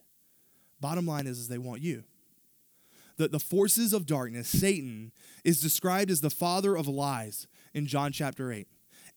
Bottom 0.80 1.06
line 1.06 1.28
is, 1.28 1.38
is 1.40 1.48
they 1.50 1.58
want 1.58 1.82
you 1.82 2.04
the, 3.18 3.28
the 3.28 3.40
forces 3.40 3.94
of 3.94 4.06
darkness, 4.06 4.48
Satan, 4.48 5.12
is 5.44 5.62
described 5.62 6.10
as 6.10 6.22
the 6.22 6.30
father 6.30 6.76
of 6.76 6.88
lies 6.88 7.48
in 7.74 7.86
John 7.86 8.12
chapter 8.12 8.52
8. 8.52 8.68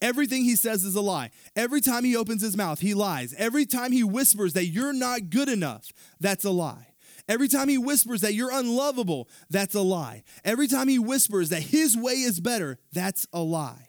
Everything 0.03 0.45
he 0.45 0.57
says 0.57 0.85
is 0.85 0.95
a 0.95 1.01
lie. 1.01 1.31
Every 1.55 1.81
time 1.81 2.05
he 2.05 2.17
opens 2.17 2.43
his 2.43 2.57
mouth, 2.57 2.81
he 2.81 2.93
lies. 2.93 3.35
Every 3.39 3.65
time 3.65 3.93
he 3.93 4.05
whispers 4.05 4.53
that 4.53 4.67
you're 4.67 4.93
not 4.93 5.31
good 5.31 5.49
enough, 5.49 5.91
that's 6.21 6.45
a 6.45 6.51
lie. 6.51 6.89
Every 7.29 7.49
time 7.49 7.69
he 7.69 7.79
whispers 7.79 8.21
that 8.21 8.35
you're 8.35 8.53
unlovable, 8.53 9.29
that's 9.51 9.75
a 9.75 9.81
lie. 9.81 10.23
Every 10.45 10.69
time 10.69 10.89
he 10.89 10.99
whispers 10.99 11.49
that 11.49 11.63
his 11.63 11.97
way 11.97 12.13
is 12.13 12.41
better, 12.41 12.79
that's 12.93 13.27
a 13.33 13.41
lie. 13.41 13.89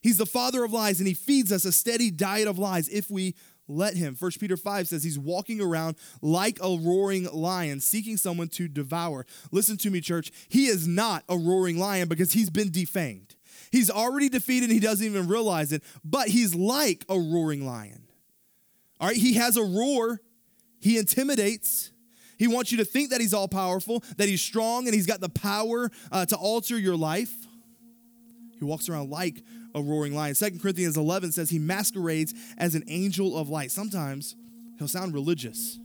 He's 0.00 0.18
the 0.18 0.26
father 0.26 0.64
of 0.64 0.72
lies 0.72 0.98
and 0.98 1.06
he 1.06 1.14
feeds 1.14 1.52
us 1.52 1.64
a 1.64 1.72
steady 1.72 2.10
diet 2.10 2.48
of 2.48 2.58
lies 2.58 2.88
if 2.88 3.10
we 3.10 3.36
let 3.68 3.94
him. 3.94 4.16
1 4.18 4.32
Peter 4.40 4.56
5 4.56 4.88
says 4.88 5.04
he's 5.04 5.18
walking 5.18 5.60
around 5.60 5.96
like 6.20 6.58
a 6.60 6.76
roaring 6.76 7.28
lion, 7.32 7.80
seeking 7.80 8.16
someone 8.16 8.48
to 8.48 8.66
devour. 8.68 9.24
Listen 9.52 9.76
to 9.78 9.90
me, 9.90 10.00
church. 10.00 10.32
He 10.48 10.66
is 10.66 10.88
not 10.88 11.22
a 11.28 11.36
roaring 11.36 11.78
lion 11.78 12.08
because 12.08 12.32
he's 12.32 12.50
been 12.50 12.70
defanged. 12.70 13.36
He's 13.70 13.90
already 13.90 14.28
defeated, 14.28 14.70
he 14.70 14.80
doesn't 14.80 15.06
even 15.06 15.28
realize 15.28 15.72
it, 15.72 15.82
but 16.04 16.28
he's 16.28 16.54
like 16.54 17.04
a 17.08 17.18
roaring 17.18 17.64
lion. 17.64 18.06
All 19.00 19.08
right, 19.08 19.16
he 19.16 19.34
has 19.34 19.56
a 19.56 19.64
roar, 19.64 20.20
he 20.78 20.98
intimidates. 20.98 21.90
He 22.42 22.48
wants 22.48 22.72
you 22.72 22.78
to 22.78 22.84
think 22.84 23.10
that 23.10 23.20
he's 23.20 23.32
all 23.32 23.46
powerful, 23.46 24.02
that 24.16 24.28
he's 24.28 24.42
strong, 24.42 24.88
and 24.88 24.94
he's 24.96 25.06
got 25.06 25.20
the 25.20 25.28
power 25.28 25.92
uh, 26.10 26.26
to 26.26 26.34
alter 26.34 26.76
your 26.76 26.96
life. 26.96 27.32
He 28.58 28.64
walks 28.64 28.88
around 28.88 29.10
like 29.10 29.44
a 29.76 29.80
roaring 29.80 30.12
lion. 30.12 30.34
Second 30.34 30.60
Corinthians 30.60 30.96
11 30.96 31.30
says 31.30 31.50
he 31.50 31.60
masquerades 31.60 32.34
as 32.58 32.74
an 32.74 32.82
angel 32.88 33.38
of 33.38 33.48
light. 33.48 33.70
Sometimes 33.70 34.34
he'll 34.76 34.88
sound 34.88 35.14
religious. 35.14 35.78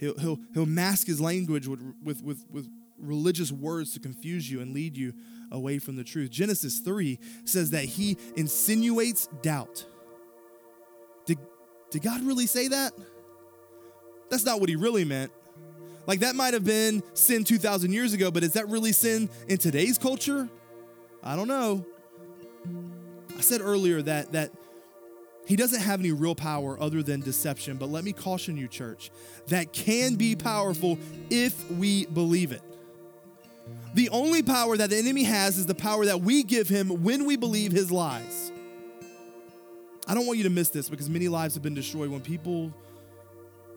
He'll, 0.00 0.18
he'll, 0.18 0.40
he'll 0.52 0.66
mask 0.66 1.06
his 1.06 1.20
language 1.20 1.68
with, 1.68 1.80
with, 2.02 2.24
with, 2.24 2.44
with 2.50 2.68
religious 2.98 3.52
words 3.52 3.92
to 3.92 4.00
confuse 4.00 4.50
you 4.50 4.60
and 4.62 4.74
lead 4.74 4.96
you 4.96 5.12
away 5.52 5.78
from 5.78 5.94
the 5.94 6.02
truth. 6.02 6.30
Genesis 6.30 6.80
3 6.80 7.20
says 7.44 7.70
that 7.70 7.84
he 7.84 8.16
insinuates 8.34 9.28
doubt. 9.42 9.86
Did, 11.24 11.38
did 11.92 12.02
God 12.02 12.24
really 12.24 12.46
say 12.46 12.66
that? 12.66 12.92
That's 14.30 14.44
not 14.44 14.60
what 14.60 14.68
he 14.68 14.76
really 14.76 15.04
meant. 15.04 15.32
Like 16.06 16.20
that 16.20 16.36
might 16.36 16.54
have 16.54 16.64
been 16.64 17.02
sin 17.14 17.44
2,000 17.44 17.92
years 17.92 18.12
ago, 18.12 18.30
but 18.30 18.44
is 18.44 18.52
that 18.52 18.68
really 18.68 18.92
sin 18.92 19.28
in 19.48 19.58
today's 19.58 19.98
culture? 19.98 20.48
I 21.22 21.34
don't 21.34 21.48
know. 21.48 21.84
I 23.36 23.40
said 23.40 23.60
earlier 23.60 24.02
that 24.02 24.32
that 24.32 24.52
he 25.46 25.54
doesn't 25.54 25.80
have 25.80 26.00
any 26.00 26.10
real 26.10 26.34
power 26.34 26.80
other 26.80 27.02
than 27.02 27.20
deception, 27.20 27.76
but 27.76 27.88
let 27.88 28.02
me 28.02 28.12
caution 28.12 28.56
you, 28.56 28.66
church, 28.66 29.10
that 29.46 29.72
can 29.72 30.16
be 30.16 30.34
powerful 30.34 30.98
if 31.30 31.70
we 31.70 32.06
believe 32.06 32.50
it. 32.50 32.62
The 33.94 34.08
only 34.10 34.42
power 34.42 34.76
that 34.76 34.90
the 34.90 34.96
enemy 34.96 35.22
has 35.22 35.56
is 35.56 35.66
the 35.66 35.74
power 35.74 36.04
that 36.06 36.20
we 36.20 36.42
give 36.42 36.68
him 36.68 37.02
when 37.04 37.26
we 37.26 37.36
believe 37.36 37.70
his 37.70 37.92
lies. 37.92 38.50
I 40.08 40.14
don't 40.14 40.26
want 40.26 40.36
you 40.36 40.44
to 40.44 40.50
miss 40.50 40.70
this 40.70 40.88
because 40.88 41.08
many 41.08 41.28
lives 41.28 41.54
have 41.54 41.62
been 41.62 41.74
destroyed 41.74 42.10
when 42.10 42.20
people 42.20 42.72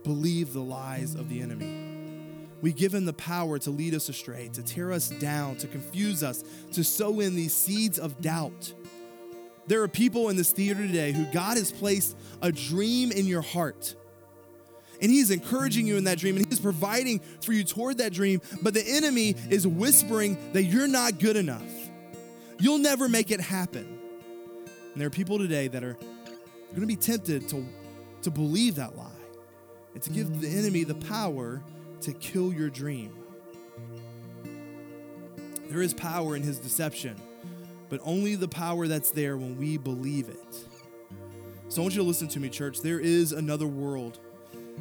believe 0.09 0.53
the 0.53 0.59
lies 0.59 1.13
of 1.13 1.29
the 1.29 1.39
enemy. 1.39 1.71
We 2.63 2.73
give 2.73 2.95
him 2.95 3.05
the 3.05 3.13
power 3.13 3.59
to 3.59 3.69
lead 3.69 3.93
us 3.93 4.09
astray, 4.09 4.49
to 4.53 4.63
tear 4.63 4.91
us 4.91 5.09
down, 5.09 5.57
to 5.57 5.67
confuse 5.67 6.23
us, 6.23 6.43
to 6.73 6.83
sow 6.83 7.19
in 7.19 7.35
these 7.35 7.53
seeds 7.53 7.99
of 7.99 8.19
doubt. 8.19 8.73
There 9.67 9.83
are 9.83 9.87
people 9.87 10.29
in 10.29 10.35
this 10.35 10.51
theater 10.51 10.81
today 10.81 11.11
who 11.11 11.25
God 11.25 11.57
has 11.57 11.71
placed 11.71 12.17
a 12.41 12.51
dream 12.51 13.11
in 13.11 13.27
your 13.27 13.43
heart. 13.43 13.93
And 14.99 15.11
He's 15.11 15.29
encouraging 15.29 15.85
you 15.85 15.95
in 15.95 16.05
that 16.05 16.17
dream 16.17 16.37
and 16.37 16.45
He's 16.47 16.59
providing 16.59 17.19
for 17.43 17.53
you 17.53 17.63
toward 17.63 17.99
that 17.99 18.11
dream, 18.11 18.41
but 18.63 18.73
the 18.73 18.83
enemy 18.83 19.35
is 19.51 19.67
whispering 19.67 20.39
that 20.53 20.63
you're 20.63 20.87
not 20.87 21.19
good 21.19 21.37
enough. 21.37 21.71
You'll 22.59 22.79
never 22.79 23.07
make 23.07 23.29
it 23.29 23.41
happen. 23.41 23.99
And 24.91 24.99
there 24.99 25.05
are 25.05 25.11
people 25.11 25.37
today 25.37 25.67
that 25.67 25.83
are 25.83 25.93
going 25.93 26.81
to 26.81 26.87
be 26.87 26.95
tempted 26.95 27.47
to, 27.49 27.63
to 28.23 28.31
believe 28.31 28.73
that 28.77 28.97
lie 28.97 29.18
and 29.93 30.03
to 30.03 30.09
give 30.09 30.41
the 30.41 30.47
enemy 30.47 30.83
the 30.83 30.95
power 30.95 31.61
to 32.01 32.13
kill 32.13 32.53
your 32.53 32.69
dream. 32.69 33.13
There 35.69 35.81
is 35.81 35.93
power 35.93 36.35
in 36.35 36.41
his 36.41 36.57
deception, 36.57 37.15
but 37.89 37.99
only 38.03 38.35
the 38.35 38.47
power 38.47 38.87
that's 38.87 39.11
there 39.11 39.37
when 39.37 39.57
we 39.57 39.77
believe 39.77 40.29
it. 40.29 40.65
So 41.69 41.81
I 41.81 41.83
want 41.83 41.95
you 41.95 42.01
to 42.01 42.07
listen 42.07 42.27
to 42.29 42.39
me, 42.39 42.49
church. 42.49 42.81
There 42.81 42.99
is 42.99 43.31
another 43.31 43.67
world. 43.67 44.17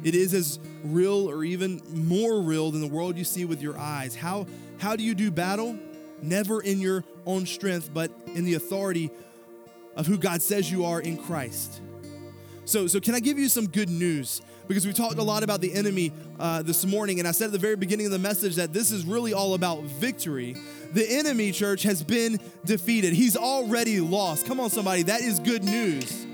It 0.03 0.15
is 0.15 0.33
as 0.33 0.59
real 0.83 1.29
or 1.29 1.43
even 1.43 1.81
more 1.93 2.41
real 2.41 2.71
than 2.71 2.81
the 2.81 2.87
world 2.87 3.17
you 3.17 3.23
see 3.23 3.45
with 3.45 3.61
your 3.61 3.77
eyes. 3.77 4.15
How, 4.15 4.47
how 4.79 4.95
do 4.95 5.03
you 5.03 5.13
do 5.13 5.29
battle? 5.29 5.77
Never 6.21 6.61
in 6.61 6.79
your 6.79 7.03
own 7.25 7.45
strength, 7.45 7.91
but 7.93 8.11
in 8.27 8.45
the 8.45 8.55
authority 8.55 9.11
of 9.95 10.07
who 10.07 10.17
God 10.17 10.41
says 10.41 10.71
you 10.71 10.85
are 10.85 10.99
in 10.99 11.17
Christ. 11.17 11.81
So, 12.69 12.85
so 12.85 12.99
can 12.99 13.15
I 13.15 13.19
give 13.19 13.39
you 13.39 13.49
some 13.49 13.67
good 13.67 13.89
news? 13.89 14.41
because 14.69 14.85
we 14.85 14.93
talked 14.93 15.17
a 15.17 15.23
lot 15.23 15.41
about 15.41 15.61
the 15.61 15.73
enemy 15.73 16.13
uh, 16.39 16.61
this 16.61 16.85
morning. 16.85 17.17
And 17.17 17.27
I 17.27 17.31
said 17.31 17.45
at 17.47 17.51
the 17.53 17.57
very 17.57 17.75
beginning 17.75 18.05
of 18.05 18.11
the 18.11 18.19
message 18.19 18.55
that 18.57 18.71
this 18.71 18.91
is 18.91 19.03
really 19.03 19.33
all 19.33 19.55
about 19.55 19.81
victory. 19.81 20.55
The 20.93 21.09
enemy, 21.09 21.51
church, 21.51 21.81
has 21.83 22.03
been 22.03 22.39
defeated. 22.65 23.13
He's 23.13 23.35
already 23.35 23.99
lost. 23.99 24.45
Come 24.45 24.59
on, 24.59 24.69
somebody. 24.69 25.01
That 25.01 25.21
is 25.21 25.39
good 25.39 25.63
news. 25.63 26.27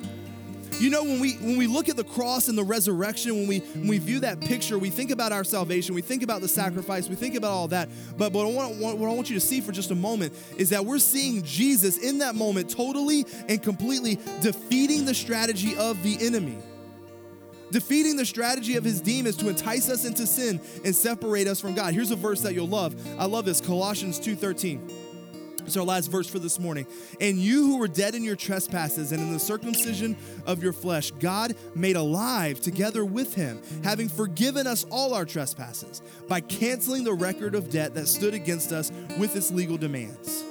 You 0.78 0.90
know, 0.90 1.04
when 1.04 1.22
we 1.22 1.34
when 1.36 1.58
we 1.58 1.68
look 1.68 1.88
at 1.88 1.96
the 1.96 2.04
cross 2.04 2.50
and 2.50 2.58
the 2.58 2.64
resurrection, 2.64 3.34
when 3.36 3.48
we 3.48 3.60
when 3.60 3.88
we 3.88 3.98
view 3.98 4.20
that 4.20 4.42
picture, 4.42 4.78
we 4.78 4.90
think 4.90 5.10
about 5.10 5.32
our 5.32 5.46
salvation, 5.46 5.96
we 5.96 6.02
think 6.02 6.22
about 6.22 6.42
the 6.42 6.50
sacrifice, 6.50 7.08
we 7.08 7.16
think 7.16 7.36
about 7.36 7.52
all 7.52 7.70
that. 7.70 7.88
But, 8.18 8.34
but 8.34 8.46
what, 8.46 8.66
I 8.66 8.68
want, 8.80 8.98
what 8.98 9.10
I 9.10 9.14
want 9.14 9.30
you 9.30 9.36
to 9.36 9.46
see 9.46 9.62
for 9.62 9.72
just 9.72 9.92
a 9.92 9.96
moment 9.96 10.34
is 10.58 10.72
that 10.72 10.86
we're 10.86 11.00
seeing 11.00 11.44
Jesus 11.44 11.98
in 11.98 12.20
that 12.20 12.36
moment 12.36 12.70
totally 12.70 13.26
and 13.48 13.64
completely 13.64 14.16
defeating 14.42 15.06
the 15.06 15.14
strategy 15.14 15.78
of 15.78 16.02
the 16.04 16.18
enemy 16.20 16.58
defeating 17.72 18.16
the 18.16 18.26
strategy 18.26 18.78
of 18.78 18.84
his 18.84 19.02
demons 19.02 19.36
to 19.36 19.50
entice 19.50 19.90
us 19.90 20.06
into 20.06 20.26
sin 20.26 20.62
and 20.86 20.96
separate 20.96 21.46
us 21.48 21.60
from 21.60 21.74
God. 21.74 21.94
Here's 21.94 22.12
a 22.12 22.16
verse 22.16 22.42
that 22.42 22.54
you'll 22.54 22.68
love. 22.68 22.96
I 23.20 23.26
love 23.26 23.44
this 23.44 23.60
Colossians 23.60 24.20
2:13. 24.20 25.05
It's 25.66 25.78
our 25.78 25.84
last 25.84 26.12
verse 26.12 26.28
for 26.28 26.40
this 26.40 26.60
morning. 26.60 26.86
And 27.20 27.38
you 27.38 27.66
who 27.66 27.78
were 27.78 27.88
dead 27.88 28.16
in 28.16 28.24
your 28.24 28.36
trespasses 28.36 29.12
and 29.12 29.22
in 29.22 29.34
the 29.34 29.40
circumcision 29.40 30.16
of 30.46 30.62
your 30.62 30.74
flesh, 30.74 31.12
God 31.12 31.56
made 31.74 31.96
alive 31.96 32.62
together 32.62 33.04
with 33.04 33.36
him, 33.36 33.62
having 33.84 34.10
forgiven 34.10 34.68
us 34.68 34.86
all 34.90 35.14
our 35.14 35.26
trespasses 35.26 36.02
by 36.28 36.42
canceling 36.42 37.04
the 37.04 37.14
record 37.14 37.56
of 37.56 37.70
debt 37.70 37.96
that 37.96 38.08
stood 38.08 38.34
against 38.34 38.72
us 38.72 38.92
with 39.18 39.36
its 39.36 39.52
legal 39.52 39.78
demands. 39.78 40.44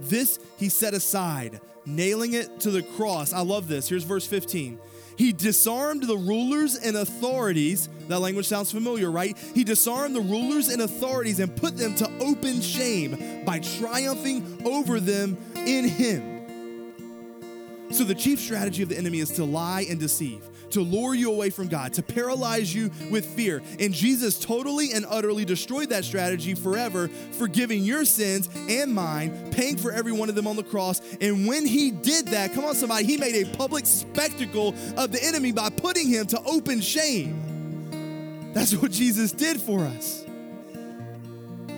This 0.00 0.38
he 0.58 0.68
set 0.68 0.94
aside, 0.94 1.60
nailing 1.86 2.34
it 2.34 2.60
to 2.60 2.70
the 2.70 2.82
cross. 2.82 3.32
I 3.32 3.40
love 3.40 3.68
this. 3.68 3.88
Here's 3.88 4.04
verse 4.04 4.26
15. 4.26 4.78
He 5.16 5.32
disarmed 5.32 6.04
the 6.04 6.16
rulers 6.16 6.76
and 6.76 6.96
authorities. 6.96 7.88
That 8.08 8.20
language 8.20 8.46
sounds 8.46 8.72
familiar, 8.72 9.10
right? 9.10 9.36
He 9.54 9.64
disarmed 9.64 10.16
the 10.16 10.20
rulers 10.20 10.68
and 10.68 10.82
authorities 10.82 11.40
and 11.40 11.54
put 11.54 11.76
them 11.76 11.94
to 11.96 12.10
open 12.20 12.60
shame 12.60 13.44
by 13.44 13.58
triumphing 13.60 14.62
over 14.64 15.00
them 15.00 15.36
in 15.54 15.88
Him. 15.88 16.40
So, 17.92 18.04
the 18.04 18.14
chief 18.14 18.38
strategy 18.38 18.82
of 18.82 18.88
the 18.88 18.96
enemy 18.96 19.18
is 19.18 19.30
to 19.32 19.44
lie 19.44 19.84
and 19.90 19.98
deceive, 19.98 20.42
to 20.72 20.80
lure 20.80 21.14
you 21.14 21.30
away 21.30 21.50
from 21.50 21.68
God, 21.68 21.92
to 21.94 22.02
paralyze 22.02 22.74
you 22.74 22.90
with 23.10 23.24
fear. 23.24 23.62
And 23.78 23.92
Jesus 23.92 24.38
totally 24.38 24.92
and 24.92 25.06
utterly 25.08 25.44
destroyed 25.44 25.90
that 25.90 26.04
strategy 26.04 26.54
forever, 26.54 27.08
forgiving 27.32 27.84
your 27.84 28.04
sins 28.04 28.48
and 28.68 28.94
mine, 28.94 29.50
paying 29.50 29.76
for 29.76 29.92
every 29.92 30.12
one 30.12 30.28
of 30.28 30.34
them 30.34 30.46
on 30.46 30.56
the 30.56 30.62
cross. 30.62 31.00
And 31.20 31.46
when 31.46 31.66
he 31.66 31.90
did 31.90 32.28
that, 32.28 32.52
come 32.54 32.64
on, 32.64 32.74
somebody, 32.74 33.04
he 33.04 33.16
made 33.16 33.46
a 33.46 33.56
public 33.56 33.86
spectacle 33.86 34.74
of 34.96 35.12
the 35.12 35.22
enemy 35.22 35.52
by 35.52 35.70
putting 35.70 36.08
him 36.08 36.26
to 36.28 36.42
open 36.44 36.80
shame. 36.80 38.52
That's 38.52 38.74
what 38.74 38.90
Jesus 38.90 39.32
did 39.32 39.60
for 39.60 39.80
us. 39.80 40.24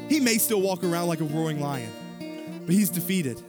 He 0.08 0.20
may 0.20 0.38
still 0.38 0.60
walk 0.60 0.84
around 0.84 1.08
like 1.08 1.20
a 1.20 1.24
roaring 1.24 1.60
lion, 1.60 1.90
but 2.66 2.74
he's 2.74 2.90
defeated. 2.90 3.42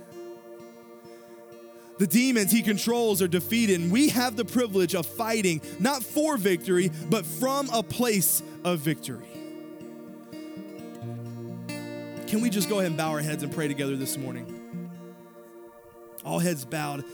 The 2.04 2.08
demons 2.08 2.52
he 2.52 2.62
controls 2.62 3.22
are 3.22 3.30
defeated, 3.30 3.80
and 3.80 3.90
we 3.90 4.10
have 4.10 4.36
the 4.36 4.44
privilege 4.44 4.94
of 4.94 5.06
fighting 5.06 5.62
not 5.80 6.04
for 6.04 6.36
victory, 6.36 6.92
but 7.10 7.26
from 7.26 7.70
a 7.70 7.82
place 7.82 8.44
of 8.66 8.80
victory. 8.80 9.26
Can 12.28 12.42
we 12.42 12.50
just 12.50 12.68
go 12.68 12.80
ahead 12.80 12.88
and 12.88 12.98
bow 12.98 13.12
our 13.12 13.22
heads 13.22 13.42
and 13.42 13.54
pray 13.54 13.70
together 13.70 13.96
this 13.96 14.18
morning? 14.18 14.92
All 16.26 16.40
heads 16.40 16.66
bowed. 16.66 17.06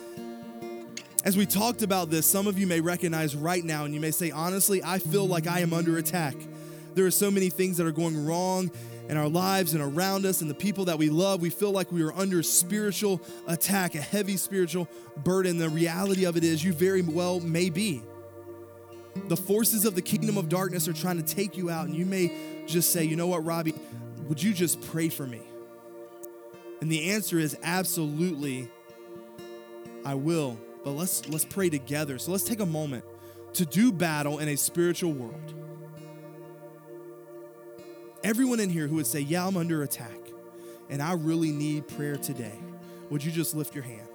As 1.23 1.37
we 1.37 1.45
talked 1.45 1.83
about 1.83 2.09
this, 2.09 2.25
some 2.25 2.47
of 2.47 2.57
you 2.57 2.65
may 2.65 2.81
recognize 2.81 3.35
right 3.35 3.63
now, 3.63 3.85
and 3.85 3.93
you 3.93 3.99
may 3.99 4.09
say, 4.09 4.31
honestly, 4.31 4.81
I 4.83 4.97
feel 4.97 5.27
like 5.27 5.45
I 5.45 5.59
am 5.59 5.71
under 5.71 5.99
attack. 5.99 6.33
There 6.95 7.05
are 7.05 7.11
so 7.11 7.29
many 7.29 7.51
things 7.51 7.77
that 7.77 7.85
are 7.85 7.91
going 7.91 8.25
wrong 8.25 8.71
in 9.09 9.17
our 9.17 9.27
lives 9.27 9.73
and 9.73 9.81
around 9.81 10.23
us 10.27 10.41
and 10.41 10.49
the 10.49 10.55
people 10.55 10.85
that 10.85 10.99
we 10.99 11.09
love, 11.09 11.41
we 11.41 11.49
feel 11.49 11.71
like 11.71 11.91
we 11.91 12.03
are 12.03 12.13
under 12.13 12.43
spiritual 12.43 13.19
attack, 13.47 13.95
a 13.95 14.01
heavy 14.01 14.37
spiritual 14.37 14.87
burden. 15.23 15.57
The 15.57 15.67
reality 15.67 16.25
of 16.25 16.37
it 16.37 16.43
is, 16.43 16.63
you 16.63 16.73
very 16.73 17.01
well 17.01 17.39
may 17.39 17.71
be. 17.71 18.03
The 19.27 19.35
forces 19.35 19.83
of 19.83 19.95
the 19.95 20.01
kingdom 20.03 20.37
of 20.37 20.47
darkness 20.47 20.87
are 20.87 20.93
trying 20.93 21.17
to 21.21 21.35
take 21.35 21.57
you 21.57 21.71
out, 21.71 21.87
and 21.87 21.95
you 21.95 22.05
may 22.05 22.31
just 22.67 22.93
say, 22.93 23.03
you 23.03 23.15
know 23.15 23.25
what, 23.25 23.43
Robbie, 23.43 23.73
would 24.27 24.41
you 24.41 24.53
just 24.53 24.79
pray 24.79 25.09
for 25.09 25.25
me? 25.25 25.41
And 26.79 26.91
the 26.91 27.09
answer 27.09 27.39
is 27.39 27.57
absolutely, 27.63 28.69
I 30.05 30.13
will. 30.13 30.57
But 30.83 30.91
let's 30.91 31.27
let's 31.27 31.43
pray 31.43 31.69
together. 31.69 32.19
So 32.19 32.31
let's 32.31 32.45
take 32.45 32.61
a 32.61 32.65
moment 32.65 33.03
to 33.53 33.65
do 33.65 33.91
battle 33.91 34.37
in 34.37 34.47
a 34.47 34.55
spiritual 34.55 35.11
world 35.11 35.53
everyone 38.23 38.59
in 38.59 38.69
here 38.69 38.87
who 38.87 38.95
would 38.95 39.07
say, 39.07 39.19
Yeah, 39.21 39.45
I'm 39.45 39.57
under 39.57 39.83
attack 39.83 40.09
and 40.89 41.01
I 41.01 41.13
really 41.13 41.51
need 41.51 41.87
prayer 41.87 42.17
today, 42.17 42.57
would 43.09 43.23
you 43.23 43.31
just 43.31 43.55
lift 43.55 43.75
your 43.75 43.83
hand? 43.83 44.07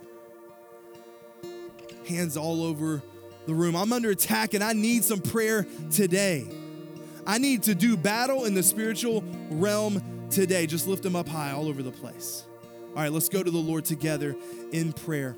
Hands 2.09 2.37
all 2.37 2.63
over 2.63 3.03
the 3.47 3.55
room. 3.55 3.77
I'm 3.77 3.93
under 3.93 4.11
attack 4.11 4.55
and 4.55 4.63
I 4.63 4.73
need 4.73 5.05
some 5.05 5.21
prayer 5.21 5.67
today. 5.91 6.47
I 7.27 7.39
need 7.39 7.63
to 7.65 7.75
do 7.75 7.97
battle 7.97 8.45
in 8.45 8.55
the 8.55 8.63
spiritual 8.63 9.25
realm 9.51 10.29
today. 10.31 10.67
Just 10.67 10.87
lift 10.87 11.03
them 11.03 11.17
up 11.17 11.29
high 11.29 11.53
all 11.53 11.69
over 11.69 11.83
the 11.83 11.91
place. 11.91 12.45
All 12.91 13.03
right, 13.03 13.13
let's 13.13 13.29
go 13.29 13.43
to 13.43 13.51
the 13.51 13.59
Lord 13.59 13.85
together 13.85 14.37
in 14.73 14.93
prayer. 14.93 15.37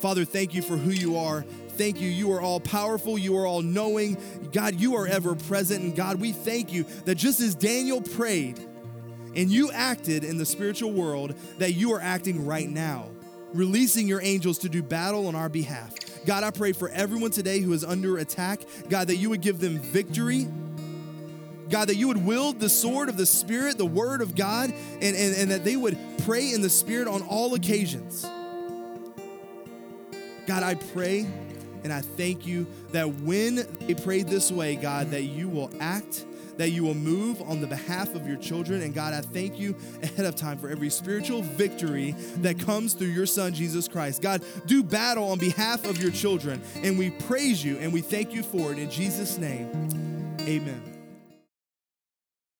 Father, 0.00 0.24
thank 0.24 0.54
you 0.54 0.62
for 0.62 0.76
who 0.76 0.90
you 0.90 1.16
are. 1.18 1.42
Thank 1.70 2.00
you. 2.00 2.08
You 2.08 2.32
are 2.32 2.40
all 2.40 2.60
powerful. 2.60 3.18
You 3.18 3.36
are 3.36 3.46
all 3.46 3.62
knowing. 3.62 4.16
God, 4.52 4.80
you 4.80 4.96
are 4.96 5.06
ever 5.06 5.34
present. 5.34 5.82
And 5.82 5.94
God, 5.94 6.20
we 6.20 6.32
thank 6.32 6.72
you 6.72 6.84
that 7.04 7.16
just 7.16 7.40
as 7.40 7.54
Daniel 7.54 8.00
prayed 8.00 8.58
and 9.36 9.50
you 9.50 9.70
acted 9.70 10.24
in 10.24 10.38
the 10.38 10.46
spiritual 10.46 10.92
world, 10.92 11.34
that 11.58 11.72
you 11.72 11.92
are 11.92 12.00
acting 12.00 12.46
right 12.46 12.68
now, 12.68 13.08
releasing 13.52 14.08
your 14.08 14.22
angels 14.22 14.58
to 14.58 14.68
do 14.68 14.82
battle 14.82 15.26
on 15.26 15.34
our 15.34 15.48
behalf. 15.48 15.94
God, 16.26 16.44
I 16.44 16.50
pray 16.50 16.72
for 16.72 16.88
everyone 16.88 17.30
today 17.30 17.60
who 17.60 17.72
is 17.72 17.84
under 17.84 18.18
attack, 18.18 18.60
God, 18.88 19.08
that 19.08 19.16
you 19.16 19.30
would 19.30 19.42
give 19.42 19.60
them 19.60 19.78
victory. 19.78 20.48
God, 21.68 21.88
that 21.88 21.96
you 21.96 22.08
would 22.08 22.24
wield 22.24 22.58
the 22.58 22.68
sword 22.68 23.08
of 23.08 23.16
the 23.16 23.26
Spirit, 23.26 23.78
the 23.78 23.86
word 23.86 24.22
of 24.22 24.34
God, 24.34 24.70
and, 24.70 25.16
and, 25.16 25.36
and 25.36 25.50
that 25.50 25.64
they 25.64 25.76
would 25.76 25.96
pray 26.24 26.52
in 26.52 26.62
the 26.62 26.70
Spirit 26.70 27.06
on 27.06 27.22
all 27.22 27.54
occasions. 27.54 28.26
God, 30.50 30.64
I 30.64 30.74
pray 30.74 31.28
and 31.84 31.92
I 31.92 32.00
thank 32.00 32.44
you 32.44 32.66
that 32.90 33.08
when 33.20 33.68
they 33.86 33.94
prayed 33.94 34.26
this 34.26 34.50
way, 34.50 34.74
God, 34.74 35.12
that 35.12 35.22
you 35.22 35.48
will 35.48 35.70
act, 35.78 36.24
that 36.56 36.70
you 36.70 36.82
will 36.82 36.96
move 36.96 37.40
on 37.42 37.60
the 37.60 37.68
behalf 37.68 38.16
of 38.16 38.26
your 38.26 38.36
children. 38.36 38.82
And 38.82 38.92
God, 38.92 39.14
I 39.14 39.20
thank 39.20 39.60
you 39.60 39.76
ahead 40.02 40.26
of 40.26 40.34
time 40.34 40.58
for 40.58 40.68
every 40.68 40.90
spiritual 40.90 41.42
victory 41.42 42.16
that 42.38 42.58
comes 42.58 42.94
through 42.94 43.10
your 43.10 43.26
Son, 43.26 43.54
Jesus 43.54 43.86
Christ. 43.86 44.22
God, 44.22 44.42
do 44.66 44.82
battle 44.82 45.30
on 45.30 45.38
behalf 45.38 45.84
of 45.84 46.02
your 46.02 46.10
children. 46.10 46.60
And 46.82 46.98
we 46.98 47.10
praise 47.10 47.64
you 47.64 47.78
and 47.78 47.92
we 47.92 48.00
thank 48.00 48.34
you 48.34 48.42
for 48.42 48.72
it. 48.72 48.78
In 48.80 48.90
Jesus' 48.90 49.38
name, 49.38 49.68
amen. 50.40 50.99